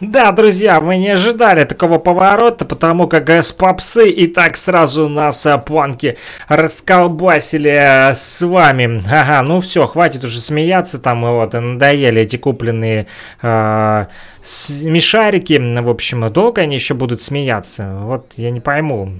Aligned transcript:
Да, 0.00 0.32
друзья, 0.32 0.80
мы 0.80 0.98
не 0.98 1.10
ожидали 1.10 1.64
такого 1.64 1.98
поворота, 1.98 2.64
потому 2.64 3.06
как 3.06 3.30
с 3.30 3.52
попсы 3.52 4.08
и 4.08 4.26
так 4.26 4.56
сразу 4.56 5.08
нас 5.08 5.46
а, 5.46 5.56
планки 5.58 6.18
расколбасили 6.48 7.68
а, 7.68 8.14
с 8.14 8.42
вами. 8.42 9.04
Ага, 9.08 9.42
ну 9.42 9.60
все, 9.60 9.86
хватит 9.86 10.24
уже 10.24 10.40
смеяться, 10.40 10.98
там 10.98 11.22
вот 11.22 11.52
надоели 11.52 12.22
эти 12.22 12.36
купленные 12.36 13.06
э, 13.40 14.06
смешарики. 14.42 15.80
В 15.80 15.88
общем, 15.88 16.30
долго 16.32 16.62
они 16.62 16.74
еще 16.74 16.94
будут 16.94 17.22
смеяться? 17.22 17.96
Вот 18.00 18.34
я 18.36 18.50
не 18.50 18.60
пойму. 18.60 19.12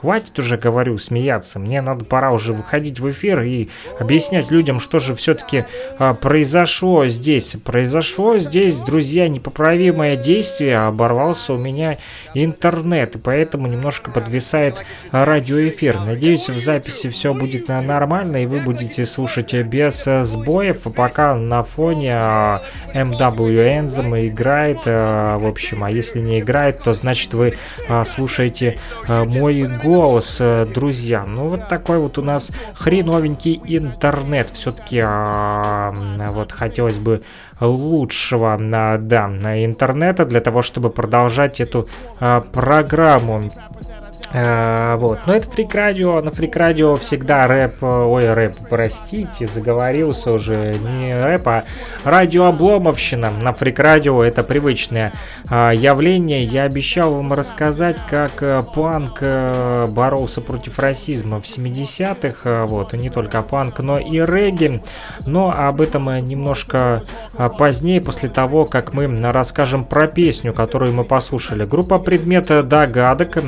Хватит 0.00 0.38
уже, 0.38 0.56
говорю, 0.56 0.96
смеяться. 0.96 1.58
Мне 1.58 1.80
надо 1.80 2.04
пора 2.04 2.30
уже 2.30 2.52
выходить 2.52 3.00
в 3.00 3.10
эфир 3.10 3.42
и 3.42 3.68
объяснять 3.98 4.48
людям, 4.48 4.78
что 4.78 5.00
же 5.00 5.12
все-таки 5.16 5.64
а, 5.98 6.14
произошло 6.14 7.08
здесь. 7.08 7.56
Произошло 7.64 8.38
здесь, 8.38 8.76
друзья, 8.76 9.26
непоправимое 9.26 10.14
действие. 10.14 10.78
Оборвался 10.78 11.54
у 11.54 11.58
меня 11.58 11.98
интернет, 12.32 13.16
и 13.16 13.18
поэтому 13.18 13.66
немножко 13.66 14.12
подвисает 14.12 14.80
радиоэфир. 15.10 15.98
Надеюсь, 15.98 16.48
в 16.48 16.60
записи 16.60 17.08
все 17.08 17.34
будет 17.34 17.66
нормально, 17.66 18.44
и 18.44 18.46
вы 18.46 18.60
будете 18.60 19.04
слушать 19.04 19.52
без 19.52 20.04
сбоев. 20.04 20.86
А 20.86 20.90
пока 20.90 21.34
на 21.34 21.64
фоне 21.64 22.20
а, 22.22 22.62
MW 22.94 23.84
Anthem 23.84 24.28
играет, 24.28 24.78
а, 24.86 25.38
в 25.38 25.46
общем, 25.46 25.82
а 25.82 25.90
если 25.90 26.20
не 26.20 26.38
играет, 26.38 26.84
то 26.84 26.94
значит 26.94 27.34
вы 27.34 27.54
а, 27.88 28.04
слушаете 28.04 28.78
а, 29.08 29.24
мой 29.24 29.64
голос 29.64 29.87
голос, 29.88 30.36
э, 30.40 30.66
друзья. 30.66 31.24
Ну, 31.24 31.48
вот 31.48 31.68
такой 31.68 31.98
вот 31.98 32.18
у 32.18 32.22
нас 32.22 32.50
хреновенький 32.74 33.60
интернет. 33.64 34.50
Все-таки 34.50 35.00
а, 35.02 35.92
вот 36.30 36.52
хотелось 36.52 36.98
бы 36.98 37.22
лучшего, 37.60 38.58
а, 38.60 38.98
да, 38.98 39.26
интернета 39.64 40.24
для 40.26 40.40
того, 40.40 40.62
чтобы 40.62 40.90
продолжать 40.90 41.60
эту 41.60 41.88
а, 42.20 42.40
программу. 42.40 43.50
А, 44.32 44.96
вот. 44.96 45.20
Но 45.26 45.34
это 45.34 45.50
фрик 45.50 45.74
радио. 45.74 46.20
На 46.20 46.30
фрик 46.30 46.56
радио 46.56 46.96
всегда 46.96 47.46
рэп. 47.46 47.82
Ой, 47.82 48.32
рэп, 48.32 48.56
простите, 48.68 49.46
заговорился 49.46 50.32
уже. 50.32 50.74
Не 50.74 51.14
рэп, 51.14 51.48
а 51.48 51.64
радиообломовщина. 52.04 53.30
На 53.30 53.54
фрик 53.54 53.78
радио 53.78 54.22
это 54.22 54.42
привычное 54.42 55.12
а, 55.48 55.70
явление. 55.70 56.44
Я 56.44 56.64
обещал 56.64 57.14
вам 57.14 57.32
рассказать, 57.32 57.96
как 58.08 58.42
панк 58.74 59.22
боролся 59.88 60.40
против 60.40 60.78
расизма 60.78 61.40
в 61.40 61.44
70-х. 61.44 62.40
А, 62.44 62.66
вот. 62.66 62.92
И 62.94 62.98
не 62.98 63.08
только 63.08 63.40
панк, 63.42 63.80
но 63.80 63.98
и 63.98 64.18
регги. 64.18 64.82
Но 65.26 65.54
об 65.56 65.80
этом 65.80 66.28
немножко 66.28 67.02
позднее, 67.58 68.00
после 68.00 68.28
того, 68.28 68.66
как 68.66 68.92
мы 68.92 69.08
расскажем 69.30 69.84
про 69.84 70.06
песню, 70.06 70.52
которую 70.52 70.92
мы 70.92 71.04
послушали. 71.04 71.64
Группа 71.64 71.98
предмета 71.98 72.62
догадок 72.62 73.38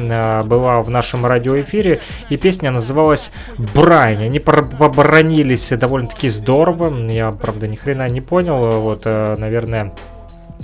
была 0.47 0.70
была 0.71 0.83
в 0.83 0.91
нашем 0.91 1.27
радиоэфире, 1.27 2.01
и 2.29 2.37
песня 2.37 2.71
называлась 2.71 3.31
«Брань». 3.75 4.25
Они 4.25 4.39
побронились 4.39 5.71
довольно-таки 5.71 6.29
здорово, 6.29 6.95
я, 7.11 7.33
правда, 7.33 7.67
ни 7.67 7.77
хрена 7.77 8.09
не 8.09 8.21
понял, 8.21 8.81
вот, 8.81 9.03
э, 9.05 9.37
наверное, 9.39 9.93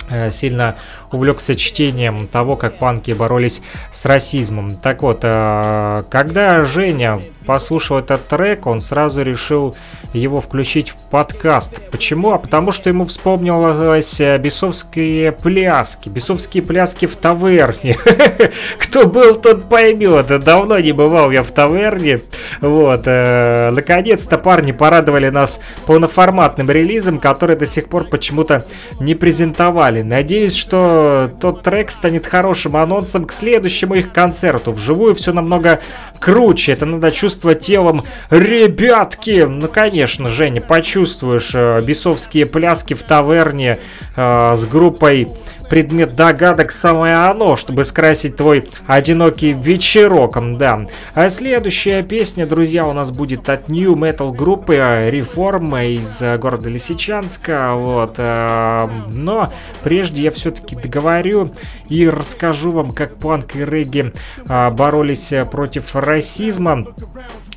э, 0.09 0.29
сильно 0.29 0.75
увлекся 1.11 1.55
чтением 1.55 2.27
того, 2.27 2.55
как 2.55 2.77
панки 2.77 3.11
боролись 3.11 3.61
с 3.91 4.05
расизмом. 4.05 4.75
Так 4.75 5.03
вот, 5.03 5.19
э, 5.23 6.03
когда 6.09 6.65
Женя 6.65 7.19
послушал 7.45 7.99
этот 7.99 8.27
трек, 8.27 8.67
он 8.67 8.81
сразу 8.81 9.23
решил 9.23 9.75
его 10.13 10.41
включить 10.41 10.89
в 10.89 10.95
подкаст. 11.09 11.81
Почему? 11.91 12.31
А 12.31 12.37
потому 12.37 12.71
что 12.71 12.89
ему 12.89 13.05
вспомнилось 13.05 14.19
э, 14.19 14.37
бесовские 14.37 15.31
пляски. 15.31 16.09
Бесовские 16.09 16.61
пляски 16.61 17.05
в 17.05 17.15
таверне. 17.15 17.97
Кто 18.77 19.07
был, 19.07 19.35
тот 19.35 19.69
поймет. 19.69 20.27
Давно 20.43 20.79
не 20.79 20.91
бывал 20.91 21.31
я 21.31 21.41
в 21.41 21.51
таверне. 21.51 22.21
Вот. 22.59 23.03
Э, 23.05 23.69
наконец-то 23.71 24.37
парни 24.37 24.73
порадовали 24.73 25.29
нас 25.29 25.61
полноформатным 25.85 26.69
релизом, 26.69 27.19
который 27.19 27.55
до 27.55 27.65
сих 27.65 27.87
пор 27.87 28.05
почему-то 28.05 28.65
не 28.99 29.15
презентовали. 29.15 30.01
Надеюсь, 30.01 30.55
что 30.55 30.96
тот 31.39 31.63
трек 31.63 31.91
станет 31.91 32.25
хорошим 32.25 32.77
анонсом 32.77 33.25
к 33.25 33.31
следующему 33.31 33.95
их 33.95 34.13
концерту. 34.13 34.71
Вживую 34.71 35.15
все 35.15 35.33
намного 35.33 35.79
круче. 36.19 36.73
Это 36.73 36.85
надо 36.85 37.11
чувствовать 37.11 37.61
телом. 37.61 38.03
Ребятки! 38.29 39.45
Ну, 39.47 39.67
конечно, 39.67 40.29
Женя, 40.29 40.61
почувствуешь 40.61 41.51
э, 41.53 41.81
бесовские 41.81 42.45
пляски 42.45 42.93
в 42.93 43.03
таверне 43.03 43.79
э, 44.15 44.53
с 44.55 44.65
группой 44.65 45.29
предмет 45.69 46.15
догадок 46.15 46.71
самое 46.71 47.15
оно, 47.15 47.55
чтобы 47.55 47.83
скрасить 47.83 48.35
твой 48.35 48.69
одинокий 48.85 49.53
вечерок, 49.53 50.37
да. 50.57 50.87
А 51.13 51.29
следующая 51.29 52.03
песня, 52.03 52.45
друзья, 52.45 52.85
у 52.87 52.93
нас 52.93 53.11
будет 53.11 53.49
от 53.49 53.69
New 53.69 53.95
Metal 53.95 54.33
группы 54.33 54.75
Reform 54.75 55.95
из 55.95 56.21
города 56.39 56.69
Лисичанска, 56.69 57.73
вот. 57.73 58.15
Э, 58.17 58.87
но 59.11 59.51
прежде 59.83 60.23
я 60.23 60.31
все-таки 60.31 60.75
договорю 60.75 61.51
и 61.89 62.07
расскажу 62.09 62.71
вам, 62.71 62.91
как 62.91 63.17
панк 63.17 63.55
и 63.55 63.65
регги 63.65 64.13
э, 64.47 64.69
боролись 64.71 65.33
против 65.51 65.95
расизма. 65.95 66.87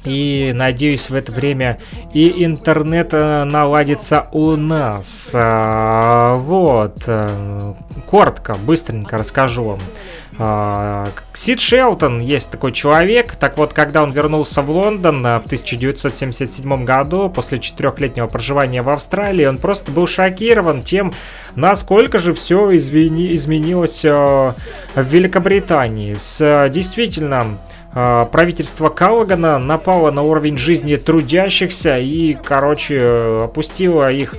И 0.04 0.52
надеюсь, 0.54 1.10
в 1.10 1.14
это 1.14 1.30
время 1.30 1.78
и 2.14 2.44
интернет 2.44 3.12
э, 3.12 3.44
наладится 3.44 4.28
у 4.32 4.56
нас. 4.56 5.32
А, 5.34 6.34
вот. 6.34 7.04
Э, 7.06 7.74
коротко, 8.06 8.54
быстренько 8.54 9.18
расскажу 9.18 9.64
вам. 9.64 9.80
А, 10.38 11.08
Сид 11.34 11.60
Шелтон 11.60 12.20
есть 12.20 12.50
такой 12.50 12.72
человек. 12.72 13.36
Так 13.36 13.58
вот, 13.58 13.74
когда 13.74 14.02
он 14.02 14.12
вернулся 14.12 14.62
в 14.62 14.70
Лондон 14.70 15.24
э, 15.26 15.38
в 15.40 15.44
1977 15.46 16.84
году, 16.86 17.28
после 17.28 17.58
четырехлетнего 17.58 18.26
проживания 18.26 18.80
в 18.80 18.88
Австралии, 18.88 19.44
он 19.44 19.58
просто 19.58 19.92
был 19.92 20.06
шокирован 20.06 20.82
тем, 20.82 21.12
насколько 21.56 22.18
же 22.18 22.32
все 22.32 22.74
извини, 22.74 23.34
изменилось 23.34 24.02
в 24.02 24.54
Великобритании. 24.96 26.14
С 26.14 26.70
действительно 26.70 27.58
правительство 27.92 28.88
Каллагана 28.88 29.58
напало 29.58 30.10
на 30.10 30.22
уровень 30.22 30.56
жизни 30.56 30.96
трудящихся 30.96 31.98
и, 31.98 32.34
короче, 32.34 33.44
опустило 33.44 34.10
их 34.10 34.34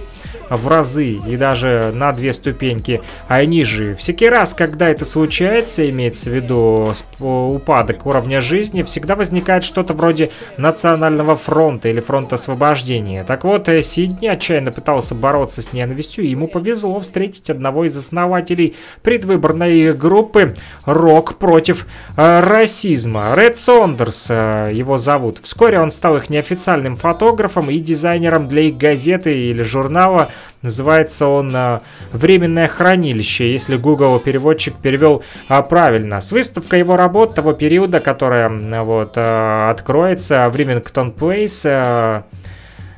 в 0.51 0.67
разы 0.67 1.13
и 1.27 1.37
даже 1.37 1.91
на 1.93 2.11
две 2.11 2.33
ступеньки 2.33 3.01
а 3.27 3.43
ниже. 3.45 3.95
Всякий 3.95 4.29
раз, 4.29 4.53
когда 4.53 4.89
это 4.89 5.05
случается, 5.05 5.89
имеется 5.89 6.29
в 6.29 6.33
виду 6.33 6.93
упадок 7.19 8.05
уровня 8.05 8.41
жизни, 8.41 8.83
всегда 8.83 9.15
возникает 9.15 9.63
что-то 9.63 9.93
вроде 9.93 10.31
Национального 10.57 11.35
фронта 11.35 11.89
или 11.89 12.01
фронта 12.01 12.35
освобождения. 12.35 13.23
Так 13.23 13.43
вот, 13.43 13.69
э, 13.69 13.81
Сидни 13.81 14.27
отчаянно 14.27 14.71
пытался 14.71 15.15
бороться 15.15 15.61
с 15.61 15.73
ненавистью, 15.73 16.25
и 16.25 16.29
ему 16.29 16.47
повезло 16.47 16.99
встретить 16.99 17.49
одного 17.49 17.85
из 17.85 17.95
основателей 17.95 18.75
предвыборной 19.01 19.93
группы 19.93 20.55
«Рок 20.85 21.35
против 21.35 21.87
э, 22.17 22.39
расизма». 22.41 23.33
Ред 23.35 23.57
Сондерс 23.57 24.27
э, 24.29 24.71
его 24.73 24.97
зовут. 24.97 25.39
Вскоре 25.41 25.79
он 25.79 25.91
стал 25.91 26.17
их 26.17 26.29
неофициальным 26.29 26.95
фотографом 26.97 27.69
и 27.69 27.79
дизайнером 27.79 28.47
для 28.47 28.63
их 28.63 28.77
газеты 28.77 29.33
или 29.33 29.61
журнала 29.61 30.29
Называется 30.61 31.25
он 31.25 31.51
а, 31.55 31.81
«Временное 32.11 32.67
хранилище», 32.67 33.51
если 33.51 33.77
Google 33.77 34.19
переводчик 34.19 34.75
перевел 34.75 35.23
а, 35.47 35.63
правильно. 35.63 36.21
С 36.21 36.31
выставкой 36.31 36.79
его 36.79 36.97
работ 36.97 37.33
того 37.33 37.53
периода, 37.53 37.99
которая 37.99 38.49
вот 38.83 39.13
а, 39.15 39.71
откроется 39.71 40.47
в 40.49 40.55
Ремингтон 40.55 41.11
Плейс, 41.13 41.65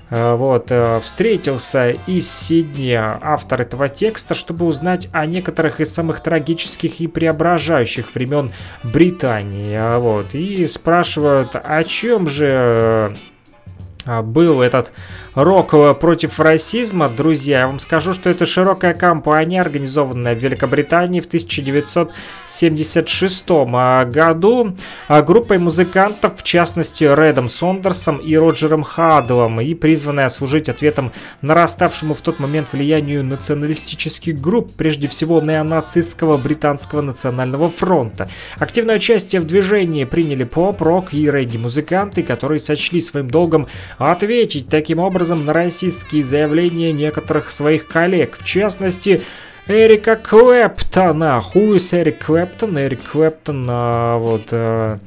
вот, 0.10 0.72
встретился 1.02 1.92
из 2.06 2.30
Сидни 2.30 2.94
автор 2.94 3.62
этого 3.62 3.90
текста, 3.90 4.36
чтобы 4.36 4.68
узнать 4.68 5.08
о 5.12 5.26
некоторых 5.26 5.80
из 5.80 5.92
самых 5.92 6.20
трагических 6.20 7.00
и 7.00 7.08
преображающих 7.08 8.14
времен 8.14 8.52
Британии. 8.84 9.98
Вот, 9.98 10.36
и 10.36 10.68
спрашивают, 10.68 11.56
о 11.56 11.84
чем 11.84 12.28
же 12.28 13.16
был 14.06 14.62
этот 14.62 14.94
Рок 15.36 15.74
э, 15.74 15.94
против 15.96 16.40
расизма, 16.40 17.10
друзья, 17.10 17.62
я 17.62 17.68
вам 17.68 17.80
скажу, 17.80 18.14
что 18.14 18.30
это 18.30 18.46
широкая 18.46 18.94
кампания, 18.94 19.62
организованная 19.62 20.36
в 20.36 20.38
Великобритании 20.38 21.22
в 21.22 21.26
1976 21.26 23.46
а, 23.50 24.06
году 24.06 24.78
а, 25.08 25.24
группой 25.24 25.58
музыкантов, 25.58 26.38
в 26.38 26.44
частности 26.44 27.04
Редом 27.04 27.50
Сондерсом 27.50 28.18
и 28.18 28.36
Роджером 28.36 28.84
Хадлом, 28.84 29.60
и 29.60 29.74
призванная 29.74 30.30
служить 30.30 30.70
ответом 30.70 31.12
нараставшему 31.42 32.14
в 32.14 32.22
тот 32.22 32.40
момент 32.40 32.68
влиянию 32.74 33.24
националистических 33.24 34.40
групп, 34.40 34.76
прежде 34.76 35.08
всего 35.08 35.42
неонацистского 35.42 36.38
британского 36.38 37.02
национального 37.02 37.70
фронта. 37.70 38.30
Активное 38.60 38.98
участие 38.98 39.42
в 39.42 39.46
движении 39.46 40.04
приняли 40.04 40.44
поп, 40.44 40.84
рок 40.84 41.12
и 41.14 41.30
регги-музыканты, 41.30 42.22
которые 42.22 42.60
сочли 42.60 43.02
своим 43.02 43.32
долгом 43.32 43.68
ответить 43.98 44.70
таким 44.70 45.00
образом 45.00 45.46
на 45.46 45.54
расистские 45.54 46.24
заявления 46.24 46.92
некоторых 46.92 47.52
своих 47.52 47.88
коллег, 47.88 48.38
в 48.38 48.46
частности, 48.46 49.22
Эрика 49.68 50.16
Клэптона. 50.16 51.40
Хуис 51.42 51.94
Эрик 51.94 52.26
Клэптон? 52.26 52.78
Эрик 52.78 53.04
Клэптон, 53.12 53.68
а, 53.70 54.18
вот... 54.18 54.50
А, 54.52 55.00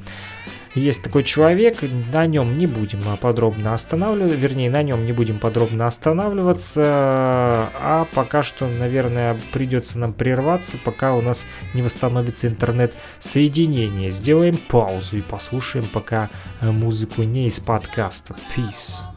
есть 0.77 1.01
такой 1.01 1.23
человек, 1.23 1.83
на 2.13 2.25
нем 2.27 2.57
не 2.57 2.67
будем 2.67 2.99
подробно 3.17 3.73
останавливаться, 3.73 4.35
вернее, 4.35 4.69
на 4.69 4.83
нем 4.83 5.05
не 5.05 5.11
будем 5.11 5.39
подробно 5.39 5.87
останавливаться, 5.87 6.81
а 6.83 8.07
пока 8.13 8.43
что, 8.43 8.67
наверное, 8.67 9.37
придется 9.51 9.99
нам 9.99 10.13
прерваться, 10.13 10.77
пока 10.83 11.13
у 11.13 11.21
нас 11.21 11.45
не 11.73 11.81
восстановится 11.81 12.47
интернет-соединение. 12.47 14.11
Сделаем 14.11 14.57
паузу 14.57 15.17
и 15.17 15.21
послушаем 15.21 15.87
пока 15.87 16.29
музыку 16.61 17.23
не 17.23 17.47
из 17.47 17.59
подкаста. 17.59 18.35
Peace. 18.55 19.16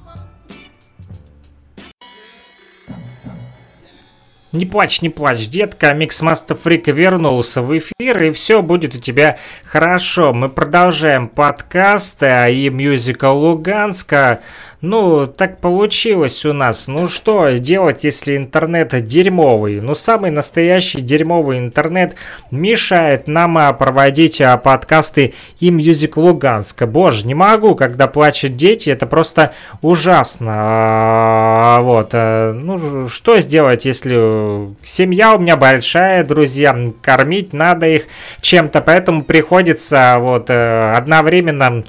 Не 4.52 4.67
плачь, 4.67 5.00
не 5.00 5.11
плачь, 5.11 5.49
детка, 5.49 5.94
Миксмастер 5.94 6.56
Фрик 6.56 6.88
вернулся 6.88 7.62
в 7.62 7.76
эфир, 7.79 8.20
и 8.25 8.32
все 8.32 8.62
будет 8.62 8.97
у 8.97 8.99
тебя 8.99 9.38
хорошо. 9.64 10.32
Мы 10.32 10.49
продолжаем 10.49 11.29
подкаст 11.29 12.20
и 12.20 12.69
Music 12.69 13.28
Луганск. 13.28 14.40
Ну, 14.82 15.27
так 15.27 15.59
получилось 15.59 16.47
у 16.47 16.55
нас. 16.55 16.88
Ну 16.88 17.09
что 17.11 17.50
делать, 17.50 18.05
если 18.05 18.38
интернет 18.38 18.99
дерьмовый? 19.05 19.79
Ну, 19.82 19.94
самый 19.94 20.31
настоящий 20.31 21.03
дерьмовый 21.03 21.59
интернет 21.59 22.17
мешает 22.50 23.29
нам 23.29 23.59
а, 23.59 23.75
проводить 23.75 24.41
а, 24.41 24.56
подкасты 24.56 25.35
и 25.59 25.69
Music 25.69 26.12
Луганска. 26.17 26.87
Боже, 26.87 27.27
не 27.27 27.35
могу, 27.35 27.75
когда 27.75 28.06
плачут 28.06 28.56
дети, 28.56 28.88
это 28.88 29.06
просто 29.06 29.53
ужасно. 29.82 30.50
А, 30.50 31.81
вот, 31.82 32.15
ну, 32.15 33.06
что 33.06 33.38
сделать, 33.41 33.85
если 33.85 34.75
семья 34.82 35.35
у 35.35 35.38
меня 35.38 35.59
большая, 35.59 36.25
друзья, 36.25 36.75
кормить 37.03 37.53
надо 37.53 37.87
их 37.87 38.05
чем-то, 38.41 38.81
поэтому 38.81 39.25
приходится 39.25 40.17
вот 40.19 40.49
э, 40.49 40.93
одновременно 40.93 41.85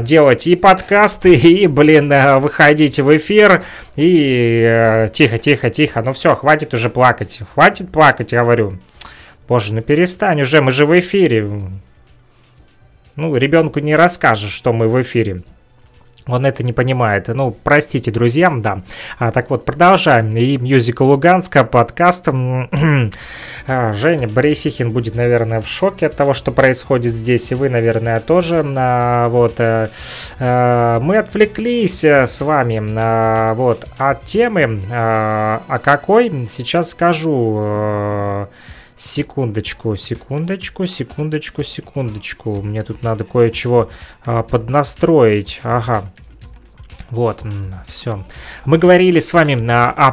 делать 0.00 0.48
и 0.48 0.56
подкасты, 0.56 1.34
и, 1.36 1.68
блин, 1.68 2.15
Э, 2.16 2.38
выходить 2.38 2.98
в 2.98 3.16
эфир 3.16 3.62
и 3.94 4.62
э, 4.66 5.08
тихо, 5.12 5.38
тихо, 5.38 5.68
тихо. 5.68 6.02
Ну 6.02 6.12
все, 6.12 6.34
хватит 6.34 6.72
уже 6.72 6.88
плакать. 6.88 7.40
Хватит 7.54 7.92
плакать, 7.92 8.32
я 8.32 8.40
говорю. 8.40 8.78
Боже, 9.46 9.74
ну 9.74 9.82
перестань 9.82 10.40
уже, 10.40 10.62
мы 10.62 10.72
же 10.72 10.86
в 10.86 10.98
эфире. 10.98 11.48
Ну, 13.16 13.36
ребенку 13.36 13.80
не 13.80 13.94
расскажешь, 13.94 14.52
что 14.52 14.72
мы 14.72 14.88
в 14.88 15.00
эфире. 15.02 15.42
Он 16.26 16.44
это 16.44 16.64
не 16.64 16.72
понимает. 16.72 17.28
Ну, 17.28 17.56
простите, 17.62 18.10
друзьям, 18.10 18.60
да. 18.60 18.82
А, 19.18 19.30
так 19.30 19.48
вот, 19.48 19.64
продолжаем. 19.64 20.36
И 20.36 20.56
мюзикл 20.56 21.04
Луганска, 21.04 21.64
подкаст. 21.64 22.28
А, 23.68 23.92
Женя 23.94 24.28
Борисихин 24.28 24.92
будет, 24.92 25.16
наверное, 25.16 25.60
в 25.60 25.66
шоке 25.66 26.06
от 26.06 26.14
того, 26.14 26.34
что 26.34 26.52
происходит 26.52 27.12
здесь. 27.12 27.50
И 27.50 27.54
вы, 27.56 27.68
наверное, 27.68 28.20
тоже. 28.20 28.64
А, 28.64 29.28
вот. 29.28 29.54
А, 29.58 31.00
мы 31.00 31.18
отвлеклись 31.18 32.04
э, 32.04 32.26
с 32.26 32.40
вами 32.40 32.80
а, 32.96 33.54
вот, 33.54 33.86
от 33.98 34.24
темы. 34.24 34.82
А, 34.92 35.62
а 35.66 35.78
какой? 35.78 36.30
Сейчас 36.48 36.90
скажу. 36.90 38.46
Секундочку, 38.96 39.94
секундочку, 39.96 40.86
секундочку, 40.86 41.62
секундочку. 41.62 42.62
Мне 42.62 42.82
тут 42.82 43.02
надо 43.02 43.24
кое-чего 43.24 43.90
а, 44.24 44.42
поднастроить. 44.42 45.60
Ага. 45.62 46.10
Вот, 47.10 47.42
все. 47.86 48.24
Мы 48.64 48.78
говорили 48.78 49.18
с 49.18 49.32
вами 49.32 49.54
на, 49.54 49.90
о 49.90 50.12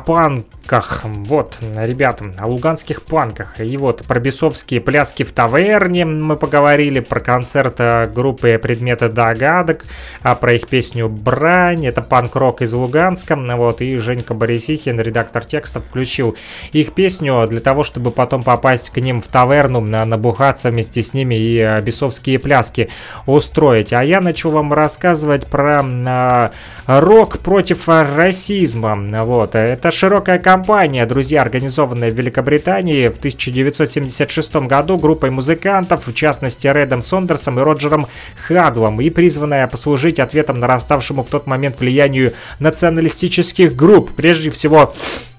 панках, 0.64 1.02
вот, 1.04 1.58
ребята, 1.76 2.26
о 2.38 2.48
луганских 2.48 3.04
панках. 3.04 3.60
И 3.60 3.78
вот 3.78 4.04
про 4.06 4.20
бесовские 4.20 4.82
пляски 4.82 5.24
в 5.24 5.32
таверне 5.32 6.06
мы 6.06 6.36
поговорили, 6.36 7.00
про 7.00 7.20
концерт 7.20 7.76
э, 7.80 8.08
группы 8.08 8.58
Предметы 8.62 9.10
Догадок, 9.10 9.86
а 10.22 10.36
про 10.36 10.54
их 10.54 10.68
песню 10.68 11.10
«Брань». 11.10 11.86
Это 11.86 12.02
панк-рок 12.02 12.62
из 12.62 12.74
Луганска. 12.74 13.36
Вот, 13.36 13.82
и 13.82 13.98
Женька 13.98 14.34
Борисихин, 14.34 15.00
редактор 15.00 15.44
текстов, 15.44 15.86
включил 15.86 16.36
их 16.72 16.94
песню 16.94 17.46
для 17.48 17.60
того, 17.60 17.84
чтобы 17.84 18.12
потом 18.12 18.44
попасть 18.44 18.90
к 18.90 18.98
ним 18.98 19.22
в 19.22 19.28
таверну, 19.28 19.82
набухаться 19.82 20.70
вместе 20.72 21.04
с 21.04 21.14
ними 21.14 21.36
и 21.36 21.58
э, 21.60 21.82
бесовские 21.82 22.40
пляски 22.40 22.90
устроить. 23.26 23.92
А 23.94 24.04
я 24.04 24.22
начал 24.22 24.52
вам 24.52 24.72
рассказывать 24.72 25.46
про 25.48 25.84
э, 25.84 26.50
Рок 26.88 27.40
против 27.40 27.88
расизма. 27.88 29.24
Вот. 29.24 29.56
Это 29.56 29.92
широкая 29.92 30.40
кампания, 30.54 31.08
друзья, 31.08 31.42
организованная 31.42 32.12
в 32.12 32.14
Великобритании 32.14 33.08
в 33.08 33.18
1976 33.18 34.56
году 34.68 35.00
группой 35.00 35.32
музыкантов, 35.32 36.06
в 36.06 36.14
частности 36.14 36.68
Редом 36.68 37.02
Сондерсом 37.02 37.60
и 37.60 37.64
Роджером 37.64 38.06
Хадвом, 38.48 39.02
и 39.02 39.10
призванная 39.10 39.68
послужить 39.68 40.20
ответом 40.20 40.60
нараставшему 40.60 41.24
в 41.24 41.28
тот 41.28 41.48
момент 41.48 41.80
влиянию 41.80 42.34
националистических 42.60 43.76
групп, 43.76 44.12
прежде 44.16 44.52
всего 44.52 44.94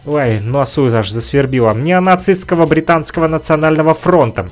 Ой, 0.04 0.40
носу 0.40 0.92
аж 0.92 1.08
засвербило. 1.08 1.72
Неонацистского 1.74 2.66
британского 2.66 3.28
национального 3.28 3.94
фронта. 3.94 4.50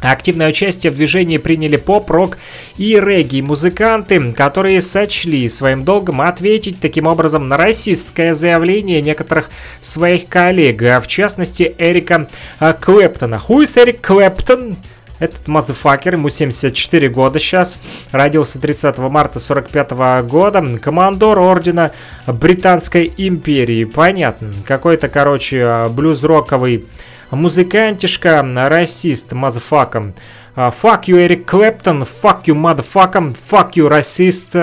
Активное 0.00 0.48
участие 0.48 0.90
в 0.90 0.96
движении 0.96 1.36
приняли 1.36 1.76
поп-рок 1.76 2.38
и 2.78 2.98
регги-музыканты, 2.98 4.32
которые 4.32 4.80
сочли 4.80 5.48
своим 5.48 5.84
долгом 5.84 6.22
ответить 6.22 6.80
таким 6.80 7.06
образом 7.06 7.48
на 7.48 7.56
расистское 7.56 8.34
заявление 8.34 9.02
некоторых 9.02 9.50
своих 9.80 10.28
коллег, 10.28 10.82
а 10.82 11.00
в 11.00 11.06
частности 11.06 11.74
Эрика 11.76 12.28
а, 12.58 12.72
Клэптона. 12.72 13.38
Хуй 13.38 13.66
Эрик 13.66 14.00
Клэптон? 14.00 14.76
Этот 15.18 15.46
мазафакер, 15.48 16.14
ему 16.14 16.30
74 16.30 17.10
года 17.10 17.38
сейчас, 17.38 17.78
родился 18.10 18.58
30 18.58 18.96
марта 18.98 19.38
45 19.38 19.90
года, 20.26 20.78
командор 20.78 21.38
ордена 21.38 21.92
Британской 22.26 23.12
империи. 23.18 23.84
Понятно, 23.84 24.54
какой-то, 24.64 25.10
короче, 25.10 25.62
а, 25.62 25.88
блюз-роковый 25.90 26.86
музыкантишка, 27.30 28.44
расист, 28.68 29.32
motherfucker. 29.32 30.12
Fuck 30.56 31.04
you, 31.06 31.24
Эрик 31.24 31.46
Клэптон, 31.46 32.02
fuck 32.02 32.44
you, 32.44 32.54
motherfucker, 32.54 33.36
fuck 33.50 33.72
you, 33.74 33.88
расист. 33.88 34.56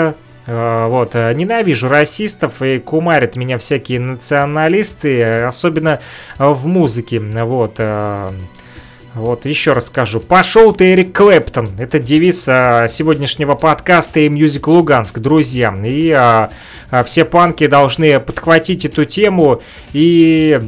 А, 0.50 0.88
вот, 0.88 1.16
э, 1.16 1.34
ненавижу 1.34 1.90
расистов 1.90 2.62
и 2.62 2.80
кумарят 2.80 3.36
меня 3.36 3.58
всякие 3.58 4.00
националисты, 4.00 5.44
особенно 5.44 6.00
в 6.38 6.68
музыке. 6.68 7.20
Вот, 7.20 7.76
э, 7.80 8.32
вот, 9.18 9.46
еще 9.46 9.74
раз 9.74 9.88
скажу. 9.88 10.20
Пошел 10.20 10.74
ты, 10.74 10.94
Эрик 10.94 11.16
Клэптон. 11.16 11.72
Это 11.80 11.98
девиз 11.98 12.46
а, 12.48 12.88
сегодняшнего 12.88 13.56
подкаста 13.56 14.20
и 14.20 14.30
Music 14.30 14.70
Луганск, 14.70 15.18
друзья. 15.18 15.76
И 15.84 16.12
а, 16.12 16.52
а, 16.92 17.04
все 17.04 17.26
панки 17.26 17.66
должны 17.66 18.20
подхватить 18.20 18.86
эту 18.86 19.06
тему 19.06 19.64
и 19.92 20.62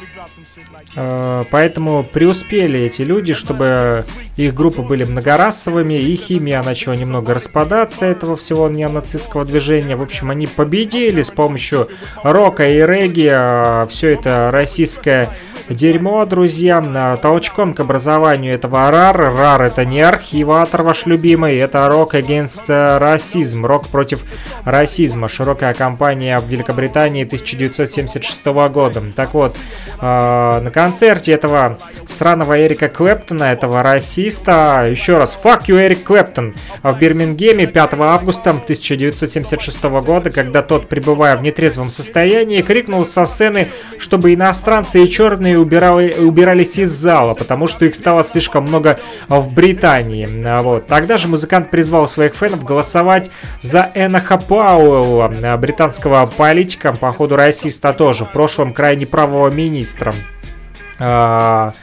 поэтому 1.51 2.03
преуспели 2.03 2.79
эти 2.79 3.03
люди, 3.03 3.33
чтобы 3.33 4.03
их 4.37 4.53
группы 4.53 4.81
были 4.83 5.03
многорасовыми, 5.03 5.95
и 5.95 6.15
химия 6.15 6.61
начала 6.61 6.93
немного 6.93 7.33
распадаться 7.33 8.05
этого 8.05 8.35
всего 8.35 8.69
неонацистского 8.69 9.45
движения. 9.45 9.95
В 9.95 10.01
общем, 10.01 10.29
они 10.29 10.47
победили 10.47 11.21
с 11.21 11.31
помощью 11.31 11.89
рока 12.23 12.67
и 12.67 12.81
регги. 12.81 13.29
Э, 13.31 13.87
Все 13.89 14.09
это 14.09 14.49
российское 14.51 15.29
дерьмо, 15.69 16.25
друзья. 16.25 17.17
Толчком 17.21 17.73
к 17.73 17.79
образованию 17.79 18.53
этого 18.53 18.89
РАР. 18.89 19.17
РАР 19.17 19.61
это 19.63 19.85
не 19.85 20.01
архиватор 20.01 20.83
ваш 20.83 21.05
любимый, 21.05 21.57
это 21.57 21.79
Rock 21.79 22.11
Against 22.11 22.67
Racism. 22.67 23.65
Рок 23.65 23.87
против 23.87 24.23
расизма. 24.63 25.27
Широкая 25.27 25.73
кампания 25.73 26.39
в 26.39 26.47
Великобритании 26.47 27.25
1976 27.25 28.45
года. 28.69 29.03
Так 29.15 29.33
вот, 29.33 29.55
э, 29.99 30.59
на 30.61 30.71
концерте 30.87 31.33
этого 31.33 31.79
сраного 32.07 32.65
Эрика 32.65 32.87
Клэптона, 32.87 33.51
этого 33.51 33.83
расиста, 33.83 34.87
еще 34.89 35.17
раз, 35.17 35.37
fuck 35.41 35.65
you, 35.67 35.85
Эрик 35.85 36.05
Клэптон, 36.05 36.55
в 36.81 36.97
Бирмингеме 36.97 37.67
5 37.67 37.95
августа 37.99 38.51
1976 38.51 39.83
года, 39.83 40.31
когда 40.31 40.61
тот, 40.61 40.87
пребывая 40.87 41.35
в 41.35 41.41
нетрезвом 41.41 41.89
состоянии, 41.89 42.61
крикнул 42.61 43.05
со 43.05 43.25
сцены, 43.25 43.67
чтобы 43.99 44.33
иностранцы 44.33 45.03
и 45.03 45.09
черные 45.09 45.59
убирали, 45.59 46.13
убирались 46.13 46.77
из 46.77 46.91
зала, 46.91 47.33
потому 47.33 47.67
что 47.67 47.83
их 47.83 47.93
стало 47.93 48.23
слишком 48.23 48.63
много 48.63 48.97
в 49.27 49.53
Британии. 49.53 50.29
А 50.45 50.61
вот. 50.61 50.87
Тогда 50.87 51.17
же 51.17 51.27
музыкант 51.27 51.69
призвал 51.69 52.07
своих 52.07 52.33
фенов 52.33 52.63
голосовать 52.63 53.29
за 53.61 53.91
Эноха 53.93 54.37
Пауэлла, 54.37 55.57
британского 55.57 56.25
политика, 56.27 56.93
по 56.93 57.11
ходу 57.11 57.35
расиста 57.35 57.91
тоже, 57.91 58.23
в 58.23 58.31
прошлом 58.31 58.71
крайне 58.71 59.05
правого 59.05 59.49
министра. 59.49 60.15
А, 60.99 61.73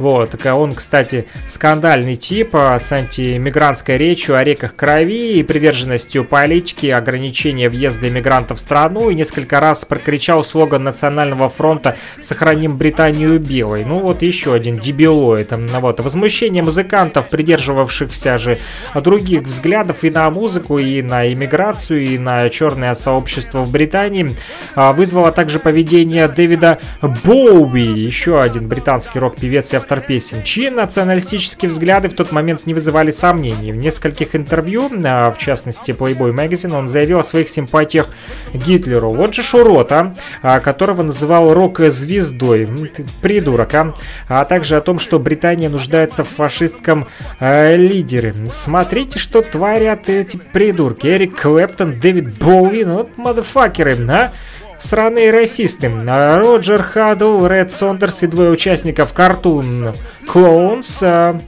вот, 0.00 0.46
он, 0.46 0.74
кстати, 0.74 1.26
скандальный 1.46 2.16
тип 2.16 2.56
а, 2.56 2.78
с 2.78 2.90
антимигрантской 2.90 3.98
речью 3.98 4.34
о 4.34 4.42
реках 4.42 4.74
крови 4.74 5.34
и 5.34 5.42
приверженностью 5.42 6.24
политики 6.24 6.86
ограничения 6.86 7.68
въезда 7.68 8.08
иммигрантов 8.08 8.56
в 8.56 8.60
страну 8.62 9.10
и 9.10 9.14
несколько 9.14 9.60
раз 9.60 9.84
прокричал 9.84 10.42
слоган 10.42 10.84
Национального 10.84 11.50
фронта 11.50 11.98
«Сохраним 12.18 12.78
Британию 12.78 13.38
белой». 13.38 13.84
Ну 13.84 13.98
вот 13.98 14.22
еще 14.22 14.54
один 14.54 14.78
дебилоид. 14.78 15.52
Вот. 15.52 16.00
Возмущение 16.00 16.62
музыкантов, 16.62 17.28
придерживавшихся 17.28 18.38
же 18.38 18.58
других 18.94 19.42
взглядов 19.42 20.02
и 20.02 20.10
на 20.10 20.30
музыку, 20.30 20.78
и 20.78 21.02
на 21.02 21.30
иммиграцию, 21.30 22.06
и 22.06 22.16
на 22.16 22.48
черное 22.48 22.94
сообщество 22.94 23.64
в 23.64 23.70
Британии, 23.70 24.34
а, 24.74 24.94
вызвало 24.94 25.30
также 25.30 25.58
поведение 25.58 26.26
Дэвида 26.26 26.78
Боуи, 27.02 27.82
еще 27.82 28.40
один 28.40 28.66
британский 28.66 29.18
рок-певец 29.18 29.74
и 29.74 29.76
автор 29.76 29.89
автор 29.90 30.06
песен, 30.06 30.44
чьи 30.44 30.70
националистические 30.70 31.68
взгляды 31.68 32.08
в 32.08 32.14
тот 32.14 32.30
момент 32.30 32.64
не 32.64 32.74
вызывали 32.74 33.10
сомнений. 33.10 33.72
В 33.72 33.76
нескольких 33.76 34.36
интервью, 34.36 34.88
а, 35.04 35.32
в 35.32 35.38
частности 35.38 35.90
Playboy 35.90 36.32
Magazine, 36.32 36.78
он 36.78 36.88
заявил 36.88 37.18
о 37.18 37.24
своих 37.24 37.48
симпатиях 37.48 38.06
Гитлеру. 38.54 39.10
Вот 39.10 39.34
же 39.34 39.42
Шурота, 39.42 40.14
а, 40.42 40.60
которого 40.60 41.02
называл 41.02 41.52
рок-звездой, 41.52 42.68
придурок, 43.20 43.74
а? 43.74 43.94
а 44.28 44.44
также 44.44 44.76
о 44.76 44.80
том, 44.80 45.00
что 45.00 45.18
Британия 45.18 45.68
нуждается 45.68 46.22
в 46.22 46.28
фашистском 46.28 47.08
э, 47.40 47.76
лидере. 47.76 48.32
Смотрите, 48.52 49.18
что 49.18 49.42
творят 49.42 50.08
эти 50.08 50.36
придурки. 50.36 51.08
Эрик 51.08 51.40
Клэптон, 51.40 51.98
Дэвид 51.98 52.38
Боуи, 52.38 52.84
ну, 52.84 53.10
мадефакеры, 53.16 53.98
а? 54.08 54.32
Сраные 54.80 55.30
расисты. 55.30 55.90
Роджер 56.06 56.82
Хадл, 56.82 57.46
Ред 57.46 57.70
Сондерс 57.70 58.22
и 58.22 58.26
двое 58.26 58.50
участников 58.50 59.14
Cartoon 59.14 59.94
Clones 60.26 61.42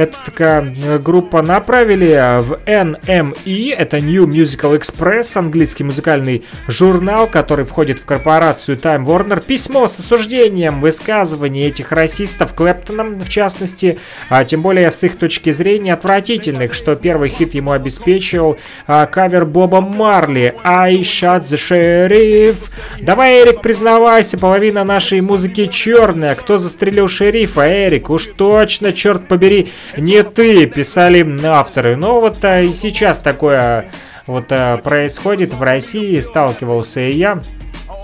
эта 0.00 0.16
такая 0.24 0.74
э, 0.82 0.98
группа 0.98 1.42
направили 1.42 2.40
в 2.40 2.58
NME, 2.64 3.74
это 3.76 4.00
New 4.00 4.26
Musical 4.26 4.80
Express, 4.80 5.36
английский 5.36 5.84
музыкальный 5.84 6.46
журнал, 6.66 7.26
который 7.26 7.66
входит 7.66 7.98
в 7.98 8.06
корпорацию 8.06 8.78
Time 8.78 9.04
Warner, 9.04 9.42
письмо 9.44 9.88
с 9.88 9.98
осуждением 9.98 10.80
высказываний 10.80 11.66
этих 11.66 11.92
расистов 11.92 12.54
Клэптоном, 12.54 13.18
в 13.18 13.28
частности, 13.28 13.98
а 14.30 14.42
тем 14.44 14.62
более 14.62 14.90
с 14.90 15.04
их 15.04 15.16
точки 15.16 15.50
зрения 15.50 15.92
отвратительных, 15.92 16.72
что 16.72 16.94
первый 16.94 17.28
хит 17.28 17.52
ему 17.52 17.72
обеспечил 17.72 18.58
а, 18.86 19.04
кавер 19.04 19.44
Боба 19.44 19.82
Марли 19.82 20.54
I 20.64 21.00
Shot 21.00 21.42
the 21.42 21.58
Sheriff. 21.58 22.70
Давай, 23.02 23.42
Эрик, 23.42 23.60
признавайся, 23.60 24.38
половина 24.38 24.82
нашей 24.82 25.20
музыки 25.20 25.66
черная. 25.66 26.34
Кто 26.36 26.56
застрелил 26.56 27.08
шерифа, 27.08 27.68
Эрик? 27.68 28.08
Уж 28.08 28.28
точно, 28.36 28.94
черт 28.94 29.28
побери, 29.28 29.70
не 29.96 30.22
ты, 30.22 30.66
писали 30.66 31.26
авторы. 31.44 31.96
Но 31.96 32.20
вот 32.20 32.44
а, 32.44 32.60
и 32.60 32.70
сейчас 32.70 33.18
такое 33.18 33.90
вот 34.26 34.46
а, 34.50 34.76
происходит 34.78 35.54
в 35.54 35.62
России, 35.62 36.20
сталкивался 36.20 37.00
и 37.00 37.12
я 37.12 37.42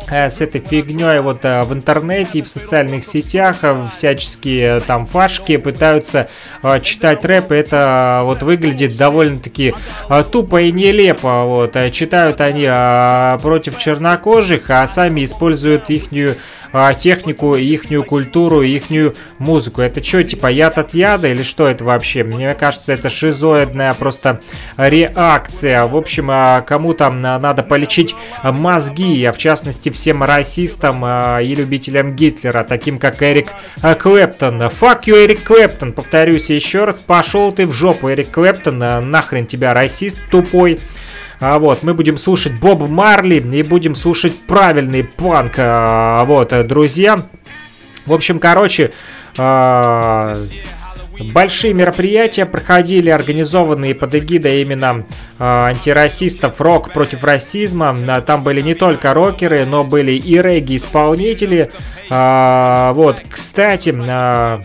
с 0.08 0.40
этой 0.40 0.60
фигней 0.60 1.20
вот 1.20 1.44
э, 1.44 1.62
в 1.64 1.72
интернете 1.72 2.38
и 2.38 2.42
в 2.42 2.48
социальных 2.48 3.04
сетях 3.04 3.58
всяческие 3.92 4.80
там 4.80 5.06
фашки 5.06 5.56
пытаются 5.56 6.28
читать 6.82 7.24
рэп, 7.24 7.52
это 7.52 8.22
вот 8.24 8.42
выглядит 8.42 8.96
довольно-таки 8.96 9.74
тупо 10.30 10.62
и 10.62 10.72
нелепо, 10.72 11.44
вот, 11.44 11.76
читают 11.92 12.40
они 12.40 12.66
против 13.42 13.78
чернокожих, 13.78 14.70
а 14.70 14.86
сами 14.86 15.24
используют 15.24 15.90
ихнюю 15.90 16.36
технику, 16.98 17.54
ихнюю 17.56 18.04
культуру, 18.04 18.62
ихнюю 18.62 19.14
музыку. 19.38 19.80
Это 19.80 20.02
что, 20.02 20.22
типа 20.22 20.48
яд 20.48 20.78
от 20.78 20.94
яда 20.94 21.28
или 21.28 21.42
что 21.42 21.68
это 21.68 21.84
вообще? 21.84 22.24
Мне 22.24 22.54
кажется, 22.54 22.92
это 22.92 23.08
шизоидная 23.08 23.94
просто 23.94 24.40
реакция. 24.76 25.86
В 25.86 25.96
общем, 25.96 26.30
кому 26.64 26.92
там 26.94 27.22
надо 27.22 27.62
полечить 27.62 28.14
мозги, 28.42 29.24
а 29.24 29.32
в 29.32 29.38
частности 29.38 29.90
всем 29.96 30.22
расистам 30.22 31.02
а, 31.04 31.40
и 31.40 31.54
любителям 31.54 32.14
Гитлера, 32.14 32.64
таким 32.64 32.98
как 32.98 33.22
Эрик 33.22 33.48
Клэптон. 33.80 34.62
Fuck 34.62 35.04
you, 35.06 35.24
Эрик 35.24 35.42
Клэптон, 35.42 35.92
повторюсь 35.92 36.50
еще 36.50 36.84
раз, 36.84 37.00
пошел 37.00 37.52
ты 37.52 37.66
в 37.66 37.72
жопу, 37.72 38.10
Эрик 38.10 38.30
Клэптон, 38.30 38.78
нахрен 39.10 39.46
тебя 39.46 39.74
расист 39.74 40.18
тупой. 40.30 40.78
А 41.38 41.58
вот, 41.58 41.82
мы 41.82 41.92
будем 41.92 42.16
слушать 42.16 42.54
Боба 42.54 42.86
Марли 42.86 43.36
и 43.36 43.62
будем 43.62 43.94
слушать 43.94 44.38
правильный 44.46 45.04
панк. 45.04 45.54
А, 45.58 46.24
вот, 46.24 46.54
друзья. 46.66 47.26
В 48.06 48.12
общем, 48.12 48.38
короче, 48.38 48.92
а, 49.36 50.38
Большие 51.18 51.72
мероприятия 51.72 52.46
проходили, 52.46 53.10
организованные 53.10 53.94
под 53.94 54.14
эгидой 54.14 54.62
именно 54.62 55.06
э, 55.38 55.44
антирасистов 55.44 56.60
«Рок 56.60 56.92
против 56.92 57.24
расизма». 57.24 57.94
Там 58.26 58.44
были 58.44 58.60
не 58.60 58.74
только 58.74 59.14
рокеры, 59.14 59.64
но 59.64 59.84
были 59.84 60.12
и 60.12 60.40
регги-исполнители. 60.40 61.70
Э, 62.10 62.92
вот, 62.94 63.22
кстати, 63.30 63.90
э, 63.90 64.02
а, 64.08 64.62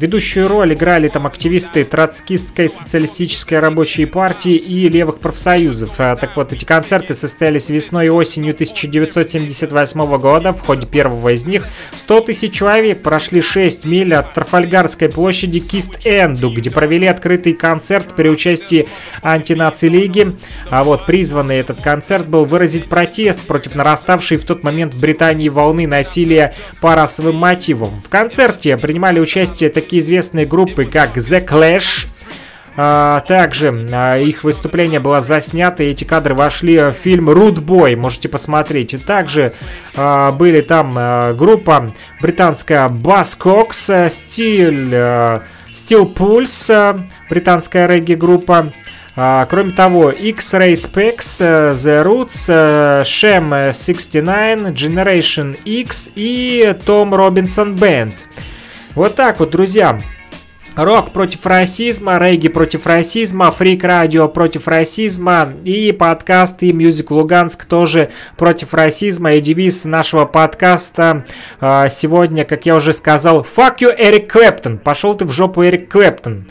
ведущую 0.00 0.48
роль 0.48 0.74
играли 0.74 1.06
там 1.06 1.24
активисты 1.24 1.84
троцкистской 1.84 2.68
социалистической 2.68 3.60
рабочей 3.60 4.06
партии 4.06 4.56
и 4.56 4.88
левых 4.88 5.20
профсоюзов. 5.20 5.92
А, 5.98 6.16
так 6.16 6.36
вот, 6.36 6.52
эти 6.52 6.64
концерты 6.64 7.14
состоялись 7.14 7.68
весной 7.68 8.06
и 8.06 8.08
осенью 8.08 8.54
1978 8.54 10.18
года. 10.18 10.52
В 10.52 10.62
ходе 10.62 10.84
первого 10.84 11.32
из 11.32 11.46
них 11.46 11.68
100 11.94 12.20
тысяч 12.22 12.52
человек 12.52 13.02
прошли 13.02 13.40
6 13.40 13.84
миль 13.84 14.14
от 14.14 14.34
Трафальгарской 14.34 15.08
площади 15.10 15.60
к 15.60 15.72
Ист-Энду, 15.72 16.50
где 16.50 16.72
провели 16.72 17.06
открытый 17.06 17.52
концерт 17.52 18.16
при 18.16 18.28
участии 18.28 18.88
антинаци 19.22 19.86
лиги. 19.86 20.36
А 20.70 20.82
вот 20.82 21.06
призванный 21.06 21.58
этот 21.58 21.80
концерт 21.82 22.26
был 22.26 22.44
выразить 22.46 22.88
протест 22.88 23.40
против 23.42 23.76
нараставшей 23.76 24.38
в 24.38 24.44
тот 24.44 24.64
момент 24.64 24.94
в 24.94 25.00
Британии 25.00 25.48
волны 25.48 25.86
насилия 25.86 26.52
по 26.80 26.96
расовым 26.96 27.36
мотивам. 27.36 28.00
В 28.00 28.08
концерте 28.08 28.76
принимали 28.76 29.20
участие 29.20 29.67
такие 29.68 30.00
известные 30.00 30.46
группы, 30.46 30.84
как 30.84 31.16
The 31.16 31.46
Clash, 31.46 32.06
а, 32.80 33.24
также 33.26 33.74
а, 33.92 34.18
их 34.18 34.44
выступление 34.44 35.00
было 35.00 35.20
заснято, 35.20 35.82
и 35.82 35.90
эти 35.90 36.04
кадры 36.04 36.36
вошли 36.36 36.78
в 36.78 36.92
фильм 36.92 37.28
«Rude 37.28 37.56
Boy», 37.56 37.96
можете 37.96 38.28
посмотреть. 38.28 38.94
И 38.94 38.98
также 38.98 39.52
а, 39.96 40.30
были 40.30 40.60
там 40.60 41.36
группа 41.36 41.92
британская 42.22 42.88
Buzzcocks, 42.88 44.08
стиль 44.10 44.94
Pulse, 44.94 46.70
а, 46.70 47.04
британская 47.28 47.88
регги-группа. 47.88 48.72
Кроме 49.50 49.72
того, 49.72 50.12
X-Ray 50.12 50.74
Specs, 50.74 51.40
The 51.72 52.04
Roots, 52.04 53.02
Shem 53.02 53.72
69, 53.72 54.72
Generation 54.72 55.58
X 55.64 56.10
и 56.14 56.62
Tom 56.86 57.10
Robinson 57.10 57.76
Band. 57.76 58.12
Вот 58.98 59.14
так 59.14 59.38
вот, 59.38 59.50
друзья. 59.50 60.02
Рок 60.74 61.12
против 61.12 61.46
расизма, 61.46 62.18
регги 62.18 62.48
против 62.48 62.84
расизма, 62.84 63.52
фрик 63.52 63.84
радио 63.84 64.26
против 64.26 64.66
расизма 64.66 65.52
и 65.62 65.92
подкаст 65.92 66.64
и 66.64 66.72
Music 66.72 67.12
Луганск 67.12 67.64
тоже 67.64 68.10
против 68.36 68.74
расизма. 68.74 69.34
И 69.34 69.40
девиз 69.40 69.84
нашего 69.84 70.24
подкаста 70.24 71.24
э, 71.60 71.88
сегодня, 71.90 72.44
как 72.44 72.66
я 72.66 72.74
уже 72.74 72.92
сказал, 72.92 73.42
fuck 73.42 73.76
you, 73.78 73.94
Эрик 73.96 74.32
Клэптон. 74.32 74.78
Пошел 74.78 75.14
ты 75.14 75.26
в 75.26 75.30
жопу, 75.30 75.64
Эрик 75.64 75.88
Клэптон. 75.88 76.48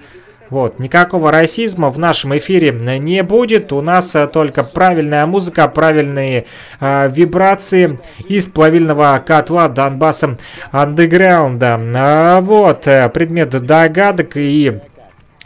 Вот, 0.50 0.80
никакого 0.80 1.32
расизма 1.32 1.90
в 1.90 2.00
нашем 2.00 2.38
эфире 2.38 2.72
не 2.72 3.22
будет. 3.24 3.74
У 3.74 3.82
нас 3.82 4.16
а, 4.16 4.28
только 4.28 4.64
правильная 4.64 5.26
музыка, 5.26 5.68
правильные 5.68 6.46
э, 6.80 7.10
вибрации 7.12 8.00
из 8.28 8.46
плавильного 8.46 9.22
котла 9.26 9.68
Донбасса 9.68 10.38
андеграунда. 10.72 12.40
Вот, 12.42 12.88
э, 12.88 13.10
предмет 13.10 13.50
догадок 13.50 14.38
и 14.38 14.80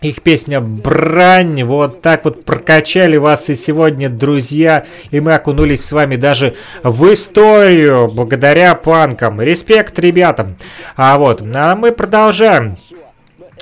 их 0.02 0.24
песня 0.24 0.62
«Брань». 0.62 1.64
Вот 1.64 2.02
так 2.02 2.26
вот 2.26 2.44
прокачали 2.44 3.18
вас 3.18 3.50
и 3.50 3.56
сегодня, 3.56 4.10
друзья. 4.10 4.86
И 5.12 5.20
мы 5.20 5.36
окунулись 5.36 5.86
с 5.86 5.92
вами 5.92 6.16
даже 6.16 6.56
в 6.84 7.14
историю 7.14 8.08
благодаря 8.08 8.74
панкам. 8.74 9.42
Респект 9.42 10.00
ребятам. 10.00 10.58
А 10.96 11.18
вот, 11.20 11.44
а 11.54 11.76
мы 11.76 11.92
продолжаем 11.92 12.78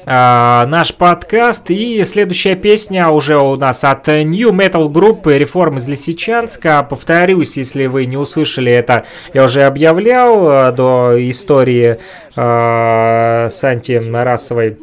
э, 0.05 0.65
наш 0.65 0.93
подкаст. 0.93 1.69
И 1.69 2.03
следующая 2.05 2.55
песня 2.55 3.09
уже 3.09 3.37
у 3.37 3.55
нас 3.55 3.83
от 3.83 4.07
New 4.07 4.51
Metal 4.51 4.89
группы 4.89 5.37
Реформ 5.37 5.77
из 5.77 5.87
Лисичанска. 5.87 6.83
Повторюсь, 6.83 7.57
если 7.57 7.85
вы 7.85 8.05
не 8.05 8.17
услышали 8.17 8.71
это, 8.71 9.05
я 9.33 9.43
уже 9.45 9.63
объявлял 9.63 10.49
э, 10.49 10.71
до 10.71 11.15
истории 11.31 11.99
э, 12.35 13.49
с 13.49 13.63
антирасовой 13.63 14.77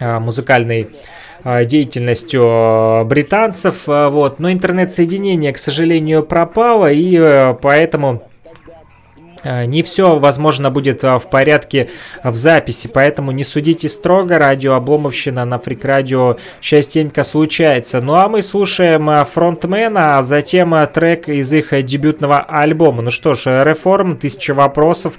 музыкальной 0.00 0.88
деятельностью 1.44 3.04
британцев, 3.04 3.86
вот, 3.86 4.40
но 4.40 4.50
интернет-соединение, 4.50 5.52
к 5.52 5.58
сожалению, 5.58 6.24
пропало, 6.24 6.90
и 6.90 7.54
поэтому 7.60 8.24
не 9.44 9.82
все, 9.82 10.18
возможно, 10.18 10.70
будет 10.70 11.04
э, 11.04 11.18
в 11.18 11.28
порядке 11.28 11.90
в 12.22 12.34
записи, 12.36 12.88
поэтому 12.88 13.30
не 13.32 13.44
судите 13.44 13.88
строго, 13.88 14.38
радио 14.38 14.74
Обломовщина 14.74 15.44
на 15.44 15.58
Фрик 15.58 15.84
Радио 15.84 16.38
частенько 16.60 17.24
случается. 17.24 18.00
Ну 18.00 18.14
а 18.14 18.28
мы 18.28 18.42
слушаем 18.42 19.08
э, 19.10 19.24
фронтмена, 19.24 20.18
а 20.18 20.22
затем 20.22 20.74
трек 20.92 21.28
из 21.28 21.52
их 21.52 21.84
дебютного 21.84 22.40
альбома. 22.40 23.02
Ну 23.02 23.10
что 23.10 23.34
ж, 23.34 23.64
Реформ, 23.64 24.16
тысяча 24.16 24.54
вопросов, 24.54 25.14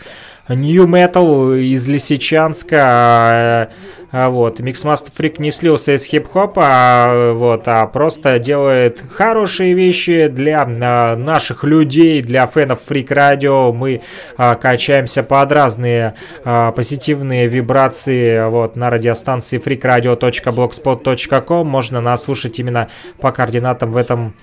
New 0.49 0.85
Metal 0.85 1.59
из 1.59 1.87
Лисичанска, 1.87 3.71
а, 4.17 4.29
вот. 4.29 4.61
Mixmaster 4.61 5.11
Freak 5.11 5.35
не 5.39 5.51
слился 5.51 5.95
из 5.95 6.05
хип-хопа, 6.05 6.63
а, 6.63 7.33
вот, 7.33 7.67
а 7.67 7.85
просто 7.87 8.39
делает 8.39 9.03
хорошие 9.11 9.73
вещи 9.73 10.27
для 10.27 10.65
а, 10.65 11.17
наших 11.17 11.65
людей, 11.65 12.21
для 12.21 12.47
фенов 12.47 12.79
Freak 12.87 13.07
Radio. 13.07 13.73
Мы 13.73 14.03
а, 14.37 14.55
качаемся 14.55 15.21
под 15.21 15.51
разные 15.51 16.15
а, 16.45 16.71
позитивные 16.71 17.47
вибрации 17.47 18.47
вот, 18.47 18.77
на 18.77 18.89
радиостанции 18.89 19.59
freakradio.blogspot.com. 19.59 21.67
Можно 21.67 21.99
нас 21.99 22.23
слушать 22.23 22.57
именно 22.59 22.87
по 23.19 23.33
координатам 23.33 23.91
в 23.91 23.97
этом 23.97 24.33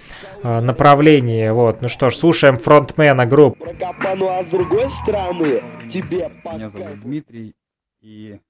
а, 0.43 0.61
направлении. 0.61 1.49
Вот. 1.49 1.81
Ну 1.81 1.89
что 1.89 2.11
ж, 2.11 2.17
слушаем 2.17 2.59
фронтмена 2.59 3.25
группы. 3.25 3.75
а 3.81 4.43
с 4.43 4.47
другой 4.49 4.91
стороны, 5.03 5.63
тебе 5.93 6.33
Меня 6.45 6.71
зовут 6.71 7.01
Дмитрий, 7.01 7.55
и 8.01 8.41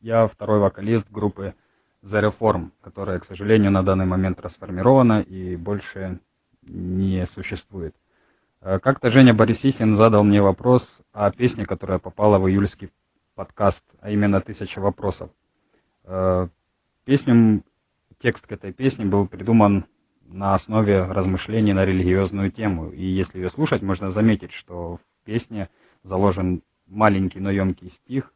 я 0.00 0.28
второй 0.28 0.60
вокалист 0.60 1.10
группы 1.10 1.54
The 2.02 2.30
Reform, 2.30 2.70
которая, 2.82 3.18
к 3.18 3.24
сожалению, 3.24 3.70
на 3.70 3.82
данный 3.82 4.04
момент 4.04 4.40
расформирована 4.40 5.22
и 5.22 5.56
больше 5.56 6.20
не 6.62 7.26
существует. 7.26 7.94
Э, 8.60 8.78
как-то 8.78 9.10
Женя 9.10 9.32
Борисихин 9.32 9.96
задал 9.96 10.22
мне 10.22 10.42
вопрос 10.42 11.00
о 11.12 11.30
песне, 11.30 11.64
которая 11.64 11.98
попала 11.98 12.38
в 12.38 12.48
июльский 12.48 12.90
подкаст, 13.34 13.82
а 14.00 14.10
именно 14.10 14.40
«Тысяча 14.42 14.80
вопросов». 14.80 15.30
Э, 16.04 16.48
песню, 17.06 17.62
текст 18.18 18.46
к 18.46 18.52
этой 18.52 18.72
песне 18.72 19.06
был 19.06 19.26
придуман 19.26 19.86
на 20.26 20.54
основе 20.54 21.04
размышлений 21.04 21.72
на 21.72 21.86
религиозную 21.86 22.52
тему. 22.52 22.90
И 22.90 23.02
если 23.02 23.38
ее 23.38 23.48
слушать, 23.48 23.82
можно 23.82 24.10
заметить, 24.10 24.52
что 24.52 24.96
в 24.96 25.24
песне 25.24 25.70
заложен 26.02 26.62
маленький, 26.86 27.40
но 27.40 27.50
емкий 27.50 27.90
стих, 27.90 28.32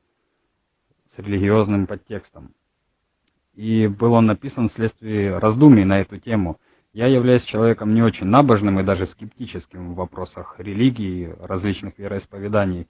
с 1.14 1.18
религиозным 1.18 1.86
подтекстом. 1.86 2.54
И 3.54 3.86
был 3.86 4.14
он 4.14 4.26
написан 4.26 4.68
вследствие 4.68 5.38
раздумий 5.38 5.84
на 5.84 6.00
эту 6.00 6.18
тему. 6.18 6.58
Я 6.92 7.06
являюсь 7.06 7.44
человеком 7.44 7.94
не 7.94 8.02
очень 8.02 8.26
набожным 8.26 8.80
и 8.80 8.84
даже 8.84 9.06
скептическим 9.06 9.92
в 9.92 9.96
вопросах 9.96 10.56
религии, 10.58 11.34
различных 11.40 11.98
вероисповеданий. 11.98 12.88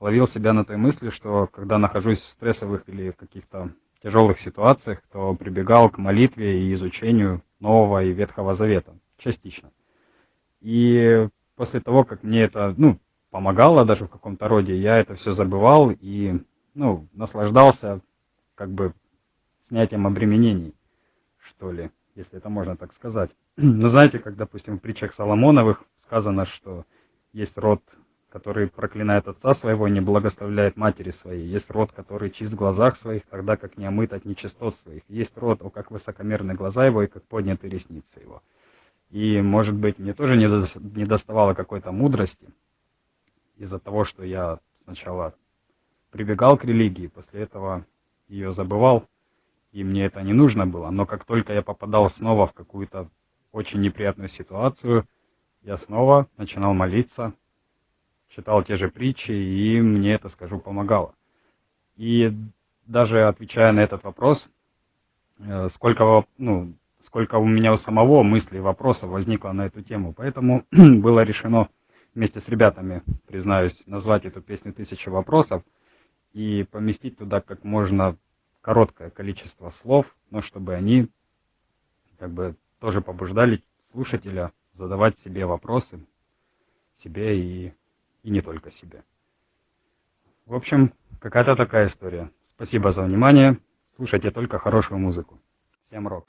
Ловил 0.00 0.28
себя 0.28 0.52
на 0.52 0.64
той 0.64 0.76
мысли, 0.76 1.10
что 1.10 1.46
когда 1.46 1.78
нахожусь 1.78 2.20
в 2.20 2.30
стрессовых 2.30 2.84
или 2.86 3.12
каких-то 3.12 3.72
тяжелых 4.02 4.38
ситуациях, 4.40 5.02
то 5.10 5.34
прибегал 5.34 5.90
к 5.90 5.98
молитве 5.98 6.62
и 6.62 6.72
изучению 6.74 7.42
Нового 7.60 8.04
и 8.04 8.12
Ветхого 8.12 8.54
Завета, 8.54 8.94
частично. 9.18 9.70
И 10.60 11.28
после 11.56 11.80
того, 11.80 12.04
как 12.04 12.22
мне 12.22 12.42
это, 12.42 12.74
ну, 12.76 12.98
помогало 13.36 13.84
даже 13.84 14.06
в 14.06 14.08
каком-то 14.08 14.48
роде, 14.48 14.74
я 14.74 14.96
это 14.96 15.14
все 15.14 15.32
забывал 15.32 15.90
и 15.90 16.40
ну, 16.74 17.06
наслаждался 17.12 18.00
как 18.54 18.70
бы 18.70 18.94
снятием 19.68 20.06
обременений, 20.06 20.74
что 21.38 21.70
ли, 21.70 21.90
если 22.14 22.38
это 22.38 22.48
можно 22.48 22.78
так 22.78 22.94
сказать. 22.94 23.30
Но 23.58 23.90
знаете, 23.90 24.20
как, 24.20 24.36
допустим, 24.36 24.78
в 24.78 24.80
притчах 24.80 25.12
Соломоновых 25.12 25.84
сказано, 26.04 26.46
что 26.46 26.86
есть 27.34 27.58
род, 27.58 27.82
который 28.30 28.68
проклинает 28.68 29.28
отца 29.28 29.52
своего 29.52 29.86
и 29.86 29.90
не 29.90 30.00
благословляет 30.00 30.78
матери 30.78 31.10
своей. 31.10 31.46
Есть 31.46 31.70
род, 31.70 31.92
который 31.92 32.30
чист 32.30 32.52
в 32.52 32.56
глазах 32.56 32.96
своих, 32.96 33.26
тогда 33.26 33.58
как 33.58 33.76
не 33.76 33.84
омыт 33.84 34.14
от 34.14 34.24
нечистот 34.24 34.76
своих. 34.78 35.02
Есть 35.08 35.36
род, 35.36 35.60
о, 35.60 35.68
как 35.68 35.90
высокомерны 35.90 36.54
глаза 36.54 36.86
его 36.86 37.02
и 37.02 37.06
как 37.06 37.22
подняты 37.24 37.68
ресницы 37.68 38.18
его. 38.18 38.42
И, 39.10 39.42
может 39.42 39.74
быть, 39.74 39.98
мне 39.98 40.14
тоже 40.14 40.38
не 40.38 41.04
доставало 41.04 41.52
какой-то 41.52 41.92
мудрости 41.92 42.48
из-за 43.56 43.78
того, 43.78 44.04
что 44.04 44.22
я 44.22 44.60
сначала 44.84 45.34
прибегал 46.10 46.56
к 46.56 46.64
религии, 46.64 47.08
после 47.08 47.42
этого 47.42 47.84
ее 48.28 48.52
забывал, 48.52 49.04
и 49.72 49.84
мне 49.84 50.06
это 50.06 50.22
не 50.22 50.32
нужно 50.32 50.66
было. 50.66 50.90
Но 50.90 51.06
как 51.06 51.24
только 51.24 51.52
я 51.52 51.62
попадал 51.62 52.08
снова 52.10 52.46
в 52.46 52.52
какую-то 52.52 53.08
очень 53.52 53.80
неприятную 53.80 54.28
ситуацию, 54.28 55.06
я 55.62 55.76
снова 55.76 56.28
начинал 56.36 56.74
молиться, 56.74 57.32
читал 58.28 58.62
те 58.62 58.76
же 58.76 58.88
притчи, 58.88 59.32
и 59.32 59.80
мне 59.80 60.14
это, 60.14 60.28
скажу, 60.28 60.58
помогало. 60.58 61.14
И 61.96 62.32
даже 62.86 63.26
отвечая 63.26 63.72
на 63.72 63.80
этот 63.80 64.04
вопрос, 64.04 64.48
э, 65.38 65.68
сколько, 65.70 66.24
ну, 66.38 66.72
сколько 67.02 67.36
у 67.36 67.46
меня 67.46 67.72
у 67.72 67.76
самого 67.76 68.22
мыслей, 68.22 68.60
вопросов 68.60 69.10
возникло 69.10 69.52
на 69.52 69.66
эту 69.66 69.82
тему. 69.82 70.12
Поэтому 70.12 70.64
было 70.70 71.22
решено 71.22 71.68
вместе 72.16 72.40
с 72.40 72.48
ребятами, 72.48 73.02
признаюсь, 73.28 73.82
назвать 73.86 74.24
эту 74.24 74.40
песню 74.40 74.72
«Тысяча 74.72 75.10
вопросов», 75.10 75.62
и 76.32 76.64
поместить 76.64 77.16
туда 77.16 77.40
как 77.40 77.64
можно 77.64 78.18
короткое 78.60 79.10
количество 79.10 79.70
слов, 79.70 80.06
но 80.30 80.42
чтобы 80.42 80.74
они 80.74 81.08
как 82.18 82.30
бы 82.30 82.56
тоже 82.78 83.00
побуждали 83.00 83.62
слушателя 83.92 84.52
задавать 84.72 85.18
себе 85.18 85.46
вопросы, 85.46 85.98
себе 86.96 87.38
и, 87.38 87.74
и 88.22 88.30
не 88.30 88.42
только 88.42 88.70
себе. 88.70 89.02
В 90.44 90.54
общем, 90.54 90.92
какая-то 91.20 91.56
такая 91.56 91.86
история. 91.86 92.30
Спасибо 92.54 92.92
за 92.92 93.02
внимание. 93.02 93.58
Слушайте 93.96 94.30
только 94.30 94.58
хорошую 94.58 94.98
музыку. 94.98 95.40
Всем 95.88 96.06
рок. 96.06 96.26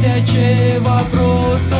тысячи 0.00 0.78
вопросов. 0.78 1.76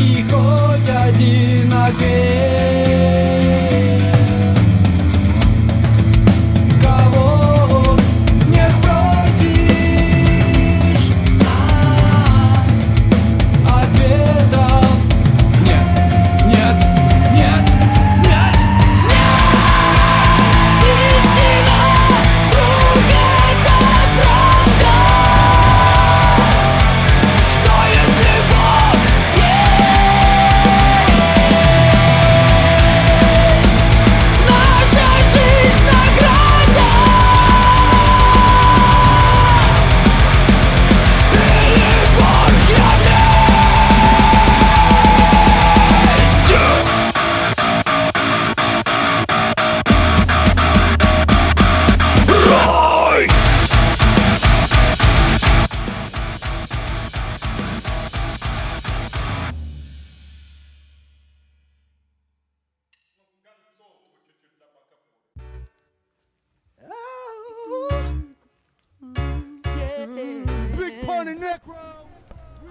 И 0.00 0.24
хоть 0.28 0.88
один 0.88 1.72
ответ. 1.72 2.51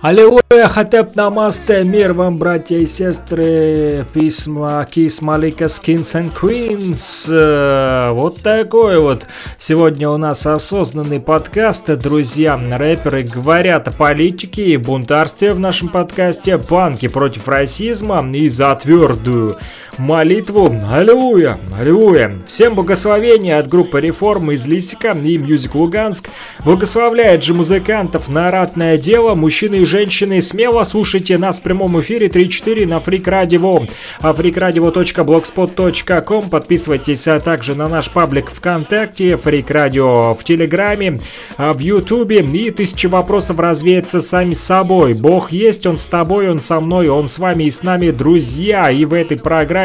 Аллилуйя, 0.01 0.67
хатеп 0.67 1.15
намасте, 1.15 1.83
мир 1.83 2.13
вам, 2.13 2.39
братья 2.39 2.75
и 2.75 2.87
сестры, 2.87 4.03
письма 4.11 4.83
Кис 4.89 5.21
Малика 5.21 5.65
Skins 5.65 6.15
and 6.15 6.33
Queens. 6.33 7.27
Э, 7.29 8.09
Вот 8.09 8.41
такой 8.41 8.97
вот 8.97 9.27
сегодня 9.59 10.09
у 10.09 10.17
нас 10.17 10.47
осознанный 10.47 11.19
подкаст, 11.19 11.85
друзья. 11.99 12.59
Рэперы 12.59 13.21
говорят 13.21 13.89
о 13.89 13.91
политике 13.91 14.63
и 14.63 14.77
бунтарстве 14.77 15.53
в 15.53 15.59
нашем 15.59 15.89
подкасте, 15.89 16.57
панки 16.57 17.07
против 17.07 17.47
расизма 17.47 18.27
и 18.33 18.49
за 18.49 18.73
твердую 18.73 19.57
молитву. 19.97 20.73
Аллилуйя, 20.89 21.57
аллилуйя. 21.77 22.37
Всем 22.47 22.75
благословения 22.75 23.57
от 23.57 23.67
группы 23.67 23.99
Реформ 23.99 24.51
из 24.51 24.65
Лисика 24.65 25.11
и 25.11 25.37
Мьюзик 25.37 25.75
Луганск. 25.75 26.29
Благословляет 26.63 27.43
же 27.43 27.53
музыкантов 27.53 28.29
на 28.29 28.49
ратное 28.51 28.97
дело. 28.97 29.35
Мужчины 29.35 29.79
и 29.79 29.85
женщины, 29.85 30.41
смело 30.41 30.83
слушайте 30.83 31.37
нас 31.37 31.59
в 31.59 31.61
прямом 31.61 31.99
эфире 31.99 32.27
3-4 32.27 32.85
на 32.85 32.99
Freak 32.99 33.25
Radio. 33.25 33.89
Freakradio.blogspot.com 34.21 36.49
Подписывайтесь 36.49 37.27
а 37.27 37.39
также 37.39 37.75
на 37.75 37.89
наш 37.89 38.09
паблик 38.09 38.49
ВКонтакте, 38.51 39.33
Freak 39.33 39.67
Radio 39.67 40.33
в 40.35 40.43
Телеграме, 40.43 41.19
а 41.57 41.73
в 41.73 41.79
Ютубе. 41.79 42.41
И 42.41 42.71
тысячи 42.71 43.07
вопросов 43.07 43.59
развеется 43.59 44.21
сами 44.21 44.53
собой. 44.53 45.13
Бог 45.13 45.51
есть, 45.51 45.85
Он 45.85 45.97
с 45.97 46.05
тобой, 46.05 46.49
Он 46.49 46.61
со 46.61 46.79
мной, 46.79 47.09
Он 47.09 47.27
с 47.27 47.37
вами 47.39 47.65
и 47.65 47.71
с 47.71 47.83
нами, 47.83 48.11
друзья. 48.11 48.89
И 48.89 49.03
в 49.05 49.13
этой 49.13 49.37
программе 49.37 49.80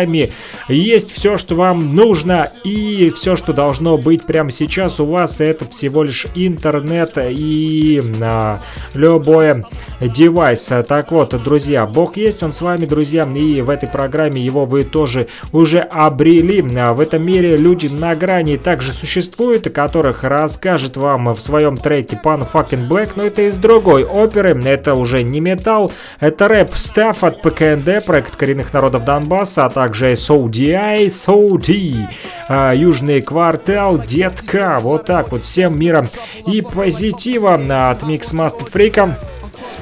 есть 0.68 1.12
все, 1.12 1.38
что 1.38 1.54
вам 1.54 1.94
нужно 1.94 2.50
и 2.64 3.12
все, 3.14 3.36
что 3.36 3.52
должно 3.52 3.96
быть 3.96 4.24
прямо 4.24 4.50
сейчас 4.50 5.00
у 5.00 5.06
вас. 5.06 5.40
Это 5.40 5.64
всего 5.66 6.02
лишь 6.02 6.26
интернет 6.34 7.16
и 7.18 8.02
а, 8.20 8.60
любое 8.94 9.64
девайс. 10.00 10.70
Так 10.88 11.12
вот, 11.12 11.42
друзья, 11.42 11.86
Бог 11.86 12.16
есть, 12.16 12.42
Он 12.42 12.52
с 12.52 12.60
вами, 12.60 12.86
друзья. 12.86 13.26
И 13.34 13.60
в 13.60 13.70
этой 13.70 13.88
программе 13.88 14.42
его 14.42 14.66
вы 14.66 14.84
тоже 14.84 15.28
уже 15.52 15.80
обрели. 15.80 16.64
А 16.76 16.94
В 16.94 17.00
этом 17.00 17.24
мире 17.24 17.56
люди 17.56 17.86
на 17.86 18.14
грани 18.14 18.56
также 18.56 18.92
существуют, 18.92 19.66
о 19.66 19.70
которых 19.70 20.24
расскажет 20.24 20.96
вам 20.96 21.32
в 21.32 21.40
своем 21.40 21.76
треке 21.76 22.20
Pan 22.22 22.46
Fucking 22.50 22.88
Black, 22.88 23.12
но 23.16 23.24
это 23.24 23.42
из 23.42 23.56
другой 23.56 24.04
оперы. 24.04 24.60
Это 24.64 24.94
уже 24.94 25.22
не 25.22 25.40
металл, 25.40 25.92
это 26.20 26.48
рэп 26.48 26.76
Стеф 26.76 27.24
от 27.24 27.42
ПКНД, 27.42 28.04
проект 28.04 28.36
коренных 28.36 28.72
народов 28.72 29.04
Донбасса, 29.04 29.66
а 29.66 29.70
также 29.70 29.85
SODI, 29.94 31.06
SOD, 31.06 32.08
а, 32.48 32.72
Южный 32.72 33.22
квартал, 33.22 33.98
Детка, 33.98 34.78
вот 34.80 35.06
так 35.06 35.30
вот, 35.30 35.44
всем 35.44 35.78
мира 35.78 36.08
и 36.46 36.60
позитива 36.60 37.54
от 37.54 38.02
Mix 38.02 38.32
Master 38.32 38.70
Freak. 38.70 39.16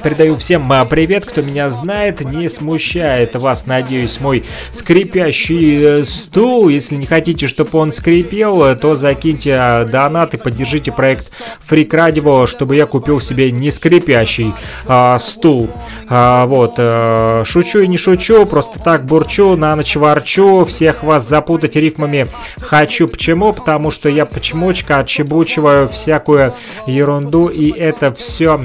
Передаю 0.05 0.35
всем 0.35 0.71
а, 0.71 0.85
привет, 0.85 1.25
кто 1.25 1.41
меня 1.41 1.71
знает. 1.71 2.21
Не 2.21 2.47
смущает 2.47 3.35
вас, 3.35 3.65
надеюсь, 3.65 4.19
мой 4.19 4.45
скрипящий 4.71 6.01
э, 6.01 6.05
стул. 6.05 6.69
Если 6.69 6.95
не 6.95 7.07
хотите, 7.07 7.47
чтобы 7.47 7.79
он 7.79 7.91
скрипел, 7.91 8.75
то 8.75 8.93
закиньте 8.93 9.55
а, 9.55 9.83
донат 9.83 10.35
и 10.35 10.37
поддержите 10.37 10.91
проект 10.91 11.31
Freak 11.67 11.89
Radio, 11.89 12.45
чтобы 12.45 12.75
я 12.75 12.85
купил 12.85 13.19
себе 13.19 13.49
не 13.49 13.71
скрипящий 13.71 14.53
а, 14.85 15.17
стул. 15.17 15.71
А, 16.07 16.45
вот, 16.45 16.75
э, 16.77 17.41
шучу 17.47 17.79
и 17.79 17.87
не 17.87 17.97
шучу, 17.97 18.45
просто 18.45 18.77
так 18.77 19.07
бурчу, 19.07 19.55
на 19.55 19.75
ночь 19.75 19.94
ворчу, 19.95 20.65
всех 20.65 21.03
вас 21.03 21.27
запутать 21.27 21.75
рифмами 21.75 22.27
хочу. 22.59 23.07
Почему? 23.07 23.53
Потому 23.53 23.91
что 23.91 24.09
я 24.09 24.25
почемучка 24.25 24.99
отчебучиваю 24.99 25.87
всякую 25.87 26.53
ерунду, 26.87 27.47
и 27.47 27.71
это 27.71 28.13
все 28.13 28.59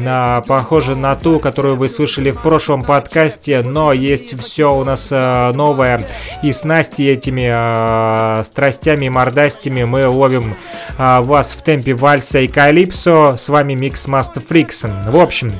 похоже 0.47 0.97
на 0.97 1.17
ту, 1.17 1.39
которую 1.39 1.77
вы 1.77 1.89
слышали 1.89 2.31
в 2.31 2.43
прошлом 2.43 2.83
подкасте, 2.83 3.63
но 3.63 3.93
есть 3.93 4.39
все 4.41 4.75
у 4.75 4.85
нас 4.85 5.09
э, 5.11 5.53
новое, 5.53 6.05
и 6.43 6.53
с 6.53 6.65
Настей 6.65 7.13
этими 7.13 7.51
э, 7.51 8.45
страстями 8.45 9.07
и 9.07 9.09
мордастями 9.09 9.85
мы 9.85 10.09
ловим 10.09 10.57
э, 10.99 11.21
вас 11.21 11.53
в 11.53 11.63
темпе 11.63 11.95
вальса 11.95 12.41
и 12.41 12.49
калипсо. 12.49 13.37
С 13.37 13.49
вами 13.49 13.75
Микс 13.75 14.07
Master 14.09 14.43
Freaks. 14.47 15.11
В 15.11 15.17
общем, 15.17 15.53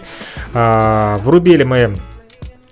э, 0.55 1.17
врубили 1.21 1.65
мы 1.65 1.95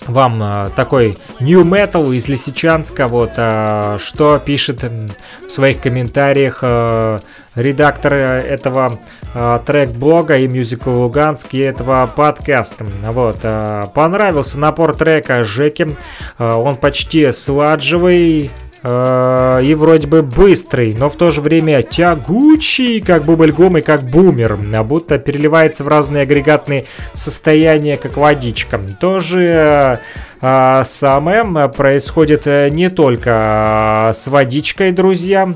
вам 0.09 0.43
э, 0.43 0.71
такой 0.75 1.19
New 1.41 1.65
Metal 1.65 2.15
из 2.15 2.29
Лисичанска, 2.29 3.07
вот, 3.07 3.33
э, 3.37 3.99
что 4.01 4.39
пишет 4.39 4.83
в 4.83 5.51
своих 5.51 5.81
комментариях 5.81 6.59
э, 6.63 7.19
редактор 7.55 8.15
этого 8.15 8.99
трек-блога 9.67 10.39
и 10.39 10.47
Musical 10.47 10.99
Луганск 11.01 11.49
и 11.53 11.59
этого 11.59 12.07
подкаста. 12.07 12.87
Вот, 13.03 13.41
понравился 13.93 14.59
напор 14.59 14.95
трека 14.95 15.45
Жеки, 15.45 15.97
он 16.39 16.77
почти 16.77 17.31
сладжевый, 17.33 18.51
э, 18.89 19.65
и 19.65 19.75
вроде 19.75 20.07
бы 20.07 20.23
быстрый, 20.23 20.95
но 20.99 21.09
в 21.09 21.17
то 21.17 21.31
же 21.31 21.41
время 21.41 21.83
тягучий, 21.83 23.01
как 23.01 23.25
бубльгум 23.25 23.79
и 23.79 23.81
как 23.81 24.03
бумер, 24.03 24.59
а 24.73 24.85
будто 24.85 25.19
переливается 25.19 25.85
в 25.85 25.89
разные 25.89 26.23
агрегатные 26.23 26.87
состояния, 27.13 27.97
как 27.97 28.17
водичка. 28.17 28.81
Тоже 29.01 30.01
э, 30.41 30.83
самое 30.85 31.69
происходит 31.69 32.47
э, 32.47 32.69
не 32.71 32.91
только 32.91 33.31
а, 33.35 34.13
с 34.13 34.27
водичкой, 34.27 34.93
друзья. 34.93 35.55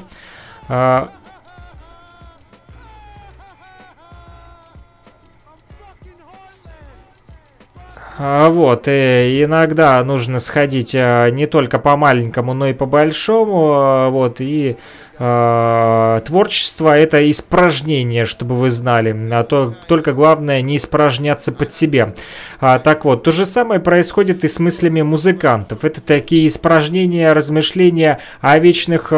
Вот, 8.18 8.88
и 8.88 9.42
иногда 9.44 10.02
нужно 10.04 10.38
сходить 10.38 10.94
а, 10.94 11.30
не 11.30 11.46
только 11.46 11.78
по 11.78 11.96
маленькому, 11.96 12.52
но 12.52 12.66
и 12.66 12.74
по 12.74 12.84
большому, 12.84 13.72
а, 13.74 14.10
вот, 14.10 14.40
и 14.40 14.76
а, 15.18 16.20
творчество 16.20 16.98
это 16.98 17.30
испражнение, 17.30 18.26
чтобы 18.26 18.56
вы 18.56 18.70
знали, 18.70 19.16
а 19.32 19.44
то 19.44 19.74
только 19.86 20.12
главное 20.12 20.60
не 20.62 20.76
испражняться 20.76 21.52
под 21.52 21.72
себе. 21.72 22.14
А, 22.60 22.78
так 22.78 23.04
вот, 23.04 23.22
то 23.22 23.32
же 23.32 23.46
самое 23.46 23.80
происходит 23.80 24.44
и 24.44 24.48
с 24.48 24.58
мыслями 24.58 25.02
музыкантов. 25.02 25.84
Это 25.84 26.02
такие 26.02 26.48
испражнения, 26.48 27.32
размышления 27.32 28.18
о 28.40 28.58
вечных 28.58 29.12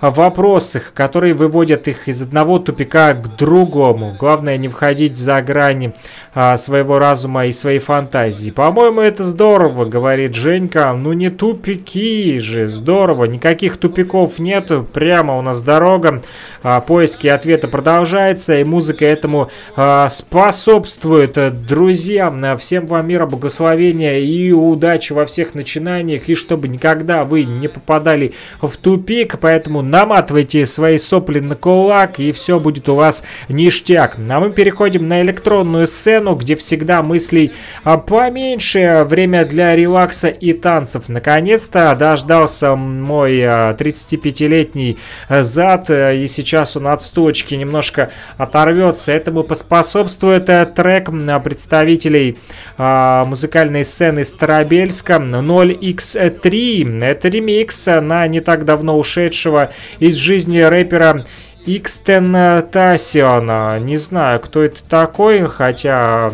вопросах, 0.00 0.92
которые 0.94 1.34
выводят 1.34 1.88
их 1.88 2.08
из 2.08 2.22
одного 2.22 2.58
тупика 2.58 3.14
к 3.14 3.36
другому. 3.36 4.14
Главное 4.18 4.56
не 4.56 4.68
входить 4.68 5.16
за 5.16 5.40
грани 5.42 5.94
а, 6.34 6.58
своего 6.58 6.98
разума 6.98 7.46
и 7.46 7.52
своей 7.52 7.78
фантазии. 7.78 8.50
По-моему, 8.50 9.00
это 9.00 9.24
здорово, 9.24 9.86
говорит 9.86 10.34
Женька. 10.34 10.92
Ну 10.92 11.14
не 11.14 11.30
тупики 11.30 12.38
же, 12.40 12.68
здорово. 12.68 13.24
Никаких 13.24 13.78
тупиков 13.78 14.38
нету, 14.38 14.86
прямо 14.92 15.38
у 15.38 15.42
нас 15.42 15.62
дорога. 15.62 16.22
А, 16.62 16.80
поиски 16.80 17.26
ответа 17.26 17.68
продолжаются, 17.68 18.60
и 18.60 18.64
музыка 18.64 19.06
этому 19.06 19.48
а, 19.76 20.10
способствует. 20.10 21.38
Друзья, 21.66 22.56
всем 22.58 22.86
вам 22.86 23.08
мира, 23.08 23.24
благословения 23.24 24.18
и 24.18 24.52
удачи 24.52 25.14
во 25.14 25.24
всех 25.24 25.54
начинаниях, 25.54 26.28
и 26.28 26.34
чтобы 26.34 26.68
никогда 26.68 27.24
вы 27.24 27.44
не 27.44 27.68
попадали 27.68 28.34
в 28.60 28.76
тупик, 28.76 29.38
поэтому 29.40 29.85
наматывайте 29.90 30.66
свои 30.66 30.98
сопли 30.98 31.40
на 31.40 31.54
кулак, 31.54 32.18
и 32.20 32.32
все 32.32 32.60
будет 32.60 32.88
у 32.88 32.94
вас 32.94 33.22
ништяк. 33.48 34.16
А 34.18 34.40
мы 34.40 34.50
переходим 34.50 35.08
на 35.08 35.22
электронную 35.22 35.86
сцену, 35.86 36.34
где 36.34 36.56
всегда 36.56 37.02
мыслей 37.02 37.52
а, 37.84 37.98
поменьше, 37.98 39.04
время 39.08 39.44
для 39.44 39.74
релакса 39.76 40.28
и 40.28 40.52
танцев. 40.52 41.04
Наконец-то 41.08 41.94
дождался 41.98 42.76
мой 42.76 43.40
а, 43.42 43.74
35-летний 43.78 44.98
зад, 45.28 45.90
и 45.90 46.26
сейчас 46.28 46.76
он 46.76 46.88
от 46.88 47.02
сточки 47.02 47.54
немножко 47.54 48.10
оторвется. 48.36 49.12
Этому 49.12 49.42
поспособствует 49.42 50.46
трек 50.74 51.10
представителей 51.44 52.38
а, 52.78 53.24
музыкальной 53.24 53.84
сцены 53.84 54.24
Старобельска 54.24 55.14
0x3. 55.14 57.04
Это 57.04 57.28
ремикс 57.28 57.86
на 57.86 58.26
не 58.26 58.40
так 58.40 58.64
давно 58.64 58.98
ушедшего 58.98 59.70
из 59.98 60.16
жизни 60.16 60.58
рэпера 60.60 61.24
Икстен 61.66 62.32
Не 62.32 63.96
знаю, 63.96 64.40
кто 64.40 64.62
это 64.62 64.82
такой, 64.84 65.46
хотя 65.46 66.32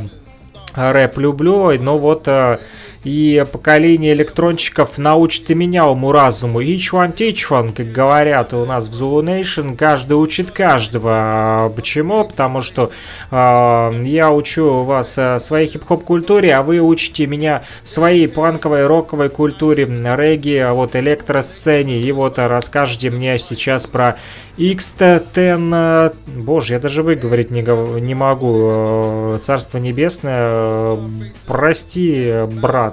рэп 0.75 1.19
люблю, 1.19 1.73
но 1.79 1.99
вот 1.99 2.25
э, 2.27 2.59
и 3.05 3.45
поколение 3.51 4.13
электронщиков 4.13 4.99
научит 4.99 5.51
и 5.51 5.55
меня 5.55 5.87
уму-разуму. 5.89 6.61
Each 6.61 6.93
one 6.93 7.15
teach 7.15 7.51
one, 7.51 7.73
как 7.73 7.91
говорят 7.91 8.55
у 8.55 8.65
нас 8.65 8.89
в 8.89 8.93
Zulu 8.93 9.23
Nation, 9.23 9.77
каждый 9.77 10.15
учит 10.15 10.51
каждого. 10.51 11.11
А 11.13 11.69
Почему? 11.71 12.25
Потому 12.25 12.63
что 12.63 12.91
э, 13.31 13.91
я 14.05 14.31
учу 14.31 14.85
вас 14.85 15.19
э, 15.19 15.39
своей 15.41 15.69
хип-хоп 15.69 16.05
культуре, 16.05 16.55
а 16.55 16.63
вы 16.63 16.81
учите 16.81 17.27
меня 17.27 17.65
своей 17.83 18.29
панковой, 18.29 18.87
роковой 18.87 19.31
культуре, 19.31 19.85
регги, 19.85 20.65
вот 20.71 20.95
электросцене. 20.95 22.01
И 22.01 22.13
вот 22.13 22.39
расскажете 22.39 23.11
мне 23.11 23.39
сейчас 23.39 23.87
про 23.87 24.17
X10, 24.59 25.25
э, 25.35 26.11
боже, 26.27 26.75
я 26.75 26.79
даже 26.79 27.03
выговорить 27.03 27.51
не, 27.51 27.63
не 28.01 28.15
могу. 28.15 29.39
Царство 29.43 29.79
небесное, 29.79 30.99
прости, 31.47 32.33
брат. 32.61 32.92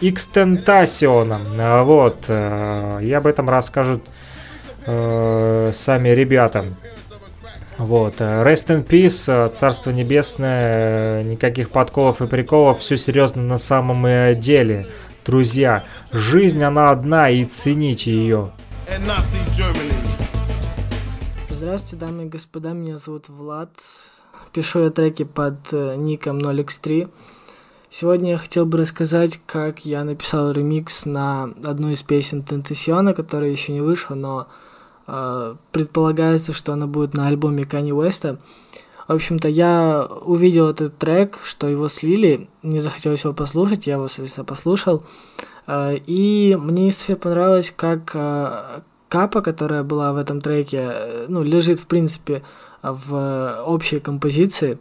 Xtentacion, 0.00 1.36
э, 1.58 1.82
вот, 1.82 2.24
э, 2.28 3.00
и 3.02 3.12
об 3.12 3.26
этом 3.26 3.48
расскажут 3.48 4.02
э, 4.86 5.70
сами 5.72 6.08
ребята. 6.10 6.66
Вот, 7.78 8.14
э, 8.20 8.42
Rest 8.42 8.68
in 8.68 8.86
Peace, 8.86 9.24
э, 9.26 9.48
Царство 9.52 9.90
Небесное, 9.90 11.20
э, 11.20 11.22
никаких 11.22 11.70
подколов 11.70 12.22
и 12.22 12.26
приколов, 12.26 12.80
все 12.80 12.96
серьезно 12.96 13.42
на 13.42 13.58
самом 13.58 14.04
э, 14.06 14.34
деле. 14.34 14.86
Друзья, 15.24 15.84
жизнь 16.12 16.62
она 16.62 16.90
одна 16.90 17.30
и 17.30 17.44
цените 17.44 18.12
ее. 18.12 18.52
Здравствуйте, 21.48 21.96
дамы 21.96 22.24
и 22.24 22.28
господа, 22.28 22.72
меня 22.72 22.98
зовут 22.98 23.28
Влад. 23.28 23.70
Пишу 24.52 24.84
я 24.84 24.90
треки 24.90 25.24
под 25.24 25.72
э, 25.72 25.96
ником 25.96 26.38
0x3. 26.38 27.10
Сегодня 27.96 28.32
я 28.32 28.38
хотел 28.38 28.66
бы 28.66 28.78
рассказать, 28.78 29.38
как 29.46 29.84
я 29.84 30.02
написал 30.02 30.50
ремикс 30.50 31.06
на 31.06 31.44
одну 31.62 31.90
из 31.90 32.02
песен 32.02 32.42
Тентасиона, 32.42 33.14
которая 33.14 33.52
еще 33.52 33.70
не 33.70 33.82
вышла, 33.82 34.16
но 34.16 34.48
э, 35.06 35.54
предполагается, 35.70 36.52
что 36.52 36.72
она 36.72 36.88
будет 36.88 37.14
на 37.14 37.28
альбоме 37.28 37.64
Кани 37.64 37.92
Уэста. 37.92 38.40
В 39.06 39.12
общем-то, 39.12 39.48
я 39.48 40.08
увидел 40.22 40.70
этот 40.70 40.98
трек, 40.98 41.38
что 41.44 41.68
его 41.68 41.86
слили, 41.86 42.48
не 42.64 42.80
захотелось 42.80 43.22
его 43.22 43.32
послушать, 43.32 43.86
я 43.86 43.92
его, 43.92 44.08
соответственно, 44.08 44.44
послушал. 44.44 45.04
Э, 45.68 45.96
И 46.04 46.58
мне 46.60 46.90
все 46.90 47.14
понравилось, 47.14 47.72
как 47.76 48.10
э, 48.14 48.80
капа, 49.08 49.40
которая 49.40 49.84
была 49.84 50.12
в 50.12 50.16
этом 50.16 50.40
треке, 50.40 50.80
э, 50.82 51.26
ну, 51.28 51.44
лежит, 51.44 51.78
в 51.78 51.86
принципе, 51.86 52.42
в 52.82 53.62
общей 53.64 54.00
композиции. 54.00 54.80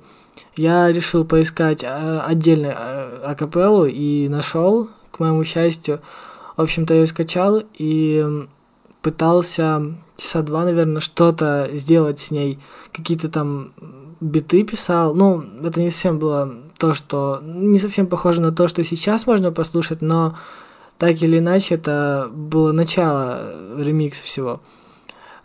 Я 0.56 0.92
решил 0.92 1.26
поискать 1.26 1.84
э, 1.84 2.20
отдельно 2.20 2.76
э, 2.78 3.20
акапеллу 3.26 3.86
и 3.86 4.28
нашел, 4.30 4.90
к 5.12 5.20
моему 5.20 5.44
счастью. 5.44 6.02
В 6.58 6.62
общем-то, 6.62 6.94
ее 6.94 7.08
скачал 7.08 7.64
и 7.78 8.46
пытался 9.02 9.96
часа 10.16 10.42
два, 10.42 10.64
наверное, 10.64 11.02
что-то 11.02 11.70
сделать 11.74 12.20
с 12.20 12.32
ней. 12.32 12.60
Какие-то 12.92 13.30
там 13.30 13.74
биты 14.22 14.64
писал. 14.64 15.14
Ну, 15.14 15.44
это 15.64 15.82
не 15.82 15.92
совсем 15.92 16.20
было 16.20 16.54
то, 16.78 16.94
что... 16.94 17.40
Не 17.44 17.80
совсем 17.80 18.08
похоже 18.08 18.42
на 18.42 18.52
то, 18.52 18.68
что 18.68 18.84
сейчас 18.84 19.28
можно 19.28 19.52
послушать, 19.52 20.02
но 20.02 20.38
так 20.98 21.22
или 21.22 21.40
иначе 21.40 21.76
это 21.76 22.30
было 22.32 22.72
начало 22.72 23.40
э, 23.40 23.84
ремикса 23.84 24.24
всего. 24.24 24.62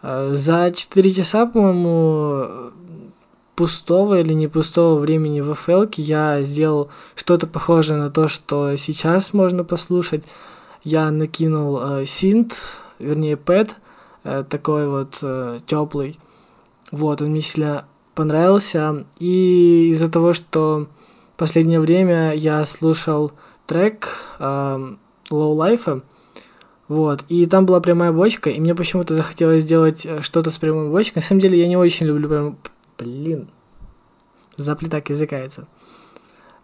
Э, 0.02 0.30
За 0.32 0.72
4 0.72 1.12
часа, 1.12 1.46
по-моему, 1.46 2.72
пустого 3.58 4.20
или 4.20 4.34
не 4.34 4.46
пустого 4.46 5.00
времени 5.00 5.40
в 5.40 5.50
FL 5.50 5.92
я 5.96 6.44
сделал 6.44 6.90
что-то 7.16 7.48
похожее 7.48 7.98
на 7.98 8.08
то, 8.08 8.28
что 8.28 8.76
сейчас 8.76 9.32
можно 9.32 9.64
послушать. 9.64 10.22
Я 10.84 11.10
накинул 11.10 11.80
э, 11.82 12.06
синт, 12.06 12.60
вернее 13.00 13.36
пэд, 13.36 13.74
э, 14.22 14.44
такой 14.48 14.88
вот 14.88 15.18
э, 15.22 15.58
теплый. 15.66 16.20
Вот, 16.92 17.20
он 17.20 17.30
мне 17.30 17.42
сильно 17.42 17.86
понравился. 18.14 19.04
И 19.18 19.88
из-за 19.90 20.08
того, 20.08 20.34
что 20.34 20.86
в 21.34 21.36
последнее 21.36 21.80
время 21.80 22.34
я 22.34 22.64
слушал 22.64 23.32
трек 23.66 24.18
э, 24.38 24.44
Low 24.44 24.96
Life, 25.32 26.02
вот, 26.86 27.24
и 27.28 27.44
там 27.46 27.66
была 27.66 27.80
прямая 27.80 28.12
бочка, 28.12 28.50
и 28.50 28.60
мне 28.60 28.76
почему-то 28.76 29.14
захотелось 29.14 29.64
сделать 29.64 30.06
э, 30.06 30.22
что-то 30.22 30.52
с 30.52 30.58
прямой 30.58 30.90
бочкой. 30.90 31.22
На 31.22 31.26
самом 31.26 31.40
деле 31.40 31.58
я 31.58 31.66
не 31.66 31.76
очень 31.76 32.06
люблю 32.06 32.28
прям... 32.28 32.58
Блин, 32.98 33.48
заплетак 34.56 35.10
языкается. 35.10 35.68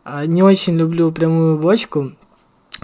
А, 0.03 0.27
Не 0.27 0.43
очень 0.43 0.77
люблю 0.77 1.13
прямую 1.13 1.59
бочку, 1.59 2.13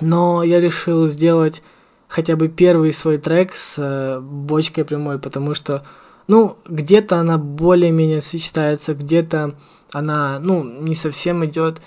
но 0.00 0.42
я 0.44 0.60
решил 0.60 1.06
сделать 1.08 1.62
хотя 2.06 2.36
бы 2.36 2.48
первый 2.48 2.92
свой 2.92 3.18
трек 3.18 3.54
с 3.54 3.76
э, 3.78 4.20
бочкой 4.20 4.84
прямой, 4.84 5.18
потому 5.18 5.54
что, 5.54 5.84
ну, 6.28 6.58
где-то 6.66 7.18
она 7.18 7.38
более-менее 7.38 8.20
сочетается, 8.20 8.94
где-то 8.94 9.56
она, 9.92 10.38
ну, 10.40 10.62
не 10.62 10.94
совсем 10.94 11.44
идет. 11.44 11.80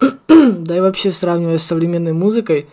да 0.28 0.76
и 0.76 0.80
вообще 0.80 1.10
сравнивая 1.10 1.58
с 1.58 1.64
современной 1.64 2.12
музыкой, 2.12 2.68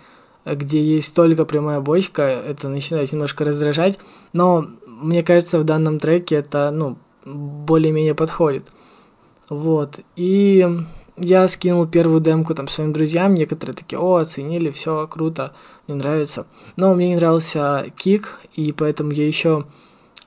где 0.45 0.83
есть 0.83 1.15
только 1.15 1.45
прямая 1.45 1.79
бочка, 1.79 2.21
это 2.21 2.69
начинает 2.69 3.11
немножко 3.11 3.43
раздражать, 3.43 3.97
но 4.33 4.67
мне 4.85 5.23
кажется, 5.23 5.59
в 5.59 5.63
данном 5.63 5.99
треке 5.99 6.35
это, 6.35 6.69
ну, 6.71 6.97
более-менее 7.25 8.15
подходит. 8.15 8.71
Вот, 9.49 9.99
и 10.15 10.67
я 11.17 11.47
скинул 11.47 11.87
первую 11.87 12.19
демку 12.19 12.55
там 12.55 12.67
своим 12.67 12.93
друзьям, 12.93 13.35
некоторые 13.35 13.75
такие, 13.75 13.99
о, 13.99 14.15
оценили, 14.15 14.71
все 14.71 15.07
круто, 15.07 15.53
мне 15.87 15.95
нравится. 15.97 16.45
Но 16.75 16.93
мне 16.93 17.09
не 17.09 17.15
нравился 17.15 17.85
кик, 17.95 18.39
и 18.53 18.71
поэтому 18.71 19.11
я 19.11 19.25
еще 19.25 19.65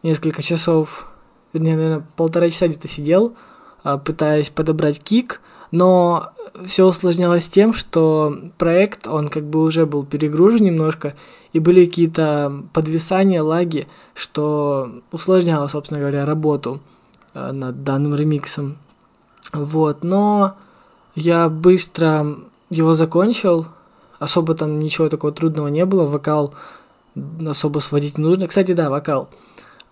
несколько 0.02 0.42
часов, 0.42 1.10
вернее, 1.52 1.76
наверное, 1.76 2.06
полтора 2.16 2.48
часа 2.50 2.68
где-то 2.68 2.88
сидел, 2.88 3.36
а, 3.82 3.98
пытаясь 3.98 4.50
подобрать 4.50 5.00
кик, 5.00 5.40
но 5.70 6.32
все 6.66 6.86
усложнялось 6.86 7.48
тем, 7.48 7.74
что 7.74 8.36
проект, 8.58 9.06
он 9.06 9.28
как 9.28 9.44
бы 9.44 9.62
уже 9.62 9.86
был 9.86 10.04
перегружен 10.04 10.64
немножко, 10.64 11.14
и 11.52 11.58
были 11.58 11.86
какие-то 11.86 12.64
подвисания, 12.72 13.42
лаги, 13.42 13.86
что 14.14 14.90
усложняло, 15.12 15.66
собственно 15.68 16.00
говоря, 16.00 16.26
работу 16.26 16.80
э, 17.34 17.52
над 17.52 17.84
данным 17.84 18.14
ремиксом. 18.14 18.78
Вот, 19.52 20.04
но 20.04 20.56
я 21.14 21.48
быстро 21.48 22.36
его 22.70 22.94
закончил, 22.94 23.66
особо 24.18 24.54
там 24.54 24.78
ничего 24.78 25.08
такого 25.08 25.32
трудного 25.32 25.68
не 25.68 25.84
было, 25.84 26.04
вокал 26.04 26.54
особо 27.46 27.78
сводить 27.80 28.18
не 28.18 28.24
нужно. 28.24 28.46
Кстати, 28.46 28.72
да, 28.72 28.90
вокал. 28.90 29.28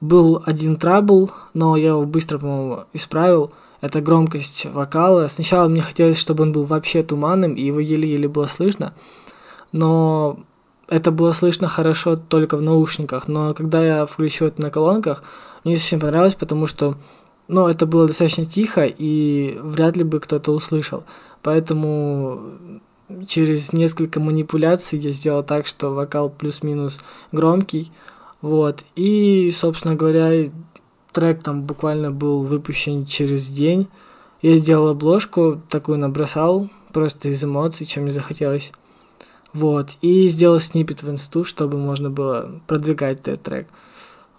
Был 0.00 0.42
один 0.44 0.76
трабл, 0.76 1.30
но 1.54 1.76
я 1.76 1.88
его 1.88 2.04
быстро, 2.04 2.38
по-моему, 2.38 2.84
исправил. 2.92 3.52
Это 3.80 4.00
громкость 4.00 4.66
вокала. 4.66 5.28
Сначала 5.28 5.68
мне 5.68 5.82
хотелось, 5.82 6.18
чтобы 6.18 6.42
он 6.42 6.52
был 6.52 6.64
вообще 6.64 7.02
туманным, 7.02 7.54
и 7.54 7.62
его 7.62 7.80
еле-еле 7.80 8.28
было 8.28 8.46
слышно. 8.46 8.92
Но 9.72 10.40
это 10.88 11.10
было 11.10 11.32
слышно 11.32 11.68
хорошо 11.68 12.16
только 12.16 12.56
в 12.56 12.62
наушниках, 12.62 13.28
но 13.28 13.54
когда 13.54 13.84
я 13.84 14.06
включил 14.06 14.46
это 14.46 14.62
на 14.62 14.70
колонках, 14.70 15.22
мне 15.64 15.74
не 15.74 15.78
совсем 15.80 16.00
понравилось, 16.00 16.36
потому 16.36 16.66
что, 16.66 16.96
ну, 17.48 17.66
это 17.66 17.86
было 17.86 18.06
достаточно 18.06 18.46
тихо, 18.46 18.86
и 18.86 19.58
вряд 19.60 19.96
ли 19.96 20.04
бы 20.04 20.20
кто-то 20.20 20.52
услышал. 20.52 21.04
Поэтому 21.42 22.40
через 23.26 23.72
несколько 23.72 24.20
манипуляций 24.20 24.98
я 24.98 25.12
сделал 25.12 25.42
так, 25.42 25.66
что 25.66 25.92
вокал 25.92 26.30
плюс-минус 26.30 27.00
громкий, 27.32 27.90
вот, 28.40 28.84
и, 28.94 29.50
собственно 29.50 29.96
говоря, 29.96 30.50
трек 31.16 31.42
там 31.42 31.62
буквально 31.62 32.10
был 32.12 32.42
выпущен 32.42 33.06
через 33.06 33.48
день. 33.48 33.88
Я 34.42 34.58
сделал 34.58 34.88
обложку, 34.88 35.62
такую 35.70 35.98
набросал, 35.98 36.68
просто 36.92 37.28
из 37.30 37.42
эмоций, 37.42 37.86
чем 37.86 38.02
мне 38.02 38.12
захотелось. 38.12 38.70
Вот, 39.54 39.92
и 40.02 40.28
сделал 40.28 40.60
снипет 40.60 41.02
в 41.02 41.10
инсту, 41.10 41.46
чтобы 41.46 41.78
можно 41.78 42.10
было 42.10 42.60
продвигать 42.66 43.20
этот 43.20 43.42
трек. 43.42 43.66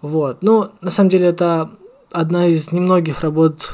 Вот, 0.02 0.38
ну, 0.40 0.70
на 0.80 0.90
самом 0.92 1.10
деле 1.10 1.26
это 1.26 1.68
одна 2.12 2.46
из 2.46 2.70
немногих 2.70 3.22
работ, 3.22 3.72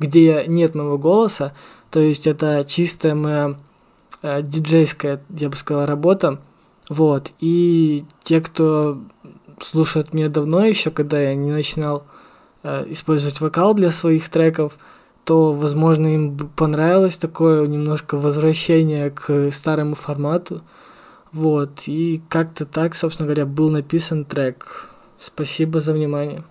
где 0.00 0.44
нет 0.48 0.74
моего 0.74 0.98
голоса, 0.98 1.54
то 1.92 2.00
есть 2.00 2.26
это 2.26 2.64
чистая 2.66 3.14
моя 3.14 3.54
э, 4.22 4.42
диджейская, 4.42 5.22
я 5.28 5.48
бы 5.48 5.56
сказал, 5.56 5.86
работа. 5.86 6.40
Вот, 6.88 7.30
и 7.38 8.04
те, 8.24 8.40
кто 8.40 8.98
слушают 9.62 10.12
меня 10.12 10.28
давно 10.28 10.64
еще, 10.64 10.90
когда 10.90 11.20
я 11.20 11.36
не 11.36 11.52
начинал 11.52 12.02
использовать 12.62 13.40
вокал 13.40 13.74
для 13.74 13.90
своих 13.90 14.28
треков, 14.28 14.78
то, 15.24 15.52
возможно, 15.52 16.14
им 16.14 16.36
понравилось 16.56 17.16
такое 17.16 17.66
немножко 17.66 18.16
возвращение 18.16 19.10
к 19.10 19.50
старому 19.52 19.94
формату. 19.94 20.62
Вот, 21.32 21.82
и 21.86 22.20
как-то 22.28 22.66
так, 22.66 22.94
собственно 22.94 23.26
говоря, 23.26 23.46
был 23.46 23.70
написан 23.70 24.24
трек. 24.24 24.88
Спасибо 25.18 25.80
за 25.80 25.92
внимание. 25.92 26.42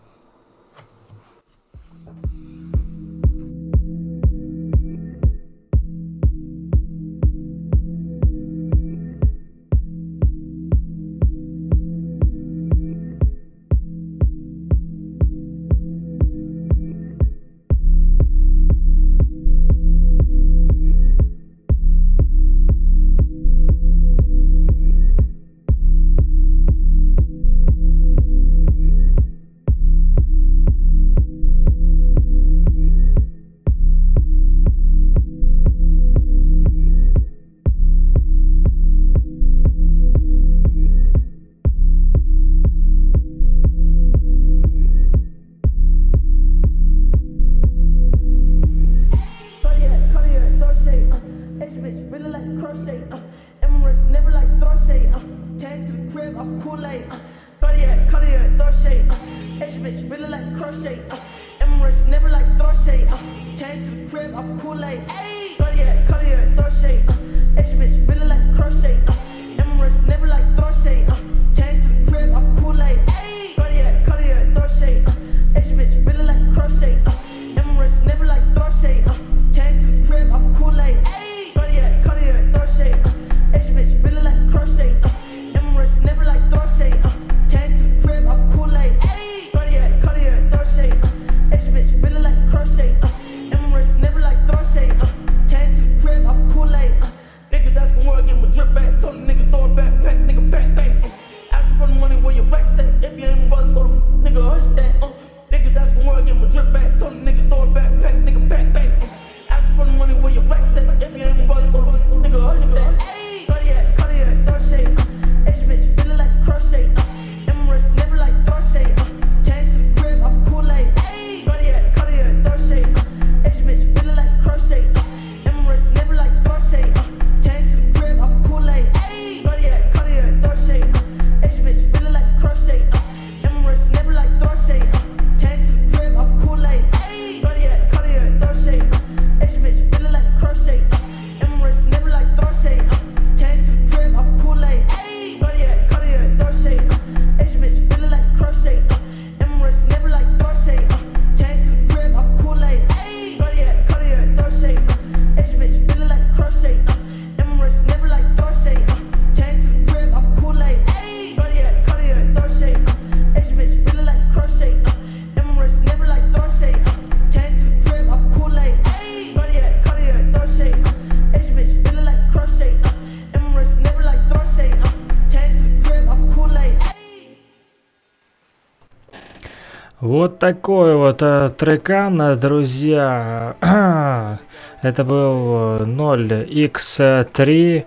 Вот 180.39 180.55
такой 180.55 180.95
вот 180.95 181.21
э, 181.21 181.49
трекан, 181.57 182.21
э, 182.21 182.35
друзья. 182.35 183.57
Это 184.81 185.03
был 185.03 185.81
э, 185.81 185.83
0x3 185.83 187.85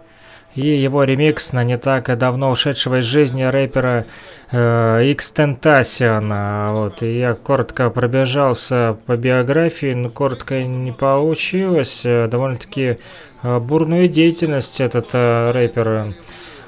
и 0.56 0.60
его 0.60 1.04
ремикс 1.04 1.54
на 1.54 1.64
не 1.64 1.78
так 1.78 2.18
давно 2.18 2.50
ушедшего 2.50 3.00
из 3.00 3.04
жизни 3.04 3.42
рэпера 3.42 4.04
э, 4.50 5.02
X 5.12 5.32
Tentacion. 5.34 6.28
А, 6.30 6.74
Вот, 6.74 7.02
и 7.02 7.14
я 7.14 7.32
коротко 7.32 7.88
пробежался 7.88 8.98
по 9.06 9.16
биографии, 9.16 9.94
но 9.94 10.10
коротко 10.10 10.62
не 10.62 10.92
получилось. 10.92 12.02
Э, 12.04 12.28
Довольно-таки 12.28 12.98
э, 13.42 13.58
бурную 13.60 14.08
деятельность 14.08 14.78
этот 14.78 15.08
э, 15.14 15.52
рэпер 15.52 16.14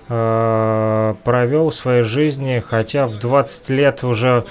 э, 0.09 1.15
провел 1.25 1.69
в 1.69 1.75
своей 1.75 2.05
жизни, 2.05 2.65
хотя 2.67 3.07
в 3.07 3.19
20 3.19 3.69
лет 3.69 4.03
уже 4.03 4.47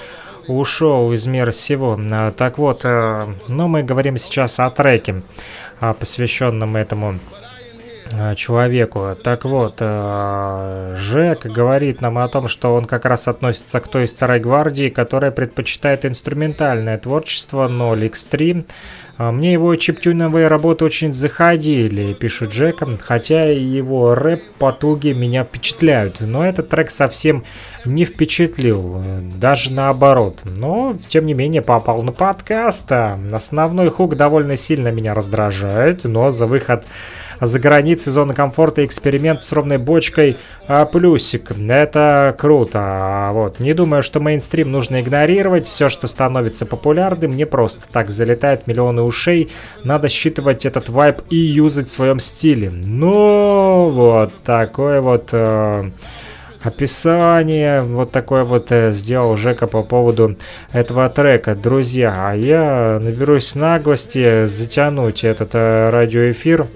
ушел 0.48 1.12
из 1.12 1.26
мира 1.26 1.52
сего. 1.52 1.98
А, 2.12 2.30
Так 2.30 2.58
вот, 2.58 2.80
э, 2.84 3.26
ну 3.48 3.68
мы 3.68 3.82
говорим 3.82 4.18
сейчас 4.18 4.60
о 4.60 4.70
треке, 4.70 5.22
а, 5.80 5.94
посвященном 5.94 6.76
этому 6.76 7.18
человеку. 8.36 9.16
Так 9.24 9.44
вот, 9.44 9.80
Жек 9.80 11.46
говорит 11.46 12.00
нам 12.00 12.18
о 12.18 12.28
том, 12.28 12.46
что 12.48 12.74
он 12.74 12.84
как 12.84 13.06
раз 13.06 13.26
относится 13.26 13.80
к 13.80 13.88
той 13.88 14.06
старой 14.06 14.38
гвардии, 14.38 14.88
которая 14.88 15.32
предпочитает 15.32 16.04
инструментальное 16.04 16.98
творчество 16.98 17.66
0x3. 17.66 18.62
А 18.62 18.64
Мне 19.18 19.52
его 19.52 19.74
чиптюновые 19.76 20.48
работы 20.48 20.84
очень 20.84 21.12
заходили, 21.12 22.14
пишет 22.14 22.50
Джек, 22.50 22.82
хотя 23.00 23.44
его 23.44 24.14
рэп-потуги 24.14 25.12
меня 25.12 25.44
впечатляют. 25.44 26.16
Но 26.20 26.44
этот 26.44 26.68
трек 26.68 26.90
совсем 26.90 27.44
не 27.84 28.04
впечатлил, 28.04 29.02
даже 29.36 29.70
наоборот. 29.72 30.40
Но, 30.44 30.96
тем 31.08 31.26
не 31.26 31.34
менее, 31.34 31.62
попал 31.62 32.02
на 32.02 32.10
подкаст. 32.10 32.90
а 32.90 33.16
Основной 33.32 33.90
хук 33.90 34.16
довольно 34.16 34.56
сильно 34.56 34.88
меня 34.88 35.14
раздражает, 35.14 36.02
но 36.04 36.32
за 36.32 36.46
выход 36.46 36.84
за 37.40 37.58
границей 37.58 38.12
зоны 38.12 38.34
комфорта 38.34 38.84
эксперимент 38.84 39.44
с 39.44 39.52
ровной 39.52 39.78
бочкой 39.78 40.36
а, 40.66 40.84
плюсик. 40.84 41.50
Это 41.68 42.34
круто. 42.38 43.30
Вот. 43.32 43.60
Не 43.60 43.74
думаю, 43.74 44.02
что 44.02 44.20
мейнстрим 44.20 44.70
нужно 44.70 45.00
игнорировать. 45.00 45.68
Все, 45.68 45.88
что 45.88 46.06
становится 46.06 46.66
популярным, 46.66 47.36
не 47.36 47.46
просто 47.46 47.82
так 47.92 48.10
залетает 48.10 48.66
миллионы 48.66 49.02
ушей. 49.02 49.50
Надо 49.82 50.08
считывать 50.08 50.66
этот 50.66 50.88
вайб 50.88 51.22
и 51.30 51.36
юзать 51.36 51.88
в 51.88 51.92
своем 51.92 52.20
стиле. 52.20 52.70
Ну, 52.70 53.90
вот 53.90 54.32
такой 54.44 55.00
вот... 55.00 55.30
э, 55.32 55.90
описание 56.64 57.82
вот 57.82 58.10
такое 58.10 58.44
вот 58.44 58.72
э, 58.72 58.90
сделал 58.92 59.36
Жека 59.36 59.66
по 59.66 59.82
поводу 59.82 60.36
этого 60.72 61.08
трека. 61.10 61.54
Друзья, 61.54 62.30
а 62.30 62.34
я 62.34 62.98
наберусь 63.02 63.54
наглости 63.54 64.46
затянуть 64.46 65.24
этот 65.24 65.50
э, 65.52 65.90
радиоэфир 65.90 66.66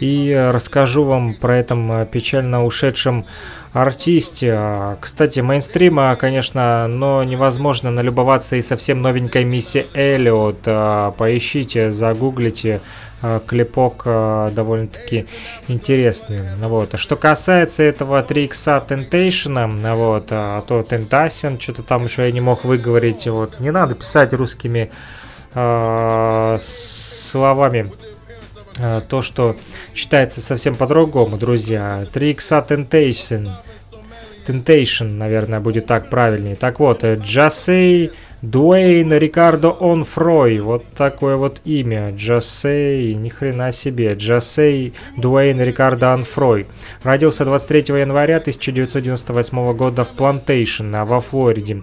и 0.00 0.50
расскажу 0.52 1.04
вам 1.04 1.34
про 1.34 1.56
этом 1.56 1.90
э, 1.92 2.06
печально 2.06 2.64
ушедшем 2.64 3.24
артисте. 3.72 4.52
А, 4.54 4.96
Кстати, 5.00 5.40
мейнстрима, 5.40 6.16
конечно, 6.16 6.86
но 6.88 7.24
невозможно 7.24 7.90
налюбоваться 7.90 8.56
и 8.56 8.62
совсем 8.62 9.00
новенькой 9.00 9.44
мисси 9.44 9.86
Эллиот. 9.94 10.60
А, 10.66 11.10
Поищите, 11.12 11.90
загуглите 11.90 12.80
а, 13.22 13.40
клипок 13.40 14.02
а, 14.04 14.50
довольно-таки 14.50 15.26
интересный. 15.68 16.40
Вот. 16.60 16.94
А 16.94 16.98
что 16.98 17.16
касается 17.16 17.82
этого 17.82 18.22
3 18.22 18.44
икса 18.44 18.84
Temptation, 18.86 19.80
а, 19.82 19.94
вот, 19.94 20.26
а 20.30 20.60
то 20.62 20.80
Tentacion, 20.80 21.60
что-то 21.60 21.82
там 21.82 22.04
еще 22.04 22.26
я 22.26 22.32
не 22.32 22.40
мог 22.42 22.64
выговорить. 22.64 23.26
Вот. 23.26 23.60
Не 23.60 23.70
надо 23.70 23.94
писать 23.94 24.34
русскими 24.34 24.90
а, 25.54 26.58
словами 26.60 27.90
а, 27.90 28.05
то, 29.08 29.22
что 29.22 29.56
читается 29.94 30.40
совсем 30.40 30.74
по-другому, 30.74 31.36
друзья. 31.36 32.06
3 32.12 32.30
икса 32.30 32.64
Temptation. 32.68 33.50
Temptation, 34.46 35.12
наверное, 35.12 35.60
будет 35.60 35.86
так 35.86 36.08
правильнее. 36.08 36.56
Так 36.56 36.78
вот, 36.78 37.02
э, 37.02 37.14
Джасей 37.14 38.12
Дуэйн 38.42 39.12
Рикардо 39.12 39.76
Онфрой. 39.80 40.60
Вот 40.60 40.84
такое 40.96 41.36
вот 41.36 41.60
имя. 41.64 42.12
Джасей, 42.14 43.14
ни 43.14 43.28
хрена 43.28 43.72
себе. 43.72 44.14
Джасей 44.14 44.94
Дуэйн 45.16 45.60
Рикардо 45.60 46.12
Онфрой. 46.12 46.66
Родился 47.02 47.44
23 47.44 47.98
января 47.98 48.36
1998 48.36 49.72
года 49.72 50.04
в 50.04 50.10
Плантейшн, 50.10 50.94
а 50.94 51.04
во 51.04 51.20
Флориде. 51.20 51.82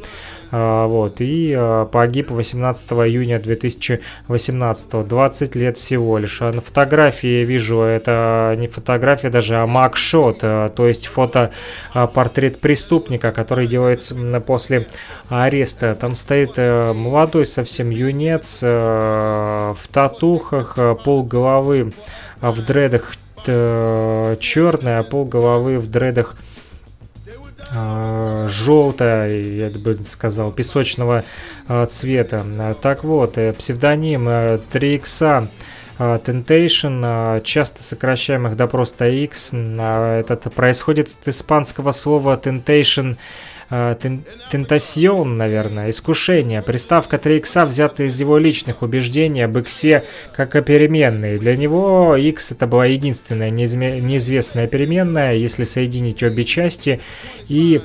А, 0.56 0.86
вот, 0.86 1.20
и 1.20 1.52
а, 1.58 1.86
погиб 1.86 2.30
18 2.30 2.92
июня 2.92 3.40
2018, 3.40 5.08
20 5.08 5.56
лет 5.56 5.78
всего 5.78 6.20
лишь. 6.20 6.44
А 6.44 6.52
на 6.52 6.62
фотографии 6.62 7.44
вижу, 7.44 7.82
это 7.82 8.56
не 8.60 8.68
фотография 8.68 9.32
даже, 9.32 9.56
а 9.56 9.66
mugshot, 9.66 10.42
то 10.42 10.72
есть 10.78 11.08
фото 11.08 11.50
а, 11.92 12.06
портрет 12.06 12.60
преступника, 12.60 13.32
который 13.32 13.66
делается 13.66 14.14
после 14.46 14.88
ареста. 15.30 15.96
Там 16.00 16.14
стоит 16.16 16.54
э, 16.58 16.94
молодой 16.94 17.48
совсем 17.48 17.90
юнец 17.90 18.60
э, 18.62 19.74
в 19.76 19.88
татухах, 19.92 20.78
э, 20.78 20.94
пол 21.04 21.24
головы 21.24 21.94
в 22.42 22.66
дредах 22.66 23.14
черная, 23.46 25.00
а 25.00 25.04
пол 25.04 25.26
головы 25.26 25.78
в 25.78 25.92
дредах 25.92 26.38
желтая, 28.50 29.34
я 29.36 29.70
бы 29.70 29.96
сказал, 30.08 30.52
песочного 30.52 31.24
а, 31.68 31.86
цвета. 31.86 32.76
Так 32.82 33.04
вот, 33.04 33.38
э, 33.38 33.54
псевдоним 33.54 34.28
э, 34.28 34.60
3 34.72 34.96
икса 34.96 35.48
а, 35.98 36.18
Temptation, 36.18 37.42
часто 37.44 37.84
сокращаемых 37.84 38.56
до 38.56 38.68
просто 38.68 39.08
X. 39.08 39.52
Этот 39.54 40.54
происходит 40.54 41.10
от 41.22 41.28
испанского 41.28 41.92
слова 41.92 42.40
Temptation, 42.44 43.18
тентасьон, 43.70 45.38
наверное, 45.38 45.90
искушение. 45.90 46.62
Приставка 46.62 47.18
3 47.18 47.38
икса 47.38 47.66
взята 47.66 48.04
из 48.04 48.20
его 48.20 48.38
личных 48.38 48.82
убеждений 48.82 49.42
об 49.42 49.58
иксе 49.58 50.04
как 50.36 50.56
о 50.56 50.62
переменной. 50.62 51.40
Для 51.40 51.56
него 51.56 52.16
x 52.16 52.52
это 52.52 52.68
была 52.68 52.86
единственная 52.86 53.50
неизвестная 53.50 54.68
переменная, 54.68 55.36
если 55.36 55.64
соединить 55.64 56.24
обе 56.24 56.44
части 56.46 57.00
и 57.48 57.82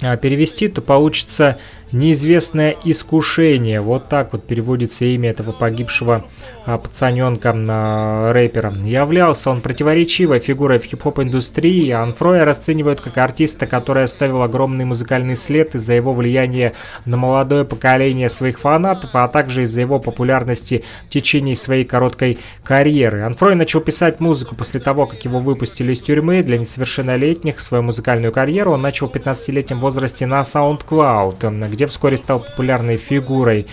а, 0.00 0.16
перевести, 0.16 0.68
то 0.68 0.80
получится 0.80 1.58
неизвестное 1.92 2.76
искушение. 2.84 3.80
Вот 3.80 4.08
так 4.08 4.32
вот 4.32 4.44
переводится 4.44 5.04
имя 5.04 5.30
этого 5.30 5.52
погибшего 5.52 6.24
а, 6.66 6.76
пацаненка 6.76 7.54
а, 7.56 8.32
рэпера. 8.32 8.72
Являлся 8.84 9.50
он 9.50 9.60
противоречивой 9.60 10.38
фигурой 10.38 10.78
в 10.78 10.84
хип-хоп 10.84 11.20
индустрии. 11.20 11.90
Анфроя 11.90 12.44
расценивают 12.44 13.00
как 13.00 13.16
артиста, 13.18 13.66
который 13.66 14.04
оставил 14.04 14.42
огромный 14.42 14.84
музыкальный 14.84 15.36
след 15.36 15.74
из-за 15.74 15.94
его 15.94 16.12
влияния 16.12 16.74
на 17.06 17.16
молодое 17.16 17.64
поколение 17.64 18.28
своих 18.28 18.58
фанатов, 18.60 19.10
а 19.14 19.26
также 19.28 19.62
из-за 19.62 19.80
его 19.80 19.98
популярности 19.98 20.84
в 21.06 21.10
течение 21.10 21.56
своей 21.56 21.84
короткой 21.84 22.38
карьеры. 22.62 23.22
Онфрой 23.22 23.54
начал 23.54 23.80
писать 23.80 24.20
музыку 24.20 24.54
после 24.54 24.80
того, 24.80 25.06
как 25.06 25.24
его 25.24 25.38
выпустили 25.38 25.94
из 25.94 26.00
тюрьмы 26.00 26.42
для 26.42 26.58
несовершеннолетних. 26.58 27.60
Свою 27.60 27.82
музыкальную 27.82 28.32
карьеру 28.32 28.72
он 28.72 28.82
начал 28.82 29.08
в 29.08 29.12
15-летнем 29.12 29.78
возрасте 29.78 30.26
на 30.26 30.42
SoundCloud, 30.42 31.50
где 31.78 31.86
вскоре 31.86 32.16
стал 32.16 32.40
популярной 32.40 32.96
фигурой 32.96 33.68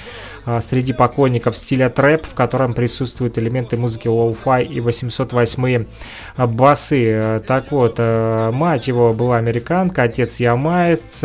а, 0.45 0.62
среди 0.62 0.93
поклонников 0.93 1.58
стиля 1.58 1.89
трэп, 1.89 2.28
в 2.28 2.36
котором 2.36 2.76
присутствуют 2.76 3.39
элементы 3.39 3.78
музыки 3.78 4.08
lo-fi 4.08 4.64
и 4.64 4.80
808 4.80 5.86
басы. 6.38 7.41
Так 7.47 7.72
вот, 7.72 7.95
э, 7.97 8.51
мать 8.53 8.88
его 8.88 9.12
была 9.12 9.38
американка, 9.38 10.03
отец 10.03 10.36
ямаец, 10.39 11.24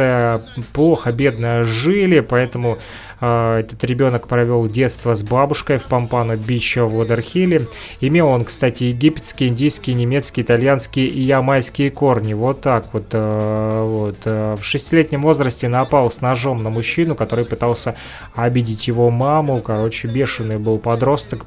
плохо, 0.73 1.13
бедно 1.13 1.67
жили, 1.67 2.21
поэтому 2.21 2.79
а, 2.79 2.81
Этот 3.21 3.85
ребенок 3.85 4.29
провел 4.29 4.67
детство 4.67 5.15
с 5.15 5.23
бабушкой 5.23 5.79
в 5.79 5.85
Пампано-Биче 5.85 6.83
в 6.83 6.95
Ладерхилле. 6.97 7.67
Имел 8.01 8.29
он, 8.29 8.47
кстати, 8.47 8.85
египетские, 8.85 9.51
индийские, 9.51 9.95
немецкие, 9.95 10.45
итальянские 10.45 11.07
и 11.07 11.21
ямайские 11.21 11.91
корни. 11.91 12.33
Вот 12.33 12.63
так 12.63 12.87
вот. 12.95 13.09
э, 13.13 13.85
вот. 13.87 14.17
э, 14.25 14.57
В 14.59 14.65
шестилетнем 14.65 15.21
возрасте 15.21 15.69
напал 15.69 16.11
с 16.11 16.23
ножом 16.23 16.63
на 16.63 16.71
мужчину, 16.71 17.15
который 17.15 17.45
пытался 17.45 17.95
обидеть 18.35 18.89
его 18.89 19.11
маму. 19.11 19.61
Короче, 19.61 20.09
бешеный 20.09 20.59
был 20.59 20.79
подросток. 20.79 21.45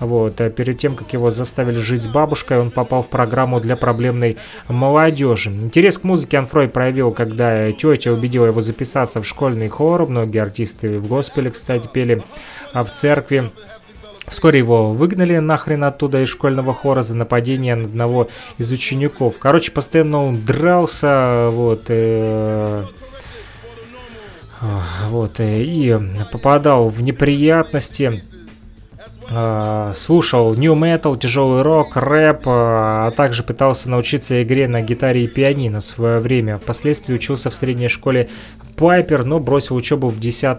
Вот, 0.00 0.40
а 0.40 0.48
перед 0.48 0.78
тем, 0.78 0.94
как 0.94 1.12
его 1.12 1.30
заставили 1.30 1.78
жить 1.78 2.04
с 2.04 2.06
бабушкой, 2.06 2.60
он 2.60 2.70
попал 2.70 3.02
в 3.02 3.08
программу 3.08 3.60
для 3.60 3.74
проблемной 3.74 4.36
молодежи. 4.68 5.50
Интерес 5.50 5.98
к 5.98 6.04
музыке 6.04 6.38
Анфрой 6.38 6.68
проявил, 6.68 7.10
когда 7.10 7.72
тетя 7.72 8.12
убедила 8.12 8.46
его 8.46 8.60
записаться 8.60 9.20
в 9.20 9.26
школьный 9.26 9.68
хор. 9.68 10.06
Многие 10.06 10.40
артисты 10.40 10.98
в 10.98 11.08
госпеле, 11.08 11.50
кстати, 11.50 11.88
пели 11.92 12.22
а 12.72 12.84
в 12.84 12.92
церкви. 12.92 13.50
Вскоре 14.28 14.58
его 14.58 14.92
выгнали 14.92 15.38
нахрен 15.38 15.84
оттуда 15.84 16.22
из 16.22 16.28
школьного 16.28 16.74
хора 16.74 17.02
за 17.02 17.14
нападение 17.14 17.74
на 17.74 17.86
одного 17.86 18.28
из 18.58 18.70
учеников. 18.70 19.38
Короче, 19.38 19.72
постоянно 19.72 20.22
он 20.22 20.44
дрался, 20.44 21.48
вот, 21.50 21.84
э, 21.88 22.84
вот, 25.08 25.40
э, 25.40 25.62
и 25.62 25.98
попадал 26.30 26.88
в 26.88 27.00
неприятности. 27.00 28.22
А, 29.30 29.92
слушал 29.94 30.54
new 30.54 30.74
metal, 30.74 31.18
тяжелый 31.18 31.62
рок, 31.62 31.96
рэп, 31.96 32.42
а 32.46 33.10
также 33.10 33.42
пытался 33.42 33.90
научиться 33.90 34.42
игре 34.42 34.68
на 34.68 34.80
гитаре 34.80 35.24
и 35.24 35.28
пианино 35.28 35.80
в 35.80 35.84
свое 35.84 36.18
время. 36.18 36.56
Впоследствии 36.56 37.14
учился 37.14 37.50
в 37.50 37.54
средней 37.54 37.88
школе 37.88 38.28
Пайпер, 38.78 39.24
но 39.24 39.40
бросил 39.40 39.74
учебу 39.74 40.08
в 40.08 40.20
10 40.20 40.58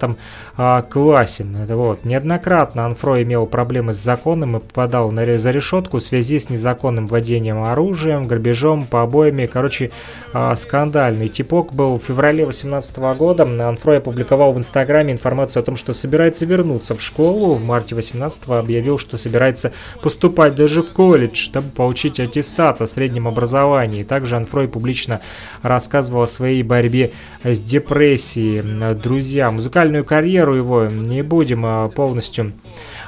а, 0.58 0.82
классе. 0.84 1.46
Вот. 1.70 2.04
Неоднократно 2.04 2.86
Анфро 2.86 3.24
имел 3.24 3.48
проблемы 3.48 3.94
с 3.94 3.98
законом 3.98 4.58
и 4.58 4.60
попадал 4.60 5.12
на, 5.12 5.38
за 5.38 5.52
решетку 5.52 5.98
в 6.00 6.04
связи 6.04 6.38
с 6.38 6.50
незаконным 6.50 7.08
владением 7.08 7.64
оружием, 7.64 8.26
грабежом, 8.26 8.86
побоями. 8.86 9.46
Короче, 9.46 9.92
а, 10.34 10.56
скандальный 10.56 11.30
типок 11.30 11.74
был 11.74 11.98
в 11.98 12.04
феврале 12.04 12.44
2018 12.44 12.98
года. 13.18 13.44
Анфрой 13.68 14.00
опубликовал 14.00 14.52
в 14.52 14.58
Инстаграме 14.58 15.14
информацию 15.14 15.62
о 15.62 15.64
том, 15.64 15.78
что 15.78 15.94
собирается 15.94 16.46
вернуться 16.46 16.96
в 16.96 17.02
школу. 17.02 17.56
В 17.56 17.64
марте 17.64 17.96
18 17.96 18.59
объявил, 18.60 19.00
что 19.00 19.18
собирается 19.18 19.72
поступать 20.02 20.56
даже 20.56 20.82
в 20.82 20.92
колледж, 20.92 21.36
чтобы 21.36 21.70
получить 21.70 22.20
аттестат 22.20 22.82
о 22.82 22.88
среднем 22.88 23.28
образовании. 23.28 24.04
Также 24.04 24.36
Анфрой 24.36 24.68
публично 24.68 25.22
рассказывал 25.62 26.24
о 26.24 26.28
своей 26.28 26.64
борьбе 26.64 27.12
с 27.44 27.60
депрессией. 27.60 28.94
Друзья, 28.96 29.52
музыкальную 29.52 30.06
карьеру 30.06 30.56
его 30.56 30.86
не 30.86 31.22
будем 31.22 31.66
а, 31.66 31.90
полностью 31.90 32.54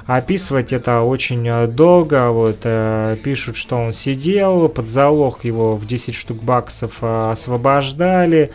описывать 0.06 0.74
это 0.74 1.02
очень 1.02 1.48
э, 1.48 1.68
долго. 1.68 2.32
Вот 2.32 2.60
э, 2.64 3.18
пишут, 3.24 3.56
что 3.56 3.78
он 3.78 3.94
сидел, 3.94 4.70
под 4.70 4.90
залог 4.90 5.44
его 5.44 5.76
в 5.76 5.86
10 5.86 6.16
штук 6.16 6.42
баксов 6.44 6.98
э, 7.02 7.32
освобождали. 7.32 8.52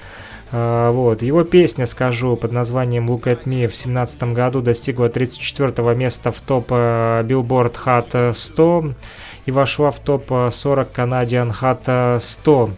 Э, 0.52 0.90
вот. 0.90 1.22
Его 1.22 1.44
песня, 1.44 1.86
скажу, 1.86 2.36
под 2.36 2.52
названием 2.52 3.10
Look 3.10 3.24
at 3.24 3.44
Me 3.44 3.66
в 3.66 3.76
2017 3.76 4.22
году 4.34 4.62
достигла 4.62 5.08
34 5.08 5.94
места 5.94 6.32
в 6.32 6.40
топ 6.40 6.66
э, 6.70 7.22
Billboard 7.24 7.74
Hot 7.84 8.34
100 8.34 8.92
и 9.46 9.50
вошла 9.50 9.90
в 9.90 10.00
топ-40 10.00 10.88
Canadian 10.94 11.54
Hot 11.60 12.20
100. 12.20 12.70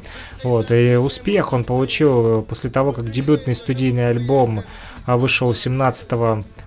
Вот, 0.45 0.71
и 0.71 0.97
успех 0.97 1.53
он 1.53 1.65
получил 1.65 2.43
после 2.43 2.71
того, 2.71 2.93
как 2.93 3.11
дебютный 3.11 3.57
студийный 3.57 4.11
альбом 4.11 4.63
а, 5.07 5.17
вышел 5.17 5.53
17 5.55 6.13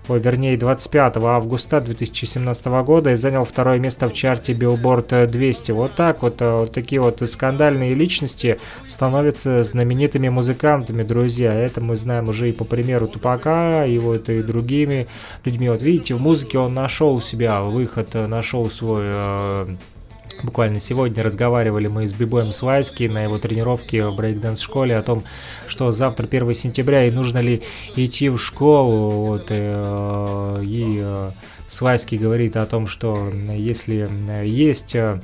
ой, 0.08 0.20
вернее 0.20 0.56
25 0.56 1.16
августа 1.18 1.80
2017 1.80 2.66
года 2.84 3.10
и 3.10 3.14
занял 3.16 3.44
второе 3.44 3.78
место 3.78 4.08
в 4.08 4.14
чарте 4.14 4.52
Billboard 4.52 5.26
200. 5.26 5.72
Вот 5.72 5.94
так 5.94 6.22
вот, 6.22 6.40
э, 6.42 6.50
вот 6.60 6.72
такие 6.72 7.00
вот 7.00 7.22
скандальные 7.28 7.94
личности 7.94 8.58
становятся 8.88 9.62
знаменитыми 9.64 10.28
музыкантами, 10.28 11.02
друзья. 11.02 11.54
Это 11.54 11.80
мы 11.80 11.96
знаем 11.96 12.28
уже 12.28 12.48
и 12.48 12.52
по 12.52 12.64
примеру 12.64 13.08
Тупака, 13.08 13.86
и 13.86 13.98
вот 13.98 14.28
и 14.28 14.42
другими 14.42 15.06
людьми. 15.44 15.68
Вот 15.68 15.82
видите, 15.82 16.14
в 16.14 16.20
музыке 16.20 16.58
он 16.58 16.74
нашел 16.74 17.20
себя 17.20 17.62
выход, 17.62 18.14
э, 18.14 18.26
нашел 18.26 18.68
свой 18.70 19.04
э, 19.04 19.66
Буквально 20.42 20.80
сегодня 20.80 21.22
разговаривали 21.22 21.86
мы 21.86 22.08
с 22.08 22.12
Бибоем 22.12 22.50
Свайски 22.50 23.04
на 23.04 23.22
его 23.22 23.38
тренировке 23.38 24.04
в 24.04 24.16
брейкданс-школе 24.16 24.96
о 24.96 25.02
том, 25.02 25.22
что 25.68 25.92
завтра 25.92 26.26
1 26.26 26.54
сентября 26.54 27.06
и 27.06 27.12
нужно 27.12 27.38
ли 27.38 27.62
идти 27.94 28.28
в 28.28 28.38
школу. 28.38 29.10
Вот, 29.26 29.46
э, 29.50 30.58
и 30.64 31.00
э, 31.00 31.30
Свайский 31.68 32.18
говорит 32.18 32.56
о 32.56 32.66
том, 32.66 32.88
что 32.88 33.30
если 33.54 34.08
есть 34.44 34.96
э, 34.96 35.20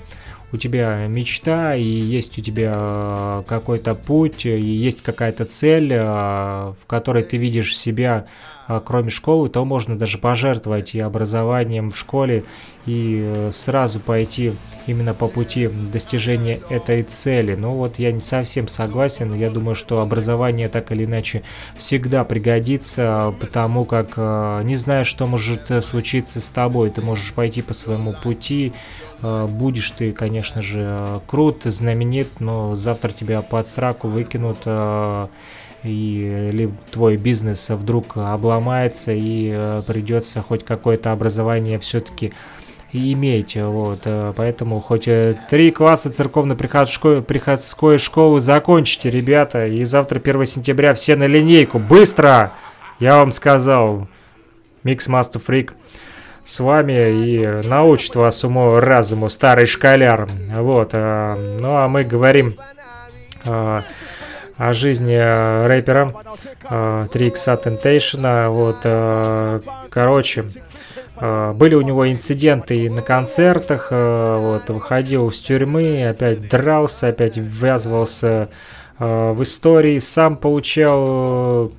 у 0.52 0.56
тебя 0.56 1.06
мечта, 1.08 1.74
и 1.74 1.82
есть 1.82 2.38
у 2.38 2.42
тебя 2.42 2.74
э, 2.76 3.42
какой-то 3.48 3.96
путь, 3.96 4.46
и 4.46 4.60
есть 4.60 5.02
какая-то 5.02 5.46
цель, 5.46 5.92
э, 5.92 5.98
в 6.00 6.86
которой 6.86 7.24
ты 7.24 7.38
видишь 7.38 7.76
себя, 7.76 8.26
э, 8.26 8.57
кроме 8.84 9.10
школы, 9.10 9.48
то 9.48 9.64
можно 9.64 9.96
даже 9.96 10.18
пожертвовать 10.18 10.94
и 10.94 11.00
образованием 11.00 11.90
в 11.90 11.96
школе, 11.96 12.44
и 12.84 13.22
э, 13.22 13.50
сразу 13.52 14.00
пойти 14.00 14.52
именно 14.86 15.14
по 15.14 15.28
пути 15.28 15.68
достижения 15.68 16.60
этой 16.70 17.02
цели. 17.02 17.54
Ну 17.54 17.70
вот 17.70 17.98
я 17.98 18.12
не 18.12 18.20
совсем 18.20 18.68
согласен. 18.68 19.34
Я 19.34 19.50
думаю, 19.50 19.74
что 19.74 20.00
образование 20.00 20.68
так 20.68 20.92
или 20.92 21.04
иначе 21.04 21.42
всегда 21.76 22.24
пригодится, 22.24 23.34
потому 23.40 23.84
как 23.84 24.14
э, 24.16 24.62
не 24.64 24.76
знаю, 24.76 25.04
что 25.04 25.26
может 25.26 25.70
э, 25.70 25.80
случиться 25.80 26.40
с 26.40 26.48
тобой. 26.48 26.90
Ты 26.90 27.00
можешь 27.00 27.32
пойти 27.32 27.62
по 27.62 27.74
своему 27.74 28.12
пути, 28.12 28.72
будешь 29.20 29.90
ты, 29.90 30.12
конечно 30.12 30.62
же, 30.62 31.20
крут, 31.26 31.62
знаменит, 31.64 32.40
но 32.40 32.76
завтра 32.76 33.10
тебя 33.10 33.42
под 33.42 33.68
сраку 33.68 34.06
выкинут 34.06 34.58
и 35.88 36.50
либо 36.52 36.74
твой 36.90 37.16
бизнес 37.16 37.68
вдруг 37.70 38.16
обломается 38.16 39.12
и 39.12 39.50
э, 39.52 39.80
придется 39.86 40.42
хоть 40.42 40.64
какое-то 40.64 41.12
образование 41.12 41.78
все-таки 41.78 42.32
иметь. 42.92 43.56
Вот, 43.56 44.00
э, 44.04 44.32
поэтому 44.36 44.80
хоть 44.80 45.08
э, 45.08 45.34
три 45.50 45.70
класса 45.70 46.10
церковно-приходской 46.10 47.22
приходской 47.22 47.98
школы 47.98 48.40
закончите, 48.40 49.10
ребята, 49.10 49.66
и 49.66 49.84
завтра 49.84 50.18
1 50.18 50.46
сентября 50.46 50.94
все 50.94 51.16
на 51.16 51.26
линейку. 51.26 51.78
Быстро! 51.78 52.52
Я 53.00 53.16
вам 53.16 53.32
сказал. 53.32 54.08
Микс 54.82 55.08
Master 55.08 55.42
Freak 55.44 55.72
с 56.44 56.60
вами 56.60 56.92
и 56.92 57.66
научит 57.66 58.14
вас 58.14 58.42
уму-разуму, 58.42 59.28
старый 59.28 59.66
школяр. 59.66 60.28
Вот, 60.54 60.92
ну 60.92 61.76
а 61.76 61.88
мы 61.88 62.04
говорим 62.04 62.56
о 64.58 64.74
жизни 64.74 65.14
э, 65.14 65.66
рэпера 65.66 66.14
э, 66.68 67.06
Трикса 67.12 67.52
Temptation. 67.54 68.48
Вот, 68.50 68.78
э, 68.82 69.60
короче, 69.88 70.44
э, 71.16 71.52
были 71.52 71.74
у 71.74 71.80
него 71.80 72.10
инциденты 72.10 72.84
и 72.84 72.88
на 72.88 73.02
концертах, 73.02 73.88
э, 73.90 74.36
вот, 74.38 74.68
выходил 74.74 75.28
из 75.28 75.38
тюрьмы, 75.38 76.08
опять 76.08 76.48
дрался, 76.48 77.08
опять 77.08 77.36
ввязывался 77.36 78.48
э, 78.98 79.32
в 79.32 79.42
истории, 79.42 79.98
сам 79.98 80.36
получал 80.36 81.72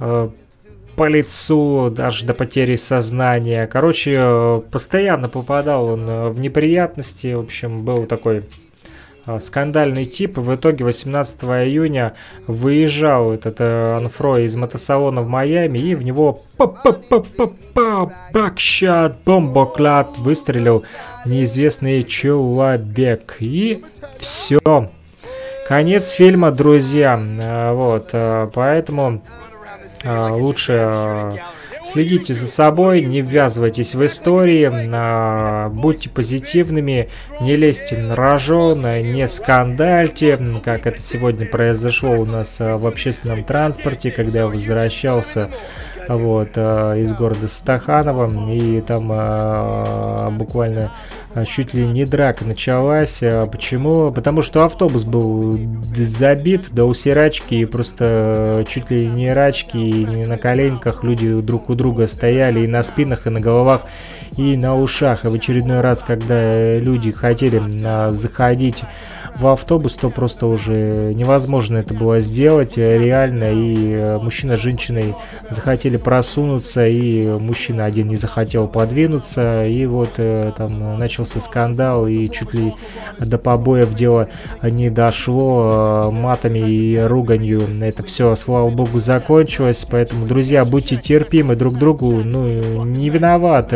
э, 0.00 0.28
по 0.96 1.08
лицу, 1.08 1.90
даже 1.90 2.26
до 2.26 2.34
потери 2.34 2.76
сознания. 2.76 3.66
Короче, 3.66 4.14
э, 4.16 4.62
постоянно 4.70 5.28
попадал 5.28 5.86
он 5.86 6.08
э, 6.08 6.28
в 6.30 6.38
неприятности. 6.38 7.32
В 7.34 7.40
общем, 7.40 7.84
был 7.84 8.04
такой 8.06 8.38
э, 8.38 8.42
скандальный 9.40 10.04
тип. 10.04 10.38
В 10.38 10.54
итоге 10.54 10.84
18 10.84 11.42
июня 11.44 12.14
выезжал 12.46 13.32
этот 13.32 13.60
э, 13.60 13.96
Анфро 13.96 14.38
из 14.38 14.54
мотосалона 14.56 15.22
в 15.22 15.28
Майами 15.28 15.78
и 15.78 15.94
в 15.94 16.02
него 16.02 16.42
бакшат, 18.32 19.16
бомбоклад 19.24 20.18
выстрелил 20.18 20.84
неизвестный 21.26 22.04
человек. 22.04 23.36
И 23.40 23.82
все. 24.18 24.88
Конец 25.68 26.10
фильма, 26.10 26.50
друзья. 26.50 27.18
Э, 27.18 27.72
Вот, 27.72 28.10
э, 28.12 28.50
поэтому 28.54 29.22
э, 30.04 30.28
лучше 30.30 30.72
э, 30.72 31.36
следите 31.84 32.34
за 32.34 32.46
собой, 32.46 33.02
не 33.02 33.20
ввязывайтесь 33.20 33.94
в 33.94 34.04
истории, 34.04 34.70
э, 34.70 35.68
будьте 35.70 36.08
позитивными, 36.08 37.08
не 37.40 37.56
лезьте 37.56 37.98
на 37.98 38.16
рожон, 38.16 38.82
не 38.82 39.26
скандальте, 39.28 40.38
как 40.64 40.86
это 40.86 41.00
сегодня 41.00 41.46
произошло 41.46 42.12
у 42.12 42.24
нас 42.24 42.56
э, 42.60 42.76
в 42.76 42.86
общественном 42.86 43.44
транспорте, 43.44 44.10
когда 44.10 44.40
я 44.40 44.46
возвращался 44.46 45.50
вот, 46.08 46.50
э, 46.56 47.00
из 47.00 47.12
города 47.12 47.48
Стаханова, 47.48 48.30
и 48.50 48.80
там 48.80 49.10
э, 49.12 50.30
буквально 50.30 50.90
э, 51.34 51.44
чуть 51.44 51.74
ли 51.74 51.86
не 51.86 52.04
драка 52.04 52.44
началась. 52.44 53.20
Почему? 53.50 54.10
Потому 54.12 54.42
что 54.42 54.64
автобус 54.64 55.04
был 55.04 55.58
забит 55.94 56.72
до 56.72 56.84
усирачки, 56.84 57.54
и 57.54 57.64
просто 57.64 58.64
чуть 58.68 58.90
ли 58.90 59.06
не 59.06 59.32
рачки, 59.32 59.76
и 59.76 60.04
не 60.04 60.26
на 60.26 60.38
коленках 60.38 61.04
люди 61.04 61.40
друг 61.40 61.70
у 61.70 61.74
друга 61.74 62.06
стояли 62.06 62.60
и 62.60 62.66
на 62.66 62.82
спинах, 62.82 63.26
и 63.26 63.30
на 63.30 63.40
головах, 63.40 63.82
и 64.36 64.56
на 64.56 64.76
ушах. 64.76 65.24
И 65.24 65.28
в 65.28 65.34
очередной 65.34 65.80
раз, 65.80 66.02
когда 66.02 66.34
э, 66.34 66.80
люди 66.80 67.12
хотели 67.12 67.60
э, 67.60 68.10
заходить 68.12 68.84
в 69.36 69.46
автобус, 69.46 69.94
то 69.94 70.10
просто 70.10 70.46
уже 70.46 71.12
невозможно 71.14 71.78
это 71.78 71.94
было 71.94 72.20
сделать. 72.20 72.76
Э, 72.76 72.98
реально, 72.98 73.52
и 73.52 73.92
э, 73.92 74.18
мужчина 74.18 74.56
с 74.56 74.60
женщиной 74.60 75.14
захотели 75.50 75.96
просунуться, 75.96 76.86
и 76.86 77.26
мужчина 77.26 77.84
один 77.84 78.08
не 78.08 78.16
захотел 78.16 78.68
подвинуться, 78.68 79.64
и 79.64 79.86
вот 79.86 80.12
э, 80.16 80.52
там 80.56 80.98
начался 80.98 81.40
скандал, 81.40 82.06
и 82.06 82.28
чуть 82.28 82.54
ли 82.54 82.74
до 83.18 83.38
побоев 83.38 83.94
дело 83.94 84.28
не 84.62 84.90
дошло, 84.90 86.08
э, 86.08 86.10
матами 86.10 86.58
и 86.58 86.98
руганью 86.98 87.62
это 87.80 88.02
все, 88.02 88.34
слава 88.34 88.70
богу, 88.70 89.00
закончилось, 89.00 89.86
поэтому, 89.90 90.26
друзья, 90.26 90.64
будьте 90.64 90.96
терпимы 90.96 91.56
друг 91.56 91.74
другу, 91.74 92.22
ну, 92.24 92.84
не 92.84 93.08
виноват 93.08 93.72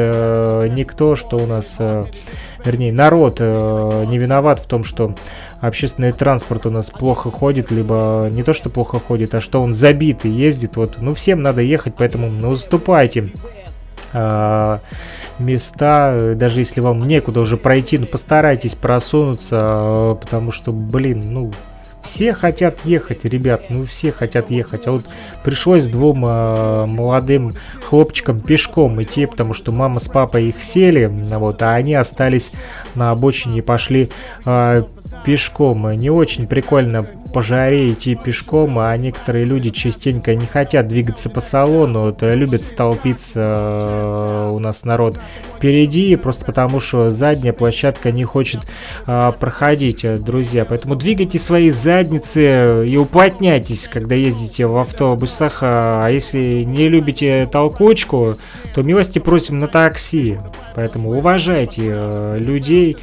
э, 0.65 0.69
никто, 0.69 1.17
что 1.17 1.37
у 1.37 1.47
нас... 1.47 1.77
э, 1.79 2.05
Вернее, 2.65 2.93
народ 2.93 3.37
э, 3.39 4.05
не 4.09 4.19
виноват 4.19 4.59
в 4.59 4.67
том, 4.67 4.83
что 4.83 5.15
общественный 5.61 6.11
транспорт 6.11 6.67
у 6.67 6.71
нас 6.71 6.91
плохо 6.91 7.31
ходит, 7.31 7.71
либо 7.71 8.29
не 8.33 8.43
то, 8.43 8.53
что 8.53 8.71
плохо 8.71 8.99
ходит, 8.99 9.37
а 9.37 9.41
что 9.41 9.61
он 9.61 9.73
забит 9.73 10.25
и 10.25 10.29
ездит. 10.29 10.77
Вот, 10.77 10.97
ну, 10.99 11.15
всем 11.15 11.43
надо 11.43 11.61
ехать, 11.61 11.95
поэтому 11.97 12.29
ну, 12.29 12.51
уступайте 12.51 13.31
места, 15.39 16.35
даже 16.35 16.61
если 16.61 16.81
вам 16.81 17.07
некуда 17.07 17.41
уже 17.41 17.57
пройти, 17.57 17.99
ну 17.99 18.07
постарайтесь 18.07 18.75
просунуться, 18.75 20.17
потому 20.21 20.51
что, 20.51 20.73
блин, 20.73 21.23
ну 21.33 21.53
все 22.07 22.33
хотят 22.33 22.85
ехать, 22.85 23.25
ребят, 23.25 23.65
ну 23.69 23.85
все 23.85 24.13
хотят 24.13 24.51
ехать. 24.51 24.87
А 24.87 24.93
вот 24.93 25.05
пришлось 25.45 25.87
двум 25.89 26.25
а, 26.27 26.87
молодым 26.87 27.55
хлопчикам 27.83 28.41
пешком 28.41 29.03
идти, 29.03 29.27
потому 29.27 29.53
что 29.53 29.73
мама 29.73 29.99
с 29.99 30.09
папой 30.09 30.49
их 30.49 30.63
сели, 30.63 31.07
вот, 31.07 31.63
а 31.63 31.75
они 31.75 31.95
остались 31.95 32.53
на 32.95 33.11
обочине 33.11 33.59
и 33.59 33.63
пошли 33.63 34.11
а, 34.45 34.87
пешком. 35.25 35.91
Не 35.93 36.09
очень 36.09 36.47
прикольно 36.47 37.07
по 37.33 37.43
жаре 37.43 37.93
идти 37.93 38.15
пешком, 38.15 38.79
а 38.79 38.97
некоторые 38.97 39.45
люди 39.45 39.71
частенько 39.71 40.35
не 40.35 40.47
хотят 40.47 40.89
двигаться 40.89 41.29
по 41.29 41.41
салону, 41.41 42.03
вот, 42.03 42.23
э, 42.23 42.35
любят 42.35 42.65
столпиться 42.65 43.41
э, 43.41 44.51
у 44.53 44.59
нас 44.59 44.85
народ 44.85 45.19
впереди, 45.57 46.17
просто 46.17 46.45
потому 46.45 46.81
что 46.81 47.11
задняя 47.11 47.53
площадка 47.53 48.13
не 48.13 48.25
хочет 48.25 48.61
э, 49.07 49.33
проходить, 49.39 50.07
друзья. 50.23 50.65
Поэтому 50.65 50.97
двигайте 50.97 51.39
свои 51.39 51.71
задницы 51.71 52.87
и 52.87 52.97
уплотняйтесь, 52.97 53.89
когда 53.89 54.15
ездите 54.15 54.67
в 54.67 54.77
автобусах. 54.77 55.59
А 55.63 56.09
если 56.09 56.63
не 56.63 56.89
любите 56.89 57.49
толкучку, 57.51 58.37
то 58.75 58.83
милости 58.83 59.19
просим 59.19 59.59
на 59.59 59.69
такси. 59.69 60.39
Поэтому 60.75 61.11
уважайте 61.17 62.37
людей, 62.39 62.97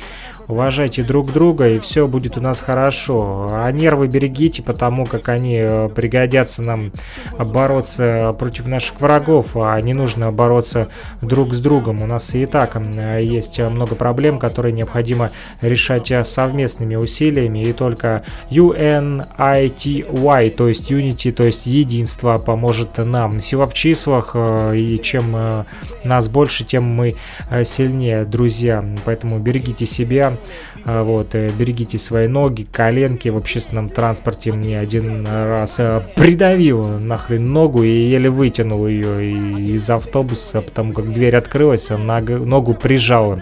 уважайте 0.53 1.03
друг 1.03 1.33
друга, 1.33 1.67
и 1.67 1.79
все 1.79 2.07
будет 2.07 2.37
у 2.37 2.41
нас 2.41 2.61
хорошо. 2.61 3.49
А 3.51 3.71
нервы 3.71 4.07
берегите, 4.07 4.61
потому 4.61 5.05
как 5.05 5.29
они 5.29 5.57
э, 5.59 5.89
пригодятся 5.89 6.61
нам 6.61 6.91
бороться 7.37 8.35
против 8.37 8.67
наших 8.67 9.01
врагов, 9.01 9.57
а 9.57 9.81
не 9.81 9.95
нужно 9.95 10.31
бороться 10.31 10.89
друг 11.21 11.55
с 11.55 11.59
другом. 11.59 12.03
У 12.03 12.05
нас 12.05 12.35
и 12.35 12.45
так 12.45 12.77
есть 13.19 13.59
много 13.59 13.95
проблем, 13.95 14.37
которые 14.39 14.73
необходимо 14.73 15.31
решать 15.61 16.11
э, 16.11 16.23
совместными 16.23 16.95
усилиями, 16.95 17.63
и 17.63 17.73
только 17.73 18.23
UNITY, 18.51 20.05
то 20.51 20.67
есть 20.67 20.91
Unity, 20.91 21.31
то 21.31 21.43
есть 21.43 21.65
единство, 21.65 22.37
поможет 22.37 22.99
нам. 22.99 23.39
Сила 23.39 23.65
в 23.65 23.73
числах, 23.73 24.31
э, 24.35 24.77
и 24.77 25.01
чем 25.01 25.65
нас 26.03 26.27
больше, 26.27 26.63
тем 26.63 26.83
мы 26.83 27.15
сильнее, 27.63 28.23
друзья. 28.25 28.85
Поэтому 29.05 29.39
берегите 29.39 29.87
себя, 29.87 30.37
Вот, 30.85 31.35
э, 31.35 31.49
берегите 31.57 31.97
свои 31.97 32.27
ноги, 32.27 32.67
коленки 32.69 33.29
в 33.29 33.37
общественном 33.37 33.89
транспорте. 33.89 34.51
Мне 34.51 34.79
один 34.79 35.25
раз 35.25 35.75
э, 35.79 36.01
придавил 36.15 36.83
нахрен 36.99 37.51
ногу 37.51 37.83
и 37.83 38.07
еле 38.09 38.29
вытянул 38.29 38.87
ее 38.87 39.33
из 39.33 39.89
автобуса, 39.89 40.61
потому 40.61 40.93
как 40.93 41.13
дверь 41.13 41.35
открылась, 41.35 41.89
а 41.89 41.97
ног- 41.97 42.45
ногу 42.45 42.73
прижала 42.73 43.41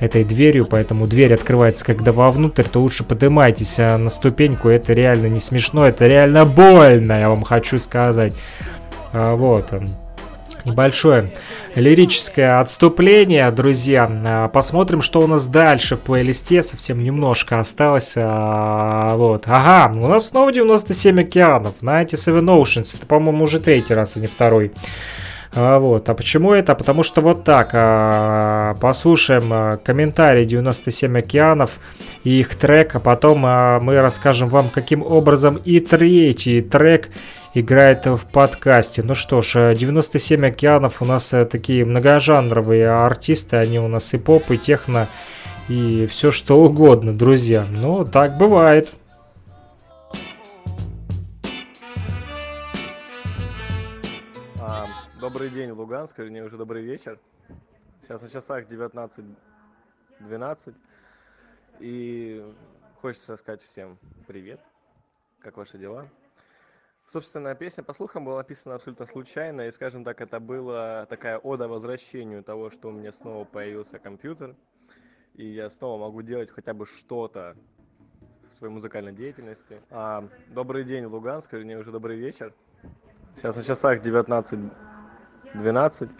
этой 0.00 0.24
дверью, 0.24 0.66
поэтому 0.66 1.06
дверь 1.06 1.34
открывается 1.34 1.84
когда 1.84 2.12
вовнутрь, 2.12 2.64
то 2.64 2.80
лучше 2.80 3.04
поднимайтесь 3.04 3.78
а, 3.78 3.98
на 3.98 4.10
ступеньку, 4.10 4.68
это 4.68 4.92
реально 4.92 5.26
не 5.26 5.40
смешно, 5.40 5.86
это 5.86 6.06
реально 6.06 6.44
больно, 6.44 7.18
я 7.18 7.28
вам 7.28 7.42
хочу 7.42 7.78
сказать. 7.78 8.32
А, 9.12 9.34
Вот. 9.34 9.72
Небольшое 10.68 11.32
лирическое 11.74 12.60
отступление, 12.60 13.50
друзья. 13.50 14.10
А, 14.26 14.48
Посмотрим, 14.48 15.00
что 15.02 15.20
у 15.20 15.26
нас 15.26 15.46
дальше 15.46 15.96
в 15.96 16.00
плейлисте. 16.00 16.62
Совсем 16.62 17.02
немножко 17.02 17.58
осталось. 17.60 18.12
а, 18.16 19.16
Вот. 19.16 19.44
Ага, 19.46 19.92
у 19.98 20.08
нас 20.08 20.26
снова 20.28 20.52
97 20.52 21.20
океанов. 21.20 21.74
97 21.80 22.38
Oceans. 22.50 22.96
Это, 22.96 23.06
по-моему, 23.06 23.44
уже 23.44 23.60
третий 23.60 23.94
раз, 23.94 24.16
а 24.16 24.20
не 24.20 24.26
второй. 24.26 24.72
А, 25.54 25.78
Вот. 25.78 26.08
А 26.10 26.14
почему 26.14 26.52
это? 26.52 26.74
Потому 26.74 27.02
что 27.02 27.20
вот 27.20 27.44
так. 27.44 27.70
а, 27.72 28.74
Послушаем 28.80 29.78
комментарий 29.78 30.44
97 30.44 31.18
океанов 31.18 31.78
и 32.24 32.40
их 32.40 32.54
трек, 32.56 32.94
а 32.96 33.00
потом 33.00 33.42
а, 33.46 33.80
мы 33.80 34.00
расскажем 34.00 34.48
вам, 34.48 34.68
каким 34.68 35.02
образом 35.02 35.56
и 35.64 35.80
третий 35.80 36.60
трек 36.60 37.08
играет 37.54 38.06
в 38.06 38.26
подкасте. 38.30 39.02
Ну 39.02 39.14
что 39.14 39.42
ж, 39.42 39.72
э, 39.72 39.74
97 39.74 40.46
океанов 40.46 41.02
у 41.02 41.04
нас 41.04 41.32
э, 41.32 41.44
такие 41.44 41.84
многожанровые 41.84 42.88
артисты, 42.88 43.56
они 43.56 43.78
у 43.78 43.88
нас 43.88 44.14
и 44.14 44.18
поп, 44.18 44.50
и 44.50 44.58
техно, 44.58 45.08
и 45.68 46.06
все 46.06 46.30
что 46.30 46.62
угодно, 46.62 47.16
друзья. 47.16 47.66
Ну, 47.68 48.04
так 48.04 48.38
бывает. 48.38 48.94
А, 54.60 54.86
добрый 55.20 55.50
день, 55.50 55.70
Луганск, 55.70 56.18
вернее, 56.18 56.44
уже 56.44 56.56
добрый 56.56 56.82
вечер. 56.82 57.18
Сейчас 58.02 58.22
на 58.22 58.30
часах 58.30 58.66
19.12. 58.66 60.74
И 61.80 62.44
хочется 63.00 63.36
сказать 63.36 63.62
всем 63.62 63.98
привет. 64.26 64.60
Как 65.40 65.56
ваши 65.56 65.78
дела? 65.78 66.08
Собственно, 67.10 67.54
песня, 67.54 67.82
по 67.82 67.94
слухам, 67.94 68.26
была 68.26 68.36
написана 68.38 68.74
абсолютно 68.74 69.06
случайно, 69.06 69.62
и, 69.62 69.70
скажем 69.70 70.04
так, 70.04 70.20
это 70.20 70.40
была 70.40 71.06
такая 71.06 71.38
ода 71.38 71.66
возвращению 71.66 72.42
того, 72.42 72.70
что 72.70 72.88
у 72.88 72.92
меня 72.92 73.12
снова 73.12 73.44
появился 73.44 73.98
компьютер, 73.98 74.54
и 75.34 75.46
я 75.46 75.70
снова 75.70 76.02
могу 76.02 76.20
делать 76.20 76.50
хотя 76.50 76.74
бы 76.74 76.84
что-то 76.84 77.56
в 78.50 78.54
своей 78.56 78.74
музыкальной 78.74 79.12
деятельности. 79.12 79.80
А, 79.90 80.28
добрый 80.48 80.84
день, 80.84 81.06
Луганск, 81.06 81.50
вернее, 81.54 81.78
уже 81.78 81.92
добрый 81.92 82.18
вечер. 82.18 82.52
Сейчас 83.36 83.56
на 83.56 83.64
часах 83.64 84.04
19.12. 84.04 86.10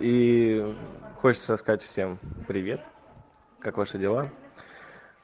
И 0.00 0.76
хочется 1.18 1.56
сказать 1.56 1.82
всем 1.82 2.18
привет. 2.48 2.80
Как 3.60 3.76
ваши 3.76 3.98
дела? 3.98 4.28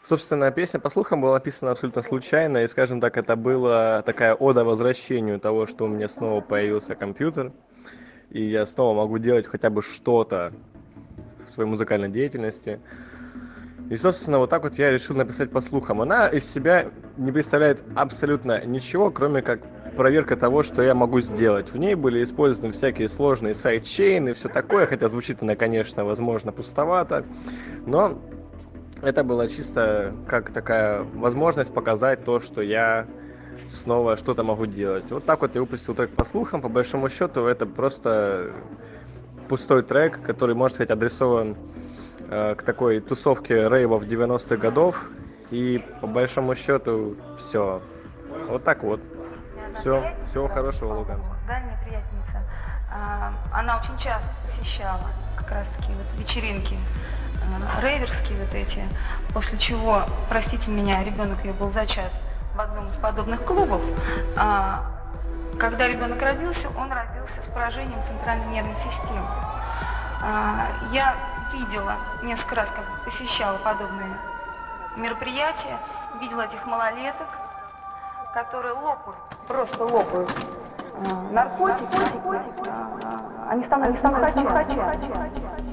Собственно, 0.03 0.51
песня, 0.51 0.81
по 0.81 0.89
слухам, 0.89 1.21
была 1.21 1.35
написана 1.35 1.73
абсолютно 1.73 2.03
случайно. 2.03 2.59
И, 2.59 2.69
скажем 2.69 3.01
так, 3.01 3.17
это 3.17 3.37
была 3.37 4.03
такая 4.03 4.35
ода 4.35 4.65
возвращению 4.65 5.39
того, 5.39 5.67
что 5.67 5.85
у 5.85 5.89
меня 5.89 6.09
снова 6.09 6.41
появился 6.41 6.95
компьютер. 6.95 7.53
И 8.31 8.45
я 8.45 8.65
снова 8.65 8.97
могу 8.97 9.19
делать 9.19 9.47
хотя 9.47 9.69
бы 9.71 9.83
что-то 9.83 10.53
в 11.47 11.51
своей 11.51 11.69
музыкальной 11.69 12.09
деятельности. 12.09 12.81
И, 13.91 13.97
собственно, 13.97 14.39
вот 14.39 14.51
так 14.51 14.63
вот 14.63 14.79
я 14.79 14.91
решил 14.91 15.17
написать 15.17 15.51
по 15.51 15.61
слухам. 15.61 16.01
Она 16.01 16.29
из 16.29 16.51
себя 16.51 16.91
не 17.17 17.31
представляет 17.31 17.83
абсолютно 17.95 18.65
ничего, 18.65 19.11
кроме 19.11 19.43
как 19.43 19.61
проверка 19.97 20.37
того, 20.37 20.63
что 20.63 20.81
я 20.83 20.95
могу 20.95 21.21
сделать. 21.21 21.73
В 21.73 21.77
ней 21.77 21.95
были 21.95 22.23
использованы 22.23 22.73
всякие 22.73 23.09
сложные 23.09 23.55
сайдчейны 23.55 24.31
и 24.31 24.33
все 24.33 24.49
такое, 24.49 24.87
хотя 24.87 25.09
звучит 25.09 25.43
она, 25.43 25.57
конечно, 25.57 26.05
возможно, 26.05 26.53
пустовато, 26.53 27.27
но 27.85 28.21
это 29.03 29.25
было 29.25 29.49
чисто 29.49 30.15
как 30.27 30.53
такая 30.53 31.03
возможность 31.15 31.73
показать 31.73 32.25
то, 32.25 32.41
что 32.41 32.61
я 32.61 33.07
снова 33.71 34.17
что-то 34.17 34.43
могу 34.43 34.67
делать. 34.67 35.11
Вот 35.11 35.25
так 35.25 35.41
вот 35.41 35.55
я 35.55 35.61
выпустил 35.61 35.95
трек 35.95 36.11
по 36.11 36.25
слухам. 36.25 36.61
По 36.61 36.69
большому 36.69 37.09
счету 37.09 37.47
это 37.47 37.67
просто 37.67 38.51
пустой 39.49 39.83
трек, 39.83 40.21
который, 40.23 40.55
можно 40.55 40.75
сказать, 40.75 40.91
адресован 40.91 41.57
э, 42.29 42.55
к 42.57 42.63
такой 42.63 43.01
тусовке 43.01 43.69
рейвов 43.69 44.05
90-х 44.05 44.57
годов. 44.57 45.09
И 45.51 45.85
по 46.01 46.07
большому 46.07 46.55
счету 46.55 47.17
все. 47.39 47.83
Вот 48.49 48.65
так 48.65 48.83
вот. 48.83 49.01
Все, 49.81 50.15
всего 50.31 50.49
хорошего, 50.49 50.95
Луганск. 50.95 51.31
Дальняя 51.47 51.79
приятельница. 51.83 52.45
А, 52.93 53.33
Она 53.53 53.79
очень 53.79 53.97
часто 53.99 54.29
посещала 54.45 55.07
как 55.37 55.51
раз 55.53 55.69
таки 55.77 55.93
вот 55.93 56.19
вечеринки 56.19 56.77
рейверские 57.81 58.39
вот 58.39 58.55
эти, 58.55 58.83
после 59.33 59.59
чего, 59.59 60.03
простите 60.29 60.71
меня, 60.71 61.03
ребенок 61.05 61.45
ее 61.45 61.53
был 61.53 61.71
зачат 61.71 62.11
в 62.55 62.61
одном 62.61 62.89
из 62.89 62.97
подобных 62.97 63.45
клубов. 63.45 63.81
А, 64.37 64.85
Когда 65.59 65.89
ребенок 65.89 66.21
родился, 66.23 66.69
он 66.79 66.91
родился 66.93 67.43
с 67.43 67.47
поражением 67.47 68.03
центральной 68.07 68.47
нервной 68.47 68.77
системы. 68.77 69.27
А, 70.23 70.67
Я 70.93 71.15
видела 71.53 71.95
несколько 72.23 72.57
раз, 72.57 72.71
как 72.71 72.85
посещала 73.05 73.59
подобные 73.59 74.17
мероприятия, 74.97 75.79
видела 76.21 76.43
этих 76.43 76.65
малолеток, 76.67 77.29
которые 78.35 78.75
лопают, 78.75 79.19
просто 79.49 79.85
лопают 79.85 80.33
а, 81.11 81.33
наркотики, 81.33 81.97
а, 82.69 82.99
а, 83.05 83.51
они 83.51 83.65
становятся 83.65 84.07
нюхачами. 84.07 84.81
Titanium 84.81 85.70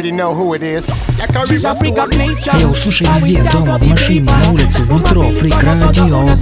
already 0.00 0.12
know 0.12 0.34
who 0.34 0.54
it 0.54 0.62
is. 0.62 0.86
She's 1.46 1.64
a 1.64 1.74
freak 1.74 1.98
of 1.98 2.16
nature. 2.16 2.56
Я 2.58 2.68
услышал 2.68 3.06
везде, 3.14 3.42
дома, 3.50 3.76
в 3.76 3.82
машине, 3.82 4.30
на 4.30 4.50
улице, 4.50 4.82
в 4.82 4.94
метро, 4.94 5.30
фрик 5.30 5.62
радио. 5.62 6.34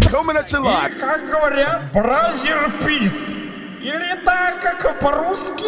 Как 1.00 1.26
говорят, 1.26 1.92
бразер 1.92 2.72
пис. 2.86 3.34
Или 3.82 4.14
так, 4.24 4.60
как 4.60 5.00
по-русски, 5.00 5.64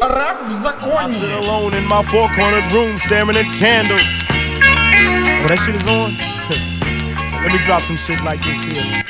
раб 0.00 0.48
в 0.48 0.52
I 0.52 0.56
sit 0.56 0.62
законе. 0.62 1.38
alone 1.40 1.74
in 1.74 1.86
my 1.86 2.02
four-cornered 2.10 2.70
room 2.72 2.98
staring 2.98 3.36
at 3.36 3.46
candles. 3.58 4.00
Oh, 5.42 5.48
that 5.48 5.58
shit 5.64 5.76
is 5.76 5.86
on? 5.86 6.16
Let 7.42 7.52
me 7.52 7.58
drop 7.64 7.82
some 7.82 7.96
shit 7.96 8.22
like 8.24 8.42
this 8.42 8.62
here. 8.64 9.05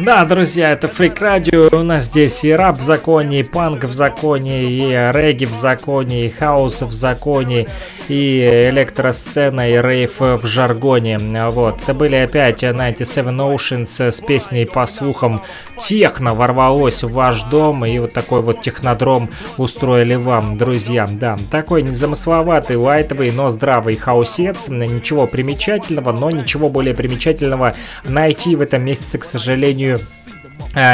Да, 0.00 0.24
друзья, 0.24 0.70
это 0.70 0.86
Фрик 0.86 1.20
Радио. 1.20 1.68
У 1.72 1.82
нас 1.82 2.04
здесь 2.04 2.44
и 2.44 2.52
рэп 2.52 2.76
в 2.76 2.82
законе, 2.82 3.40
и 3.40 3.42
панк 3.42 3.82
в 3.82 3.92
законе, 3.92 4.62
и 4.62 4.90
регги 5.12 5.44
в 5.44 5.56
законе, 5.56 6.26
и 6.26 6.28
хаос 6.28 6.82
в 6.82 6.92
законе, 6.92 7.66
и 8.08 8.68
электросцена, 8.70 9.70
и 9.70 9.80
рейв 9.80 10.20
в 10.20 10.46
жаргоне. 10.46 11.18
Вот. 11.50 11.82
Это 11.82 11.94
были 11.94 12.16
опять 12.16 12.60
97 12.60 13.26
Oceans 13.28 14.10
с 14.10 14.20
песней 14.20 14.66
по 14.66 14.86
слухам 14.86 15.42
техно 15.78 16.34
ворвалось 16.34 17.02
в 17.02 17.12
ваш 17.12 17.42
дом, 17.44 17.84
и 17.84 17.98
вот 17.98 18.12
такой 18.12 18.40
вот 18.40 18.60
технодром 18.60 19.30
устроили 19.56 20.14
вам, 20.14 20.58
друзья. 20.58 21.08
Да, 21.10 21.38
такой 21.50 21.82
незамысловатый, 21.82 22.76
лайтовый, 22.76 23.30
но 23.30 23.50
здравый 23.50 23.96
хаусец. 23.96 24.68
Ничего 24.68 25.26
примечательного, 25.26 26.12
но 26.12 26.30
ничего 26.30 26.68
более 26.68 26.94
примечательного 26.94 27.74
найти 28.04 28.56
в 28.56 28.60
этом 28.60 28.82
месяце, 28.82 29.18
к 29.18 29.24
сожалению, 29.24 30.00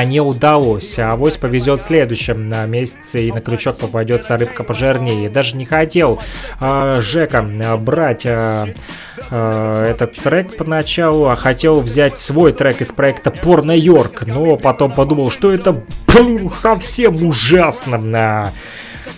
не 0.05 0.21
удалось. 0.21 0.99
А 0.99 1.13
авось 1.13 1.37
повезет 1.37 1.81
в 1.81 1.85
следующем 1.85 2.71
месяце 2.71 3.29
и 3.29 3.33
на 3.33 3.41
крючок 3.41 3.79
попадется 3.79 4.37
рыбка 4.37 4.65
пожирнее. 4.65 5.29
Даже 5.29 5.57
не 5.57 5.65
хотел 5.65 6.21
а, 6.61 7.01
Жека 7.01 7.45
а, 7.45 7.77
брать 7.77 8.25
а, 8.27 8.67
этот 9.31 10.17
трек 10.17 10.57
поначалу, 10.57 11.29
а 11.29 11.37
хотел 11.37 11.81
взять 11.81 12.19
свой 12.19 12.53
трек 12.53 12.81
из 12.81 12.93
проекта 12.93 13.31
Порно 13.31 13.73
Йорк, 13.73 14.25
но 14.27 14.57
потом 14.57 14.93
подумал, 14.93 15.31
что 15.31 15.53
это, 15.53 15.83
блин, 16.07 16.49
совсем 16.49 17.25
ужасно. 17.27 18.53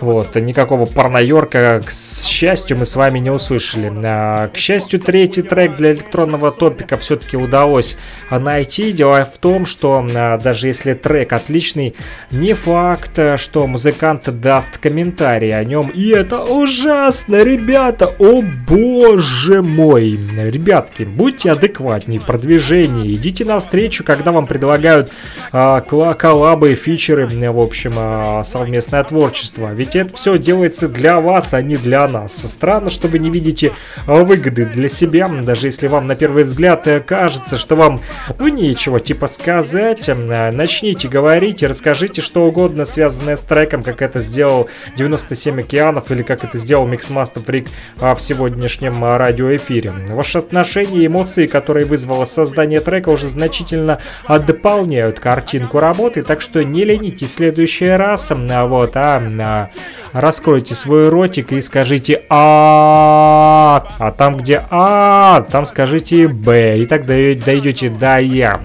Вот, 0.01 0.35
никакого 0.35 0.85
порно-йорка, 0.85 1.81
к 1.85 1.91
счастью, 1.91 2.77
мы 2.77 2.85
с 2.85 2.97
вами 2.97 3.19
не 3.19 3.31
услышали. 3.31 3.91
А, 4.05 4.49
К 4.49 4.57
счастью, 4.57 5.01
третий 5.01 5.43
трек 5.43 5.77
для 5.77 5.93
электронного 5.93 6.53
топика 6.53 6.99
все-таки 6.99 7.37
удалось 7.37 7.97
найти. 8.31 8.93
Дело 8.93 9.25
в 9.25 9.39
том, 9.39 9.65
что 9.65 10.07
а, 10.15 10.37
даже 10.39 10.67
если 10.67 10.93
трек 10.93 11.33
отличный, 11.33 11.95
не 12.31 12.53
факт, 12.53 13.19
что 13.37 13.67
музыкант 13.67 14.29
даст 14.41 14.79
комментарий 14.79 15.57
о 15.57 15.65
нем. 15.65 15.89
И 15.89 16.09
это 16.11 16.43
ужасно, 16.43 17.43
ребята! 17.43 18.15
О 18.19 18.43
боже 18.43 19.63
мой! 19.63 20.19
Ребятки, 20.37 21.05
будьте 21.05 21.53
адекватнее 21.53 22.21
в 22.21 22.27
продвижении. 22.27 23.15
Идите 23.15 23.45
навстречу, 23.47 24.05
когда 24.05 24.33
вам 24.33 24.47
предлагают 24.47 25.11
а, 25.53 25.81
коллабы, 25.81 26.75
фичеры, 26.75 27.27
в 27.27 27.61
общем, 27.61 27.95
а, 27.97 28.43
совместное 28.45 29.03
творчество. 29.05 29.73
Ведь 29.73 29.86
это 29.95 30.15
все 30.17 30.39
делается 30.39 30.89
для 30.89 31.21
вас, 31.21 31.53
а 31.53 31.63
не 31.63 31.77
для 31.77 32.09
нас. 32.09 32.37
Странно, 32.37 32.91
что 32.91 33.09
вы 33.09 33.19
не 33.19 33.31
видите 33.31 33.73
а, 34.07 34.25
выгоды 34.25 34.65
для 34.65 34.89
себя, 34.89 35.29
даже 35.29 35.69
если 35.69 35.87
вам 35.87 36.07
на 36.07 36.17
первый 36.17 36.45
взгляд 36.45 36.87
э, 36.87 37.01
кажется, 37.01 37.59
что 37.59 37.77
вам 37.77 38.03
ну 38.39 38.49
нечего 38.49 39.01
типа 39.01 39.27
сказать. 39.27 40.09
Э, 40.09 40.51
Начните 40.51 41.09
говорить 41.09 41.63
расскажите 41.63 42.23
что 42.23 42.47
угодно, 42.47 42.85
связанное 42.85 43.37
с 43.37 43.41
треком, 43.41 43.83
как 43.83 44.03
это 44.03 44.21
сделал 44.21 44.69
97 44.97 45.61
океанов 45.61 46.11
или 46.11 46.23
как 46.23 46.45
это 46.45 46.59
сделал 46.59 46.87
Миксмастер 46.87 47.43
Фрик 47.43 47.69
а, 48.01 48.15
в 48.15 48.23
сегодняшнем 48.23 49.05
а, 49.05 49.19
радиоэфире. 49.19 49.93
Ваши 50.09 50.39
отношения 50.39 51.03
и 51.03 51.07
эмоции, 51.07 51.47
которые 51.47 51.87
вызвало 51.87 52.25
создание 52.25 52.81
трека, 52.81 53.11
уже 53.11 53.29
значительно 53.29 54.01
а, 54.27 54.39
дополняют 54.39 55.21
картинку 55.21 55.81
работы, 55.81 56.23
так 56.23 56.41
что 56.41 56.65
не 56.65 56.85
ленитесь 56.85 57.31
в 57.31 57.35
следующий 57.35 57.89
раз, 57.89 58.33
а, 58.33 58.67
вот, 58.67 58.97
а, 58.97 59.23
а, 59.41 59.71
раскройте 60.13 60.75
свой 60.75 61.09
ротик 61.09 61.53
и 61.53 61.61
скажите 61.61 62.23
а, 62.29 63.87
а 63.99 64.11
там 64.13 64.37
где 64.37 64.65
а, 64.71 65.43
там 65.51 65.67
скажите 65.67 66.29
б, 66.29 66.79
и 66.79 66.87
так 66.87 67.05
дой- 67.07 67.35
дойдете 67.35 67.91
до 67.91 68.19
я. 68.19 68.61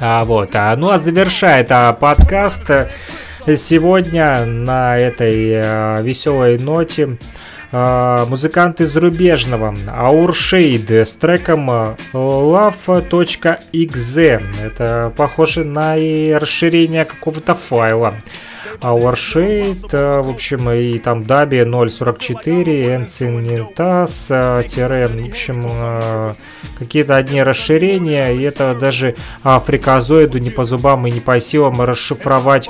А, 0.00 0.24
вот, 0.24 0.50
а, 0.54 0.74
ну 0.76 0.90
а 0.90 0.98
завершает 0.98 1.70
а, 1.70 1.92
подкаст 1.92 2.70
сегодня 3.54 4.46
на 4.46 4.96
этой 4.96 5.50
э, 5.52 6.02
веселой 6.02 6.58
ноте 6.58 7.18
э, 7.70 8.26
музыкант 8.26 8.80
из 8.80 8.92
зарубежного 8.92 9.76
Ауршейд 9.86 10.90
с 10.90 11.14
треком 11.14 11.70
э, 11.70 11.94
love.exe. 12.14 13.62
Это 14.64 15.12
похоже 15.16 15.64
на 15.64 15.94
расширение 16.38 17.04
какого-то 17.04 17.54
файла. 17.54 18.14
Aurshade, 18.80 19.88
э, 19.92 20.20
в 20.20 20.30
общем, 20.30 20.70
и 20.70 20.98
там 20.98 21.24
Даби 21.24 21.62
044, 21.64 22.96
Encinitas, 22.96 24.68
тире, 24.68 25.06
в 25.08 25.28
общем, 25.28 25.66
э, 25.66 26.34
какие-то 26.78 27.16
одни 27.16 27.42
расширения, 27.42 28.32
и 28.32 28.42
это 28.42 28.74
даже 28.74 29.16
фриказоиду 29.42 30.38
не 30.38 30.50
по 30.50 30.64
зубам 30.64 31.06
и 31.06 31.10
не 31.10 31.20
по 31.20 31.38
силам 31.40 31.80
расшифровать 31.80 32.68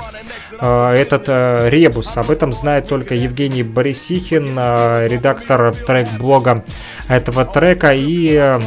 э, 0.59 0.91
этот 0.93 1.27
ребус. 1.69 2.17
Об 2.17 2.31
этом 2.31 2.53
знает 2.53 2.87
только 2.87 3.15
Евгений 3.15 3.63
Борисихин, 3.63 4.57
редактор 4.57 5.75
трек-блога 5.85 6.63
этого 7.07 7.45
трека, 7.45 7.91
и 7.93 8.59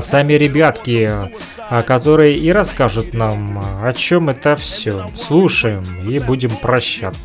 сами 0.00 0.34
ребятки, 0.34 1.10
а, 1.58 1.82
которые 1.82 2.38
и 2.38 2.52
расскажут 2.52 3.14
нам, 3.14 3.58
а, 3.58 3.88
о 3.88 3.92
чем 3.92 4.28
это 4.28 4.56
все. 4.56 5.10
Слушаем 5.16 6.08
и 6.08 6.18
будем 6.18 6.56
прощаться. 6.56 7.20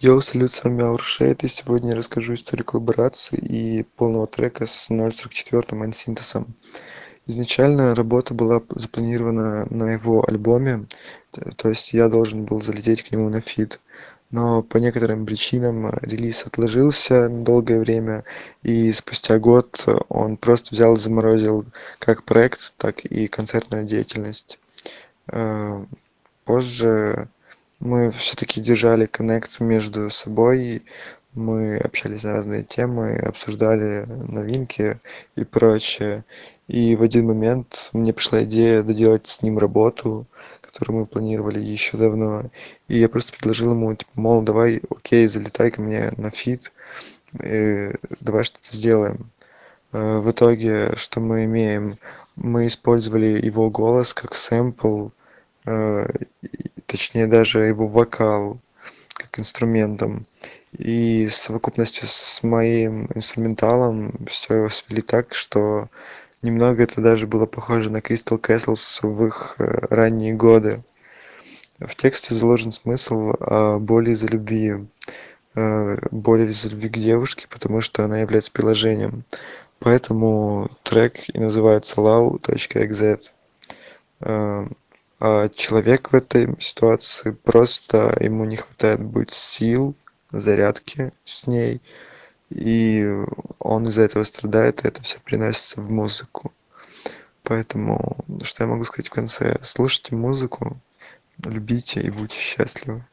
Йоу, 0.00 0.22
салют, 0.22 0.50
с 0.50 0.64
вами 0.64 0.82
Ауршейд, 0.82 1.44
и 1.44 1.48
сегодня 1.48 1.90
я 1.90 1.96
расскажу 1.96 2.32
историю 2.32 2.64
коллаборации 2.64 3.36
и 3.36 3.82
полного 3.96 4.26
трека 4.26 4.64
с 4.64 4.90
044-м 4.90 5.82
ансинтезом. 5.82 6.54
Изначально 7.26 7.94
работа 7.94 8.32
была 8.32 8.62
запланирована 8.70 9.66
на 9.68 9.92
его 9.92 10.24
альбоме, 10.26 10.86
то 11.56 11.68
есть 11.68 11.92
я 11.92 12.08
должен 12.08 12.44
был 12.44 12.62
залететь 12.62 13.02
к 13.02 13.12
нему 13.12 13.28
на 13.28 13.42
фит. 13.42 13.78
Но 14.30 14.62
по 14.62 14.78
некоторым 14.78 15.26
причинам 15.26 15.86
э, 15.86 15.98
релиз 16.02 16.46
отложился 16.46 17.28
на 17.28 17.44
долгое 17.44 17.80
время, 17.80 18.24
и 18.62 18.92
спустя 18.92 19.38
год 19.38 19.84
он 20.08 20.36
просто 20.36 20.74
взял 20.74 20.94
и 20.94 20.98
заморозил 20.98 21.64
как 21.98 22.24
проект, 22.24 22.74
так 22.76 23.04
и 23.04 23.26
концертную 23.26 23.84
деятельность. 23.84 24.58
Э, 25.32 25.84
Позже 26.50 27.28
мы 27.78 28.10
все-таки 28.10 28.60
держали 28.60 29.06
коннект 29.06 29.60
между 29.60 30.10
собой, 30.10 30.82
мы 31.32 31.76
общались 31.76 32.24
на 32.24 32.32
разные 32.32 32.64
темы, 32.64 33.16
обсуждали 33.18 34.04
новинки 34.06 34.98
и 35.36 35.44
прочее. 35.44 36.24
И 36.66 36.96
в 36.96 37.02
один 37.02 37.28
момент 37.28 37.90
мне 37.92 38.12
пришла 38.12 38.42
идея 38.42 38.82
доделать 38.82 39.28
с 39.28 39.42
ним 39.42 39.58
работу, 39.58 40.26
которую 40.70 41.00
мы 41.00 41.06
планировали 41.06 41.60
еще 41.60 41.96
давно. 41.96 42.50
И 42.88 42.98
я 42.98 43.08
просто 43.08 43.32
предложил 43.32 43.72
ему, 43.72 43.94
типа, 43.94 44.10
мол, 44.14 44.42
давай, 44.42 44.80
окей, 44.90 45.26
залетай 45.26 45.70
ко 45.70 45.82
мне 45.82 46.12
на 46.16 46.30
фит, 46.30 46.72
э, 47.40 47.94
давай 48.20 48.44
что-то 48.44 48.74
сделаем. 48.76 49.30
Э, 49.92 50.20
В 50.20 50.30
итоге, 50.30 50.92
что 50.96 51.20
мы 51.20 51.44
имеем? 51.44 51.98
Мы 52.36 52.66
использовали 52.66 53.44
его 53.44 53.70
голос 53.70 54.14
как 54.14 54.34
сэмпл, 54.34 55.08
э, 55.66 56.08
точнее 56.86 57.26
даже 57.26 57.60
его 57.60 57.86
вокал 57.86 58.58
как 59.14 59.38
инструментом. 59.38 60.26
И 60.78 61.26
в 61.26 61.34
совокупности 61.34 62.02
с 62.04 62.42
моим 62.42 63.08
инструменталом 63.14 64.14
все 64.28 64.68
свели 64.68 65.02
так, 65.02 65.34
что 65.34 65.88
немного 66.42 66.82
это 66.82 67.00
даже 67.00 67.26
было 67.26 67.46
похоже 67.46 67.90
на 67.90 67.98
Crystal 67.98 68.40
Castles 68.40 69.00
в 69.06 69.26
их 69.26 69.56
э, 69.58 69.86
ранние 69.90 70.34
годы. 70.34 70.82
В 71.78 71.94
тексте 71.96 72.34
заложен 72.34 72.72
смысл 72.72 73.32
о 73.40 73.78
боли 73.78 74.10
из-за 74.10 74.26
любви, 74.26 74.86
э, 75.54 75.98
боли 76.10 76.50
из-за 76.50 76.68
любви 76.70 76.88
к 76.88 76.98
девушке, 76.98 77.46
потому 77.48 77.80
что 77.80 78.04
она 78.04 78.20
является 78.20 78.52
приложением. 78.52 79.24
Поэтому 79.78 80.70
трек 80.82 81.28
и 81.28 81.38
называется 81.38 81.96
love.exe. 81.96 83.20
Э, 84.20 84.66
А 85.22 85.48
человек 85.50 86.12
в 86.12 86.14
этой 86.16 86.56
ситуации 86.60 87.32
просто 87.32 88.16
ему 88.20 88.44
не 88.46 88.56
хватает 88.56 89.00
быть 89.00 89.32
сил, 89.32 89.94
зарядки 90.32 91.12
с 91.24 91.46
ней, 91.46 91.82
и 92.50 93.08
он 93.58 93.88
из-за 93.88 94.02
этого 94.02 94.24
страдает, 94.24 94.84
и 94.84 94.88
это 94.88 95.02
все 95.02 95.18
приносится 95.20 95.80
в 95.80 95.90
музыку. 95.90 96.52
Поэтому, 97.42 98.24
что 98.42 98.64
я 98.64 98.70
могу 98.70 98.84
сказать 98.84 99.08
в 99.08 99.12
конце? 99.12 99.58
Слушайте 99.62 100.14
музыку, 100.14 100.76
любите 101.42 102.02
и 102.02 102.10
будьте 102.10 102.38
счастливы. 102.38 103.04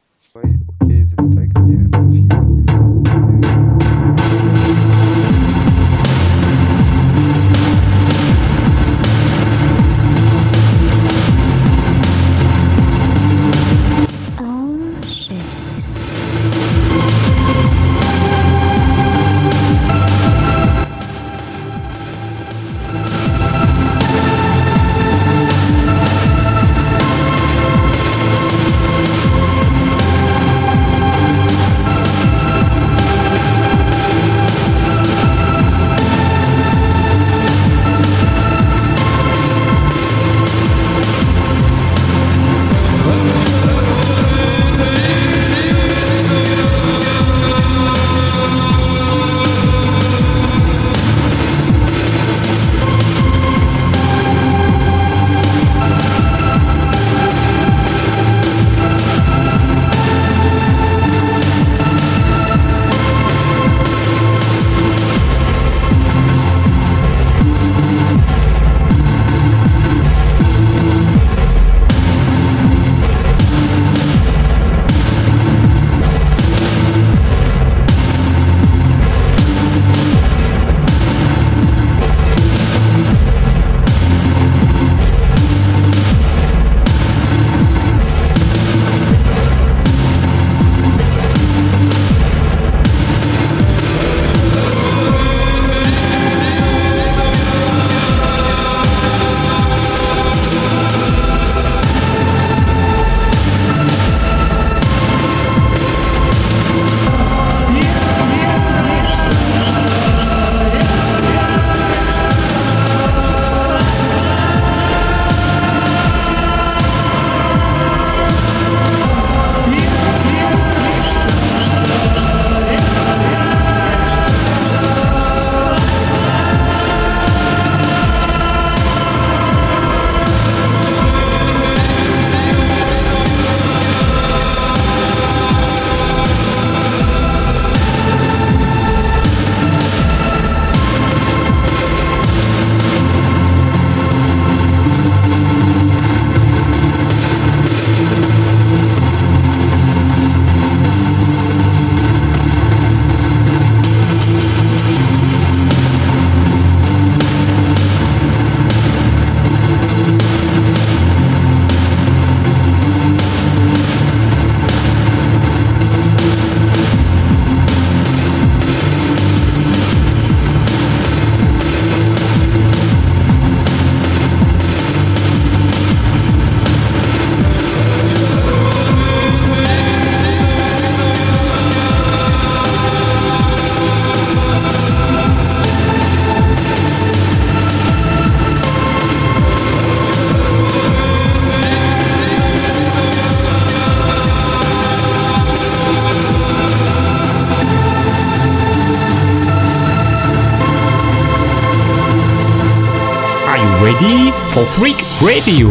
Ready 204.00 204.32
for 204.54 204.64
Freak 204.76 204.98
Radio? 205.20 205.68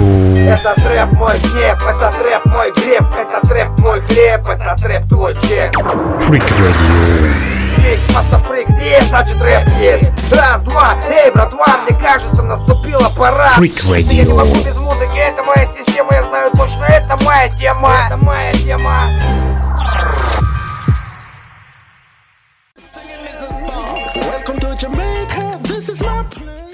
Это 0.49 0.73
трэп 0.81 1.11
мой 1.13 1.37
гнев, 1.39 1.81
это 1.87 2.13
трэп 2.19 2.45
мой 2.45 2.71
грев, 2.73 3.05
это 3.15 3.47
трэп 3.47 3.79
мой 3.79 4.01
хлеб, 4.01 4.45
это 4.45 4.75
трэп 4.81 5.07
твой 5.07 5.33
чек. 5.41 5.73
Freak 6.19 6.43
Radio. 6.59 7.33
Mix 7.77 8.13
Masta 8.13 8.39
Freak 8.39 8.67
здесь, 8.69 9.05
значит 9.05 9.41
рэп 9.41 9.67
есть. 9.79 10.03
Раз, 10.31 10.61
два, 10.63 10.97
эй, 11.09 11.31
братва, 11.31 11.77
мне 11.87 11.97
кажется, 11.97 12.43
наступила 12.43 13.09
пора. 13.15 13.51
Freak 13.57 13.79
Но 13.85 13.95
Я 13.95 14.03
не 14.03 14.21
Radio. 14.23 14.35
могу 14.35 14.55
без 14.55 14.75
музыки, 14.75 15.17
это 15.17 15.43
моя 15.43 15.65
система, 15.77 16.13
я 16.13 16.23
знаю 16.23 16.51
точно, 16.51 16.83
это 16.83 17.23
моя 17.23 17.47
тема. 17.57 17.93
Это 18.07 18.17
моя 18.17 18.51
тема. 18.51 19.09
Welcome 24.15 24.59
to 24.59 24.75
Jamaica. 24.77 25.59
This 25.63 25.87
is 25.89 26.01
my 26.01 26.23
place. 26.29 26.66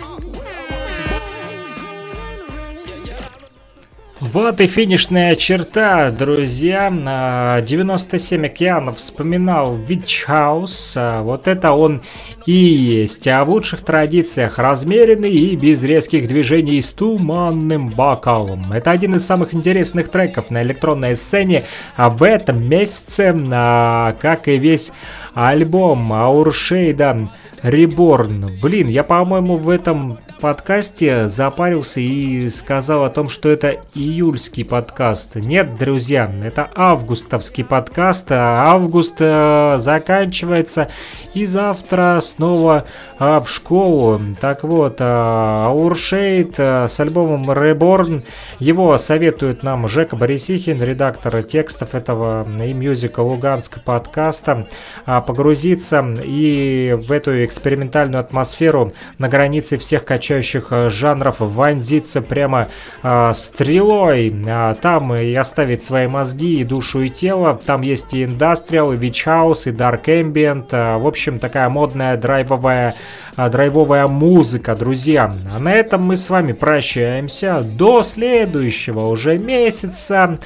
Вот 4.33 4.61
и 4.61 4.65
финишная 4.65 5.35
черта, 5.35 6.09
друзья. 6.09 6.91
А, 7.05 7.61
97 7.61 8.47
океанов 8.47 8.97
вспоминал 8.97 9.77
Witch 9.77 10.25
House. 10.27 10.93
А, 10.95 11.21
Вот 11.21 11.47
это 11.47 11.73
он 11.73 12.01
и 12.47 12.51
есть. 12.51 13.27
А 13.27 13.45
в 13.45 13.51
лучших 13.51 13.81
традициях 13.81 14.57
размеренный 14.57 15.29
и 15.29 15.55
без 15.55 15.83
резких 15.83 16.27
движений 16.27 16.81
с 16.81 16.89
туманным 16.89 17.89
бокалом. 17.89 18.73
Это 18.73 18.89
один 18.89 19.13
из 19.13 19.23
самых 19.23 19.53
интересных 19.53 20.09
треков 20.09 20.49
на 20.49 20.63
электронной 20.63 21.15
сцене 21.15 21.65
а 21.95 22.09
в 22.09 22.23
этом 22.23 22.67
месяце, 22.67 23.35
а, 23.51 24.13
как 24.19 24.47
и 24.47 24.57
весь 24.57 24.91
альбом 25.35 26.11
Ауршейда 26.11 27.29
Reborn. 27.63 28.59
Блин, 28.61 28.89
я, 28.89 29.03
по-моему, 29.03 29.55
в 29.55 29.69
этом 29.69 30.19
подкасте 30.41 31.29
запарился 31.29 32.01
и 32.01 32.49
сказал 32.49 33.05
о 33.05 33.09
том, 33.09 33.29
что 33.29 33.47
это 33.49 33.77
июльский 33.95 34.65
подкаст. 34.65 35.35
Нет, 35.35 35.77
друзья, 35.77 36.29
это 36.43 36.69
августовский 36.75 37.63
подкаст. 37.63 38.29
А 38.31 38.73
Август 38.73 39.15
э, 39.19 39.77
заканчивается, 39.79 40.89
и 41.33 41.45
завтра 41.45 42.19
снова 42.21 42.85
э, 43.17 43.39
в 43.39 43.47
школу. 43.47 44.19
Так 44.41 44.63
вот, 44.63 44.99
э, 44.99 45.05
Ауршейд 45.05 46.55
э, 46.57 46.87
с 46.89 46.99
альбомом 46.99 47.49
Reborn. 47.49 48.25
Его 48.59 48.97
советует 48.97 49.63
нам 49.63 49.87
Жека 49.87 50.17
Борисихин, 50.17 50.83
редактор 50.83 51.41
текстов 51.43 51.95
этого 51.95 52.45
и 52.61 52.73
мюзика 52.73 53.21
Луганска 53.21 53.79
подкаста. 53.79 54.67
А, 55.05 55.21
Погрузиться 55.21 56.05
и 56.21 56.97
в 56.99 57.13
эту 57.13 57.45
экспериментальную 57.53 58.19
атмосферу 58.19 58.93
на 59.17 59.29
границе 59.29 59.77
всех 59.77 60.03
качающих 60.03 60.67
э, 60.71 60.89
жанров, 60.89 61.35
вонзиться 61.39 62.21
прямо 62.21 62.69
э, 63.03 63.31
стрелой, 63.35 64.33
а 64.47 64.75
там 64.75 65.13
и 65.13 65.33
оставить 65.35 65.83
свои 65.83 66.07
мозги, 66.07 66.59
и 66.59 66.63
душу, 66.63 67.01
и 67.01 67.09
тело. 67.09 67.59
Там 67.65 67.81
есть 67.81 68.13
и 68.13 68.23
индастриал, 68.23 68.93
и 68.93 68.97
вич 68.97 69.23
хаус, 69.23 69.67
и 69.67 69.71
dark 69.71 70.05
ambient. 70.05 70.67
э, 70.71 70.97
в 70.97 71.07
общем, 71.07 71.39
такая 71.39 71.69
модная 71.69 72.17
драйвовая, 72.17 72.95
э, 73.37 73.49
драйвовая 73.49 74.07
музыка, 74.07 74.75
друзья. 74.75 75.33
А 75.55 75.59
на 75.59 75.73
этом 75.73 76.01
мы 76.03 76.15
с 76.15 76.29
вами 76.29 76.53
прощаемся 76.53 77.61
до 77.63 78.03
следующего 78.03 79.07
уже 79.07 79.37
месяца. 79.37 80.39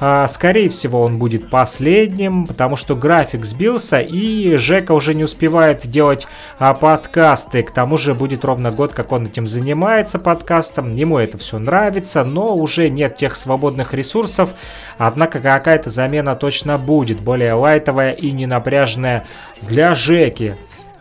А, 0.00 0.26
Скорее 0.28 0.68
всего, 0.68 1.00
он 1.00 1.18
будет 1.18 1.50
последним, 1.50 2.46
потому 2.46 2.76
что 2.76 2.96
график 2.96 3.44
сбился, 3.44 4.00
и 4.00 4.56
Жека 4.56 4.92
уже 4.92 5.14
не 5.14 5.24
успевает 5.24 5.86
делать 5.86 6.26
а, 6.53 6.53
подкасты. 6.58 7.62
К 7.62 7.70
тому 7.70 7.98
же 7.98 8.14
будет 8.14 8.44
ровно 8.44 8.70
год, 8.70 8.94
как 8.94 9.12
он 9.12 9.26
этим 9.26 9.46
занимается 9.46 10.18
подкастом. 10.18 10.94
Ему 10.94 11.18
это 11.18 11.38
все 11.38 11.58
нравится, 11.58 12.24
но 12.24 12.54
уже 12.54 12.88
нет 12.88 13.16
тех 13.16 13.36
свободных 13.36 13.94
ресурсов. 13.94 14.54
Однако 14.98 15.40
какая-то 15.40 15.90
замена 15.90 16.36
точно 16.36 16.78
будет, 16.78 17.20
более 17.20 17.54
лайтовая 17.54 18.12
и 18.12 18.30
ненапряжная 18.30 19.24
для 19.60 19.94
Жеки. 19.94 20.56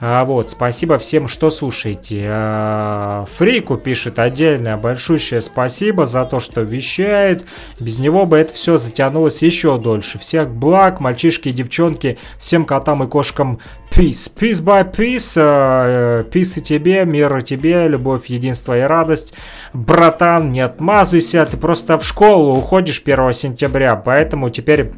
А, 0.05 0.25
вот, 0.25 0.49
спасибо 0.49 0.97
всем, 0.97 1.29
что 1.29 1.49
слушаете. 1.49 2.25
А, 2.27 3.25
Фрику 3.37 3.77
пишет 3.77 4.19
отдельное 4.19 4.75
большущее 4.75 5.41
спасибо 5.41 6.05
за 6.05 6.25
то, 6.25 6.41
что 6.41 6.59
вещает. 6.59 7.45
Без 7.79 7.99
него 7.99 8.25
бы 8.25 8.35
это 8.35 8.53
все 8.53 8.75
затянулось 8.75 9.41
еще 9.41 9.77
дольше. 9.77 10.19
Всех 10.19 10.53
благ, 10.53 10.99
мальчишки 10.99 11.47
и 11.47 11.53
девчонки, 11.53 12.17
всем 12.37 12.65
котам 12.65 13.05
и 13.05 13.07
кошкам 13.07 13.59
peace. 13.91 14.29
Peace 14.35 14.61
by 14.61 14.93
peace. 14.93 15.35
А, 15.37 16.23
Peace 16.23 16.59
и 16.59 16.61
тебе, 16.61 17.05
мир 17.05 17.37
и 17.37 17.41
тебе, 17.41 17.87
любовь, 17.87 18.25
единство 18.25 18.77
и 18.77 18.81
радость. 18.81 19.33
Братан, 19.71 20.51
не 20.51 20.59
отмазывайся, 20.59 21.45
ты 21.45 21.55
просто 21.55 21.97
в 21.97 22.03
школу 22.03 22.57
уходишь 22.57 23.01
1 23.05 23.31
сентября, 23.31 23.95
поэтому 23.95 24.49
теперь 24.49 24.91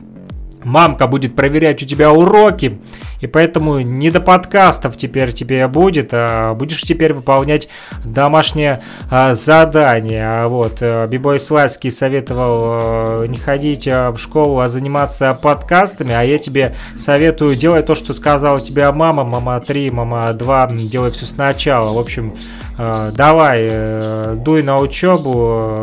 мамка 0.66 1.07
будет 1.07 1.36
проверять 1.36 1.82
у 1.82 1.86
тебя 1.86 2.11
уроки, 2.11 2.80
и 3.22 3.28
поэтому 3.28 3.80
не 3.80 4.11
до 4.11 4.20
подкастов 4.20 4.97
теперь 4.97 5.32
тебе 5.32 5.68
будет, 5.68 6.09
а 6.11 6.53
будешь 6.53 6.82
теперь 6.82 7.13
выполнять 7.13 7.70
домашнее 8.03 8.84
а, 9.09 9.34
задание. 9.34 10.26
А 10.26 10.47
Вот, 10.47 10.78
э, 10.82 11.07
Бибой 11.07 11.39
Слайский 11.39 11.91
советовал 11.91 13.24
э, 13.24 13.28
не 13.28 13.38
ходить 13.38 13.88
э, 13.88 14.09
в 14.09 14.18
школу, 14.18 14.59
а 14.59 14.68
заниматься 14.68 15.38
подкастами, 15.39 16.13
а 16.13 16.24
я 16.24 16.38
тебе 16.38 16.76
советую 16.97 17.55
делать 17.55 17.86
то, 17.86 17.95
что 17.95 18.13
сказала 18.13 18.59
тебе 18.59 18.91
мама, 18.91 19.24
мама 19.24 19.59
3, 19.59 19.91
мама 19.91 20.34
2, 20.34 20.72
делай 20.89 21.11
все 21.11 21.26
сначала. 21.26 21.93
В 21.93 21.99
общем, 21.99 22.34
э, 22.78 23.11
давай, 23.16 23.59
э, 23.61 24.36
дуй 24.38 24.63
на 24.63 24.80
учебу 24.80 25.34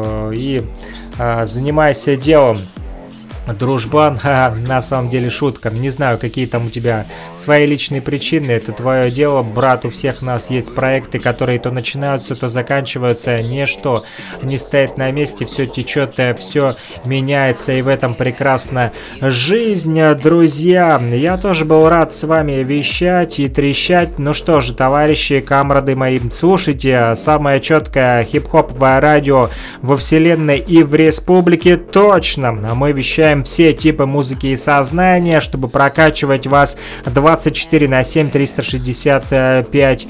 э, 0.05 0.33
и 0.35 0.63
э, 1.19 1.47
занимайся 1.47 2.17
делом. 2.17 2.59
Дружбан, 3.47 4.19
ха, 4.19 4.55
на 4.67 4.81
самом 4.81 5.11
деле 5.11 5.29
шутка. 5.29 5.71
Не 5.71 5.91
знаю, 5.91 6.19
какие 6.19 6.47
там 6.47 6.67
у 6.67 6.69
тебя 6.69 7.07
свои 7.37 7.67
личные 7.67 8.01
причины. 8.01 8.53
Это 8.53 8.73
твое 8.73 9.11
дело, 9.11 9.43
брат. 9.43 9.85
У 9.85 9.91
всех 9.91 10.23
нас 10.23 10.51
есть 10.51 10.75
проекты, 10.75 11.19
которые 11.19 11.59
то 11.59 11.71
начинаются, 11.71 12.37
то 12.37 12.49
заканчиваются. 12.49 13.43
Ничто 13.43 14.05
не 14.43 14.59
стоит 14.59 14.97
на 14.97 15.11
месте, 15.11 15.45
все 15.45 15.67
течет, 15.67 16.15
все 16.39 16.75
меняется. 17.05 17.73
И 17.73 17.83
в 17.83 17.89
этом 17.89 18.15
прекрасна 18.15 18.93
жизнь, 19.21 20.01
друзья. 20.23 21.03
Я 21.13 21.37
тоже 21.37 21.65
был 21.65 21.89
рад 21.89 22.15
с 22.15 22.23
вами 22.25 22.63
вещать 22.63 23.41
и 23.41 23.49
трещать. 23.49 24.19
Ну 24.19 24.35
что 24.35 24.61
же, 24.61 24.75
товарищи, 24.75 25.41
камрады 25.41 25.97
мои, 25.97 26.21
слушайте 26.31 27.15
самое 27.17 27.61
четкое 27.61 28.25
хип-хоповое 28.25 29.01
радио 29.01 29.51
во 29.81 29.97
вселенной 29.97 30.59
и 30.59 30.83
в 30.85 30.95
республике 30.95 31.77
точно. 31.77 32.53
Мы 32.53 32.93
вещаем 32.93 33.32
все 33.45 33.73
типы 33.73 34.07
музыки 34.07 34.49
и 34.49 34.57
сознания, 34.57 35.41
чтобы 35.41 35.69
прокачивать 35.69 36.47
вас 36.47 36.77
24 37.07 37.89
на 37.89 38.05
7, 38.05 38.31
365 38.31 40.07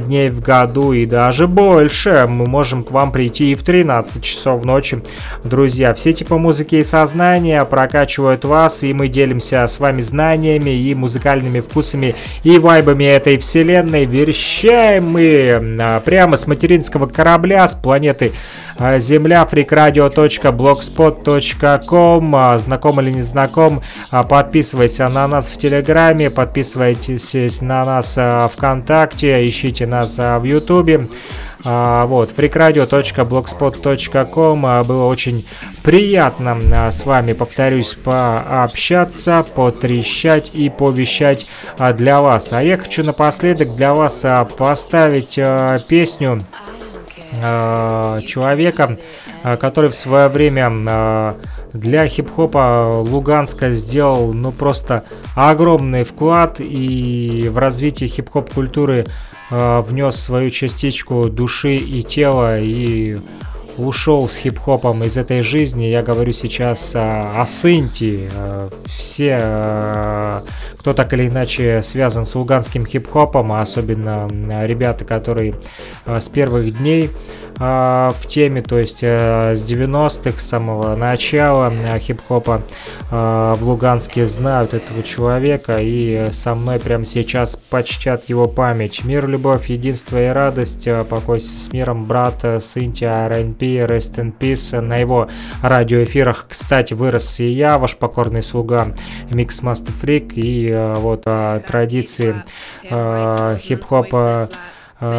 дней 0.00 0.30
в 0.30 0.40
году 0.40 0.92
и 0.92 1.06
даже 1.06 1.46
больше. 1.46 2.26
Мы 2.28 2.46
можем 2.46 2.84
к 2.84 2.90
вам 2.90 3.12
прийти 3.12 3.52
и 3.52 3.54
в 3.54 3.62
13 3.62 4.22
часов 4.22 4.64
ночи. 4.64 5.02
Друзья, 5.44 5.94
все 5.94 6.12
типы 6.12 6.36
музыки 6.36 6.76
и 6.76 6.84
сознания 6.84 7.64
прокачивают 7.64 8.44
вас, 8.44 8.82
и 8.82 8.92
мы 8.92 9.08
делимся 9.08 9.66
с 9.66 9.78
вами 9.78 10.00
знаниями 10.00 10.70
и 10.70 10.94
музыкальными 10.94 11.60
вкусами 11.60 12.14
и 12.42 12.58
вайбами 12.58 13.04
этой 13.04 13.38
вселенной. 13.38 14.04
Верещаем 14.04 15.10
мы 15.10 15.78
а, 15.80 16.00
прямо 16.00 16.36
с 16.36 16.46
материнского 16.46 17.06
корабля, 17.06 17.68
с 17.68 17.74
планеты 17.74 18.32
Земля, 18.98 19.46
freakradio.blogspot.com 19.50 22.36
А, 22.36 22.58
Знаком 22.58 23.00
или 23.00 23.10
не 23.10 23.22
знаком, 23.22 23.82
а, 24.10 24.22
подписывайся 24.24 25.08
на 25.08 25.26
нас 25.28 25.46
в 25.46 25.56
Телеграме, 25.56 26.30
подписывайтесь 26.30 27.60
на 27.60 27.84
нас 27.84 28.14
а, 28.16 28.48
ВКонтакте, 28.48 29.46
ищите 29.48 29.86
нас 29.86 30.16
а, 30.18 30.38
в 30.38 30.44
Ютубе. 30.44 31.08
А, 31.64 32.06
Вот, 32.06 32.30
freakradio.blogspot.com 32.36 34.66
А, 34.66 34.84
Было 34.84 35.06
очень 35.06 35.46
приятно 35.82 36.58
а, 36.72 36.90
с 36.90 37.06
вами, 37.06 37.32
повторюсь, 37.32 37.94
пообщаться, 37.94 39.42
потрещать 39.54 40.50
и 40.54 40.68
повещать 40.68 41.46
а, 41.78 41.94
для 41.94 42.20
вас. 42.20 42.52
А 42.52 42.62
я 42.62 42.76
хочу 42.76 43.02
напоследок 43.02 43.74
для 43.76 43.94
вас 43.94 44.22
а, 44.24 44.44
поставить 44.44 45.38
а, 45.38 45.78
песню 45.78 46.42
э, 47.36 48.20
человека, 48.26 48.98
э, 49.42 49.56
который 49.56 49.90
в 49.90 49.94
свое 49.94 50.28
время 50.28 50.70
э, 50.70 51.34
для 51.72 52.06
хип-хопа 52.06 53.00
Луганска 53.00 53.72
сделал 53.72 54.32
ну 54.32 54.52
просто 54.52 55.04
огромный 55.34 56.04
вклад 56.04 56.60
и 56.60 57.48
в 57.50 57.58
развитие 57.58 58.08
хип-хоп 58.08 58.52
культуры 58.52 59.06
внес 59.50 60.16
свою 60.16 60.50
частичку 60.50 61.28
души 61.28 61.74
и 61.74 62.02
тела 62.02 62.58
и 62.58 63.20
ушел 63.78 64.28
с 64.28 64.36
хип-хопом 64.36 65.04
из 65.04 65.16
этой 65.16 65.42
жизни. 65.42 65.84
Я 65.84 66.02
говорю 66.02 66.32
сейчас 66.32 66.92
о, 66.94 67.42
о 67.42 67.46
Синти. 67.46 68.28
Э, 68.32 68.68
Все, 68.86 69.38
э, 69.40 70.40
кто 70.78 70.94
так 70.94 71.12
или 71.12 71.28
иначе 71.28 71.82
связан 71.82 72.24
с 72.24 72.34
луганским 72.34 72.86
хип-хопом, 72.86 73.52
а 73.52 73.60
особенно 73.60 74.28
ребята, 74.64 75.04
которые 75.04 75.54
э, 76.06 76.20
с 76.20 76.28
первых 76.28 76.78
дней 76.78 77.10
э, 77.58 78.10
в 78.18 78.26
теме, 78.26 78.62
то 78.62 78.78
есть 78.78 79.00
э, 79.02 79.54
с 79.54 79.64
90-х, 79.64 80.38
с 80.38 80.46
самого 80.46 80.94
начала 80.96 81.72
э, 81.72 81.98
хип-хопа 81.98 82.62
э, 83.10 83.54
в 83.58 83.62
Луганске 83.62 84.26
знают 84.26 84.74
этого 84.74 85.02
человека 85.02 85.78
и 85.80 86.28
со 86.32 86.54
мной 86.54 86.78
прямо 86.78 87.04
сейчас 87.04 87.56
почтят 87.70 88.28
его 88.28 88.46
память. 88.48 89.04
Мир, 89.04 89.28
любовь, 89.28 89.68
единство 89.68 90.22
и 90.22 90.28
радость. 90.28 90.86
Э, 90.86 91.04
Покойся 91.04 91.54
с 91.54 91.72
миром, 91.72 92.06
брат 92.06 92.44
э, 92.44 92.60
Синтия 92.60 93.28
РНП, 93.28 93.62
Rest 93.62 94.16
in 94.16 94.32
Peace. 94.38 94.80
На 94.80 94.96
его 94.96 95.28
радиоэфирах, 95.62 96.46
кстати, 96.48 96.94
вырос 96.94 97.40
и 97.40 97.48
я, 97.50 97.78
ваш 97.78 97.96
покорный 97.96 98.42
слуга, 98.42 98.88
Микс 99.30 99.60
Master 99.62 99.92
Freak, 100.00 100.34
и 100.34 100.68
э, 100.68 100.94
вот 100.94 101.22
э, 101.26 101.60
традиции 101.66 102.34
э, 102.82 103.58
хип-хопа 103.60 104.48
э, 104.50 104.73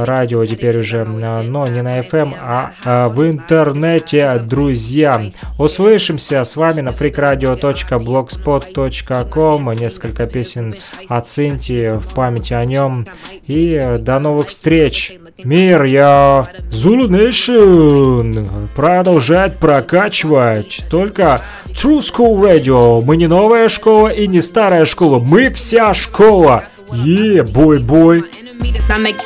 радио 0.05 0.45
теперь 0.45 0.79
уже, 0.79 0.99
э, 0.99 1.41
но 1.41 1.67
не 1.67 1.81
на 1.81 1.99
FM, 1.99 2.36
а 2.39 2.71
э, 2.83 3.07
в 3.07 3.27
интернете, 3.27 4.39
друзья. 4.43 5.31
Услышимся 5.57 6.43
с 6.43 6.55
вами 6.55 6.81
на 6.81 6.89
freakradio.blogspot.com. 6.89 9.73
Несколько 9.73 10.27
песен 10.27 10.75
от 11.09 11.27
Цинти 11.27 11.97
в 11.97 12.13
памяти 12.13 12.53
о 12.53 12.63
нем. 12.65 13.07
И 13.47 13.73
э, 13.73 13.97
до 13.97 14.19
новых 14.19 14.49
встреч. 14.49 15.17
Мир, 15.43 15.83
я 15.83 16.47
Zulu 16.71 17.07
Nation. 17.07 18.47
Продолжать 18.75 19.57
прокачивать. 19.57 20.83
Только 20.89 21.41
True 21.67 21.99
School 21.99 22.41
Radio. 22.41 23.03
Мы 23.03 23.17
не 23.17 23.27
новая 23.27 23.69
школа 23.69 24.07
и 24.07 24.25
не 24.27 24.41
старая 24.41 24.86
школа. 24.86 25.19
Мы 25.19 25.51
вся 25.51 25.93
школа. 25.93 26.63
Е, 26.93 27.43
бой-бой 27.43 28.23
me, 28.59 28.71
does 28.71 28.87
not 28.87 29.01
make 29.01 29.25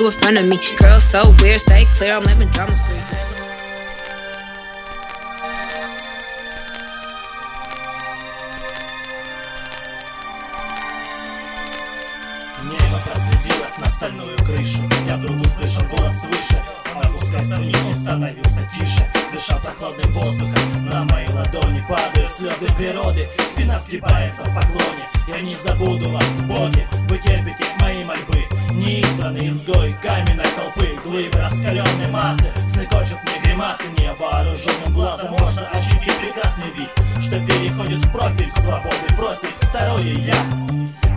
на 13.80 13.86
стальную 13.86 14.38
крышу. 14.40 14.84
Я 15.08 15.18
вдруг 15.18 15.40
услышал 15.42 15.84
голос 15.96 16.22
свыше. 16.22 16.62
Опускался 16.96 17.58
вниз, 17.58 17.78
он 17.86 17.94
становился 17.94 18.70
тише. 18.78 19.10
Дыша 19.32 19.58
прохладным 19.60 20.12
воздухом. 20.14 20.59
Капают 22.30 22.60
слезы 22.60 22.78
природы, 22.78 23.28
спина 23.40 23.80
сгибается 23.80 24.44
в 24.44 24.54
поклоне. 24.54 25.04
Я 25.28 25.42
не 25.42 25.54
забуду 25.54 26.10
вас, 26.10 26.42
боги, 26.42 26.88
вы 27.10 27.18
терпите 27.18 27.66
мои 27.82 28.04
мольбы. 28.04 28.46
Неизданный 28.72 29.50
изгой 29.50 29.96
каменной 30.02 30.46
толпы. 30.56 30.96
Глыбы 31.04 31.40
раскаленной 31.40 32.10
массы. 32.12 32.52
Слекочут 32.68 33.18
мне 33.24 33.42
гримасы. 33.44 33.84
Невооруженным 33.98 34.94
глазом 34.94 35.32
можно 35.32 35.68
ощутить 35.70 36.18
прекрасный 36.20 36.72
вид 36.76 36.90
Что 37.20 37.40
переходит 37.46 38.06
в 38.06 38.12
профиль 38.12 38.52
свободы. 38.52 39.16
Бросит 39.18 39.50
второе 39.62 40.04
я 40.04 40.44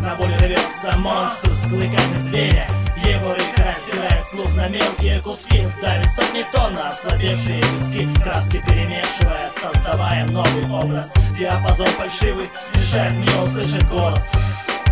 На 0.00 0.14
волю 0.16 0.34
рвется 0.38 0.96
монстр 0.98 1.50
с 1.50 1.68
клыками 1.68 2.14
зверя. 2.16 2.66
Евры 3.04 3.36
растирает 3.56 4.24
слух 4.24 4.54
на 4.54 4.68
мелкие 4.68 5.20
куски. 5.20 5.66
Давится 5.80 6.22
не 6.32 6.44
то 6.44 6.68
на 6.70 6.90
ослабевшие 6.90 7.60
виски. 7.60 8.08
Краски 8.22 8.62
перемешивая, 8.66 9.50
создавая 9.50 10.24
новый 10.28 10.64
образ. 10.70 11.12
Диапазон 11.36 11.86
фальшивый, 11.86 12.48
мешает 12.74 13.12
мне 13.12 13.42
услышать 13.42 13.88
голос. 13.88 14.30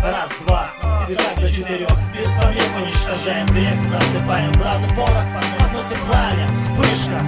Раз, 0.03 0.31
два, 0.45 0.69
и 1.07 1.15
так 1.15 1.35
до 1.39 1.47
четырех. 1.47 1.89
Без 2.13 2.27
помех 2.33 2.67
уничтожаем 2.81 3.45
грех. 3.47 3.75
Засыпаем 3.89 4.51
правду 4.53 4.87
порох, 4.95 5.25
относим 5.59 6.05
пламя. 6.07 6.47
Вспышка, 6.47 7.21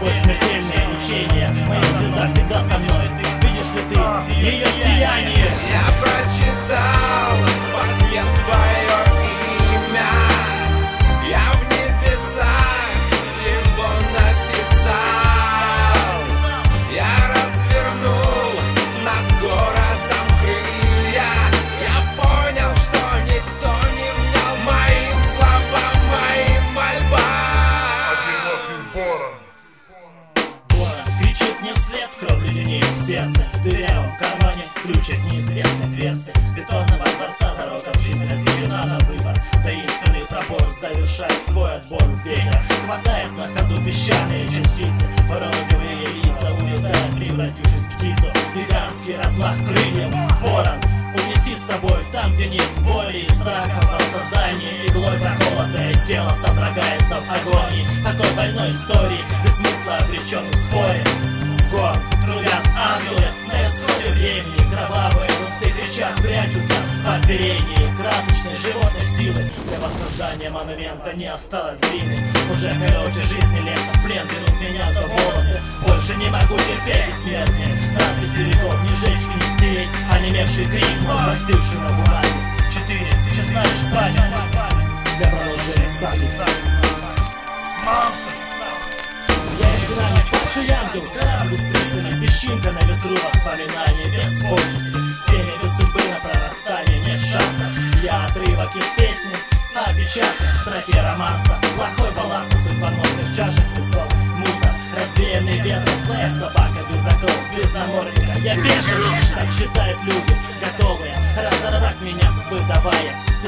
боль 0.00 0.14
смертельное 0.22 0.88
учение 0.98 1.48
Моя 1.66 1.82
звезда 1.82 2.26
всегда 2.26 2.62
со 2.62 2.78
мной. 2.78 3.08
Видишь 3.42 3.72
ли 3.72 3.82
ты 3.88 4.44
ее 4.44 4.66
сияние? 4.66 5.36
Я 5.36 5.84
прочитал 6.02 7.68
ответ 7.80 8.24
твоей 8.44 8.77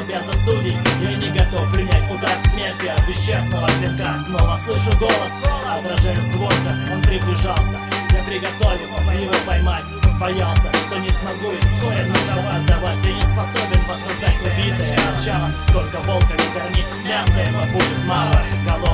себя 0.01 0.19
сосудей 0.19 0.77
Я 1.03 1.15
не 1.17 1.31
готов 1.31 1.73
принять 1.73 2.11
удар 2.11 2.37
смерти 2.51 2.87
от 2.87 3.07
бесчестного 3.07 3.69
клинка. 3.79 4.15
Снова 4.15 4.57
слышу 4.57 4.91
голос, 4.99 5.33
а 5.45 5.77
возражаю 5.77 6.17
с 6.17 6.35
воздух, 6.35 6.73
он 6.93 7.03
приближался. 7.03 7.79
Я 8.13 8.23
приготовился 8.25 9.03
его 9.13 9.35
поймать 9.47 9.85
Боялся, 10.21 10.69
что 10.75 10.99
не 10.99 11.09
смогу. 11.09 11.51
И 11.53 11.67
вскоре 11.67 12.05
начал 12.05 12.41
отдавать 12.53 12.97
Я 13.05 13.13
не 13.13 13.23
способен 13.23 13.81
воссоздать 13.89 14.37
убитое 14.43 14.99
начало 15.17 15.49
Только 15.73 15.97
волка 16.07 16.35
не 16.35 16.49
корми, 16.53 16.85
мяса 17.05 17.41
ему 17.41 17.65
будет 17.73 18.05
мало. 18.07 18.43
Голова 18.67 18.90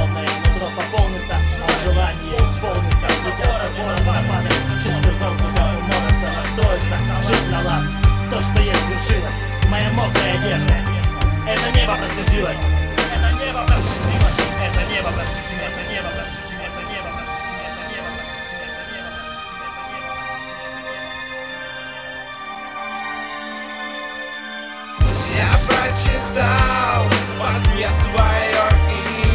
подал 26.37 27.05
в 27.35 27.89
твое 28.05 28.69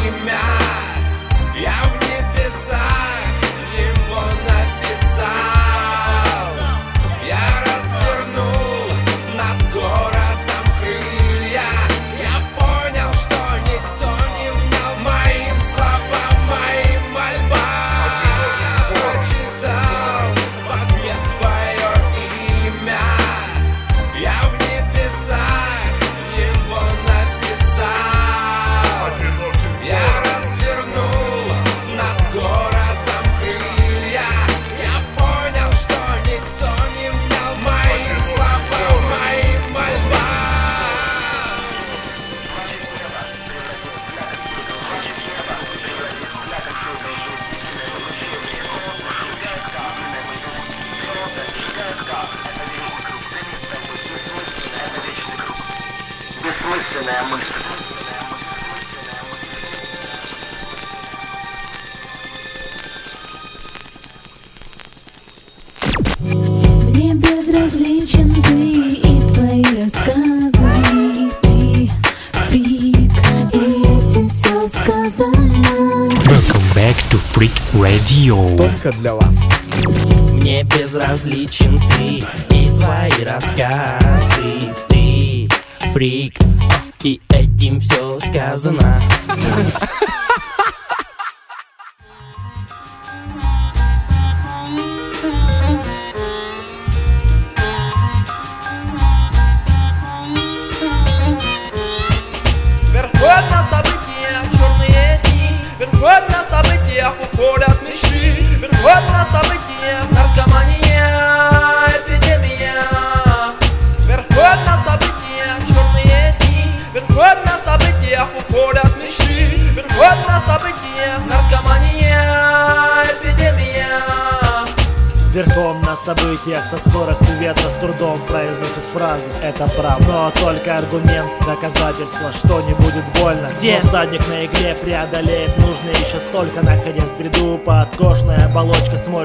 имя. 0.06 0.38
Я 1.56 1.72
в 1.72 2.36
небесах. 2.36 2.91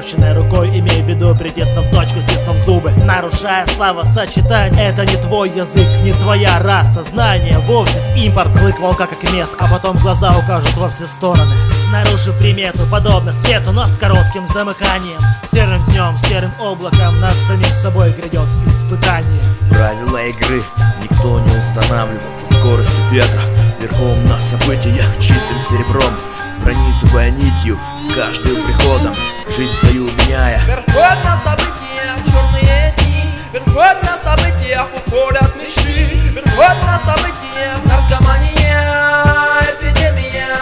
Сморщенной 0.08 0.32
рукой 0.32 0.68
Имея 0.68 1.02
в 1.02 1.08
виду 1.08 1.34
притеснув 1.34 1.86
точку, 1.90 2.20
стиснув 2.20 2.56
зубы. 2.64 2.90
Нарушая 3.04 3.66
слава 3.66 4.02
сочетание 4.02 4.88
Это 4.88 5.04
не 5.04 5.16
твой 5.16 5.50
язык, 5.50 5.86
не 6.02 6.12
твоя 6.12 6.58
раса. 6.58 7.02
Знание 7.02 7.58
вовсе 7.60 7.98
с 7.98 8.16
импорт, 8.16 8.50
клык 8.58 8.78
волка 8.78 9.06
как 9.06 9.22
мет 9.32 9.48
А 9.58 9.68
потом 9.68 9.96
глаза 9.96 10.36
укажут 10.36 10.76
во 10.76 10.88
все 10.88 11.04
стороны. 11.06 11.52
Нарушив 11.92 12.36
примету, 12.38 12.80
подобно 12.90 13.32
свету, 13.32 13.72
но 13.72 13.86
с 13.86 13.98
коротким 13.98 14.46
замыканием. 14.46 15.20
Серым 15.50 15.82
днем, 15.86 16.18
серым 16.18 16.52
облаком 16.60 17.20
над 17.20 17.34
самим 17.46 17.72
собой 17.82 18.12
грядет 18.12 18.48
испытание. 18.66 19.42
Правила 19.70 20.18
игры 20.26 20.62
никто 21.00 21.40
не 21.40 21.58
устанавливал 21.58 22.20
со 22.46 22.54
скоростью 22.54 23.04
ветра. 23.10 23.42
Верхом 23.80 24.18
на 24.28 24.36
событиях 24.38 25.06
чистым 25.20 25.56
серебром 25.68 26.12
Пронизывая 26.62 27.30
нитью 27.30 27.78
с 28.02 28.14
каждым 28.14 28.62
приходом. 28.64 29.14
Жизнь 29.56 29.72
свою 29.80 30.04
меняя. 30.04 30.60
Верхот 30.66 31.24
на 31.24 31.40
события, 31.42 32.08
черные 32.26 32.94
дни. 32.98 33.32
Верхот 33.52 34.02
на 34.02 34.18
событиях 34.22 34.86
уходят 34.94 35.56
мечты. 35.56 36.20
Верхот 36.34 36.76
на 36.84 36.98
событиях, 36.98 37.78
наркомания, 37.84 38.82
эпидемия. 39.72 40.58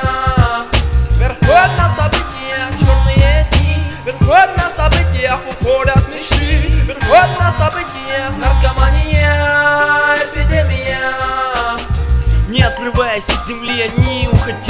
Верхот 1.19 1.71
на 1.77 1.87
событиях, 1.97 2.69
черные 2.79 3.49
дни. 3.53 3.75
Верхот 4.05 4.51
на 4.57 4.67
событиях 4.77 5.41
уходят 5.51 6.03
мечты. 6.15 6.71
Верхот 6.87 7.31
на 7.41 7.53
событиях, 7.53 8.31
наркомания, 8.39 9.35
эпидемия. 10.25 11.11
Не 12.49 12.63
отрываясь 12.63 13.29
от 13.29 13.45
земли, 13.47 13.83
они 13.83 14.06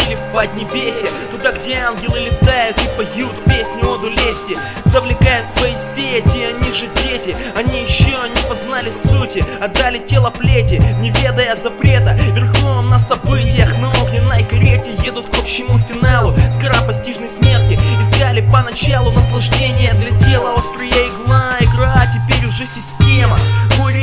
уходили 0.07 0.15
в 0.15 0.33
поднебесье 0.33 1.09
Туда, 1.31 1.53
где 1.53 1.75
ангелы 1.77 2.19
летают 2.21 2.77
и 2.79 2.97
поют 2.97 3.35
песню 3.45 3.89
оду 3.89 4.09
лести 4.09 4.57
Завлекая 4.85 5.43
в 5.43 5.47
свои 5.47 5.77
сети, 5.77 6.39
они 6.39 6.73
же 6.73 6.87
дети. 7.03 7.37
Они 7.55 7.83
еще 7.83 8.11
не 8.11 8.49
познали 8.49 8.91
сути, 8.91 9.45
отдали 9.61 9.99
тело 9.99 10.31
плети 10.31 10.83
Не 11.01 11.11
ведая 11.11 11.57
запрета, 11.57 12.15
верхом 12.35 12.89
на 12.89 12.99
событиях 12.99 13.73
На 13.79 13.89
огненной 14.03 14.45
карете 14.45 14.93
едут 15.05 15.27
к 15.27 15.39
общему 15.39 15.79
финалу. 15.79 16.35
Скоропостижной 16.53 17.29
смерти 17.29 17.79
Искали 18.01 18.47
поначалу 18.47 19.11
наслаждение 19.13 19.93
для 19.95 20.19
тела. 20.21 20.55
Острая 20.57 20.89
игла, 20.89 21.57
игра, 21.61 22.07
теперь 22.13 22.47
уже 22.47 22.67
система 22.67 23.39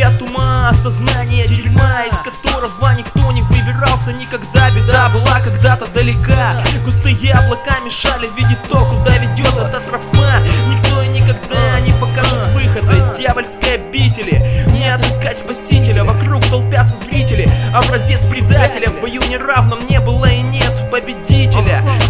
от 0.03 0.21
ума, 0.21 0.69
осознание 0.69 1.47
дерьма 1.47 2.03
Из 2.05 2.17
которого 2.17 2.91
никто 2.97 3.31
не 3.31 3.41
выбирался 3.41 4.11
никогда 4.11 4.69
Беда 4.71 5.09
была 5.09 5.39
когда-то 5.41 5.85
далека. 5.87 6.63
Густые 6.83 7.33
облака 7.33 7.79
мешали 7.85 8.27
видеть 8.35 8.57
то, 8.69 8.83
куда 8.85 9.17
ведет 9.17 9.53
эта 9.53 9.79
тропа. 9.81 10.39
Никто 10.67 11.01
и 11.03 11.09
никогда 11.09 11.79
не 11.81 11.93
покажет 11.93 12.47
выхода 12.53 12.97
из 12.97 13.15
дьявольской 13.17 13.75
обители. 13.75 14.67
Не 14.69 14.89
отыскать 14.89 15.37
спасителя, 15.37 16.03
вокруг 16.03 16.43
толпятся 16.45 16.97
зрители. 16.97 17.49
Образец 17.73 18.21
предателя 18.25 18.89
в 18.89 18.99
бою 18.99 19.21
неравном 19.29 19.85
не 19.85 19.99
было 19.99 20.25
и 20.25 20.41
победителя 20.41 20.62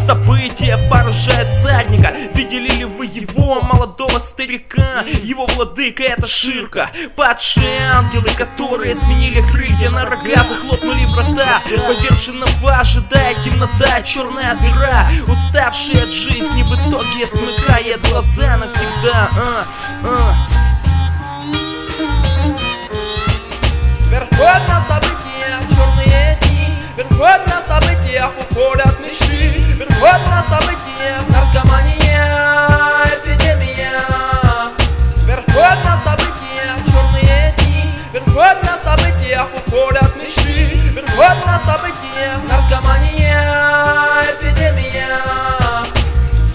События 0.05 0.77
поражая 0.89 1.45
всадника 1.45 2.13
Видели 2.33 2.67
ли 2.69 2.85
вы 2.85 3.05
его, 3.05 3.61
молодого 3.61 4.19
старика? 4.19 5.05
Его 5.23 5.45
владыка 5.45 6.03
это 6.03 6.27
Ширка. 6.27 6.89
Падшие 7.15 7.79
ангелы, 7.93 8.27
которые 8.37 8.95
сменили 8.95 9.41
крылья 9.51 9.89
на 9.91 10.03
рога 10.05 10.43
Захлопнули 10.43 11.05
врата. 11.05 11.61
Поверженного 11.87 12.79
ожидает 12.79 13.37
темнота, 13.43 14.01
черная 14.01 14.55
дыра. 14.55 15.07
Уставшие 15.25 16.03
от 16.03 16.09
жизни 16.09 16.63
в 16.63 16.73
итоге 16.73 17.25
смыкает 17.25 18.01
глаза 18.09 18.57
навсегда. 18.57 19.29
А, 19.37 19.65
а. 20.03 20.63
Событиях, 24.11 24.67
черные 24.67 25.22
дни 27.13 27.23
Верхот 27.23 27.47
на 27.47 27.61
событиях 27.61 28.31
уходят 28.39 28.99
мечты. 28.99 29.61
Верхот 29.77 30.21
на 30.27 30.43
событиях, 30.43 31.21
наркомания, 31.29 33.07
эпидемия. 33.07 34.01
Верхот 35.25 35.77
на 35.85 36.01
событиях, 36.03 36.75
черные 36.91 37.53
дни. 37.57 37.93
Верхот 38.13 38.63
на 38.63 38.77
событиях 38.83 39.47
уходят 39.55 40.15
мечты. 40.15 40.79
Верхот 40.93 41.45
на 41.45 41.59
событиях, 41.59 42.39
наркомания, 42.49 44.25
эпидемия. 44.31 45.19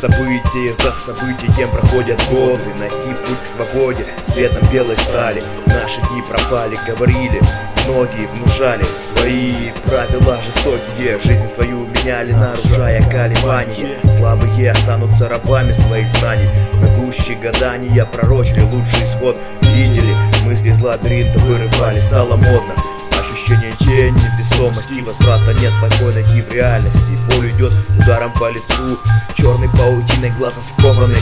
События 0.01 0.75
за 0.83 0.93
событием 0.93 1.71
проходят 1.71 2.21
годы. 2.31 2.75
Найти 2.79 3.15
путь 3.27 3.43
к 3.43 3.47
свободе. 3.47 4.05
Светом 4.29 4.67
белой 4.69 4.97
стали. 4.97 5.43
Наши 5.67 6.01
дни 6.01 6.23
пропали, 6.23 6.79
говорили 6.87 7.41
Многие 7.89 8.27
внушали 8.27 8.85
свои 9.09 9.71
правила 9.87 10.37
жестокие. 10.45 11.19
Жизнь 11.25 11.49
свою 11.49 11.87
меняли, 11.87 12.33
нарушая 12.33 13.03
колебания. 13.09 13.97
Слабые 14.19 14.73
останутся 14.73 15.27
рабами 15.27 15.73
своих 15.73 16.07
знаний. 16.19 16.49
На 16.83 16.89
гуще 16.99 17.35
гадания 17.37 18.05
пророчили 18.05 18.61
лучший 18.61 19.05
исход. 19.05 19.39
Видели, 19.63 20.15
мысли 20.45 20.69
из 20.69 20.81
лабиринта 20.83 21.39
вырывали 21.39 21.99
Стало 21.99 22.37
модно. 22.37 22.75
Ощущение 23.19 23.75
тени, 23.79 24.21
весомости 24.39 25.01
Возврата 25.01 25.55
нет, 25.55 25.73
покой 25.81 26.13
найти 26.13 26.43
в 26.43 26.53
реальности. 26.53 27.19
Боль 27.31 27.51
идет 27.53 27.73
ударом 27.99 28.33
по 28.35 28.51
лицу. 28.51 28.99
Черной 29.35 29.71
паутиной 29.71 30.31
глаза 30.33 30.61
скованы 30.61 31.17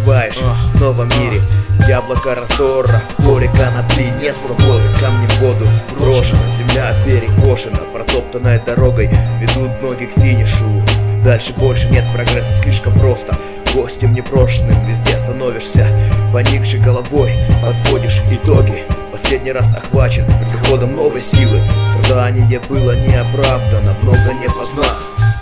Открываешь 0.00 0.38
в 0.72 0.80
новом 0.80 1.08
мире. 1.20 1.42
Яблоко 1.86 2.34
раздора 2.34 3.02
поле 3.18 3.50
конопли 3.50 4.10
нет 4.18 4.34
свободы. 4.34 4.82
Камни 4.98 5.26
в 5.26 5.40
воду 5.40 5.66
брошено 5.98 6.40
Земля 6.58 6.94
перекошена. 7.04 7.76
Протоптанной 7.92 8.60
дорогой 8.64 9.10
Ведут 9.40 9.82
ноги 9.82 10.06
к 10.06 10.18
финишу. 10.18 10.82
Дальше 11.22 11.52
больше 11.52 11.86
нет 11.90 12.04
прогресса 12.14 12.50
Слишком 12.62 12.98
просто. 12.98 13.36
Гостем 13.74 14.14
непрошенным 14.14 14.74
везде 14.86 15.18
становишься. 15.18 15.86
Поникшей 16.32 16.80
головой 16.80 17.30
подводишь 17.62 18.22
итоги. 18.30 18.84
Последний 19.12 19.52
раз 19.52 19.74
охвачен 19.74 20.24
приходом 20.50 20.96
новой 20.96 21.20
силы. 21.20 21.60
Страдание 22.02 22.58
было 22.70 22.96
неоправдано, 23.06 23.94
много 24.00 24.32
не 24.40 24.48
познав. 24.48 24.96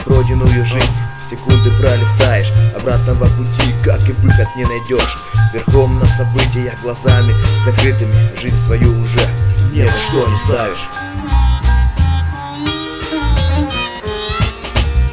Пройденную 0.04 0.66
жизнь 0.66 0.88
секунды 1.28 1.70
пролистаешь 1.80 2.52
Обратного 2.76 3.26
пути, 3.26 3.74
как 3.84 4.00
и 4.08 4.12
выход, 4.12 4.48
не 4.56 4.64
найдешь. 4.64 5.18
Верхом 5.52 5.98
на 5.98 6.06
событиях 6.06 6.80
глазами 6.82 7.34
закрытыми 7.64 8.14
Жизнь 8.40 8.58
свою 8.64 8.90
уже 9.02 9.26
ни 9.72 9.82
во 9.82 9.90
что 9.90 10.26
не 10.28 10.36
ставишь. 10.36 10.88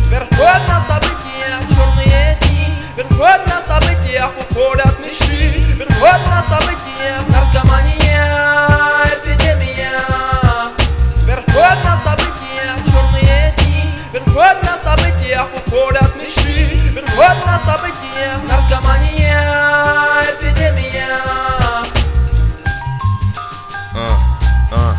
Верхот 0.09 0.67
на 0.67 0.85
событиях, 0.87 1.61
черные 1.69 2.37
дни 2.41 2.77
Верхот 2.95 3.45
на 3.47 3.61
событиях 3.67 4.31
уходят 4.39 4.99
мечты 4.99 5.61
Верхот 5.77 6.21
на 6.27 6.43
событиях, 6.43 7.27
наркомания, 7.27 9.05
эпидемия. 9.05 10.01
Верхот 11.25 11.83
на 11.83 11.99
событиях, 12.03 12.77
черные 12.85 13.53
дни 13.57 13.93
Верхот 14.13 14.64
уходят 15.75 16.15
мечты 16.15 16.79
Верхот 16.93 17.45
на 17.45 17.59
событиях, 17.59 18.39
наркомания, 18.47 20.23
эпидемия 20.31 21.19
А, 23.93 24.17
а, 24.71 24.95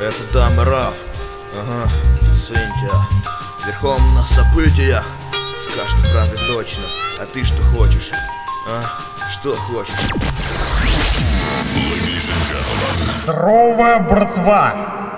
это 0.00 0.32
дама 0.32 0.64
Раф 0.64 0.94
Ага, 1.58 1.88
Синтия 2.46 2.90
Верхом 3.66 4.14
на 4.14 4.24
событиях 4.24 5.04
Скажешь 5.72 6.12
правда 6.12 6.36
точно 6.46 6.84
А 7.20 7.26
ты 7.26 7.44
что 7.44 7.62
хочешь? 7.64 8.10
А, 8.68 8.82
что 9.30 9.54
хочешь? 9.54 9.94
Здорово, 13.22 13.98
братва! 13.98 15.15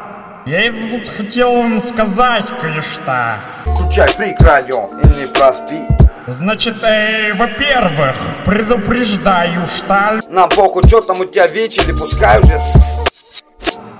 Я 0.48 0.64
и 0.64 0.70
тут 0.70 1.06
хотел 1.06 1.52
вам 1.52 1.78
сказать 1.78 2.46
кое-что. 2.58 3.36
Включай 3.66 4.08
фрик 4.08 4.40
радио 4.40 4.88
и 5.04 5.20
не 5.20 5.26
проспи. 5.26 5.82
Значит, 6.26 6.82
э, 6.82 7.34
во-первых, 7.34 8.16
предупреждаю, 8.46 9.66
что... 9.66 10.20
Нам 10.30 10.48
похуй, 10.48 10.88
что 10.88 11.02
там 11.02 11.20
у 11.20 11.26
тебя 11.26 11.46
вечер, 11.48 11.82
пускай 11.94 12.40
уже 12.40 12.58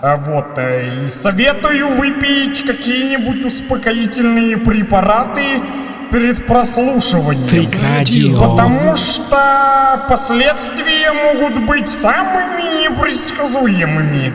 А 0.01 0.17
вот, 0.17 0.57
э, 0.57 1.05
и 1.05 1.09
советую 1.09 1.89
выпить 1.89 2.65
какие-нибудь 2.65 3.45
успокоительные 3.45 4.57
препараты 4.57 5.61
перед 6.11 6.47
прослушиванием. 6.47 7.47
Фрик 7.47 7.75
радио. 7.83 8.41
Потому 8.41 8.97
что 8.97 10.07
последствия 10.09 11.13
могут 11.13 11.59
быть 11.67 11.89
самыми 11.89 12.85
непредсказуемыми. 12.85 14.33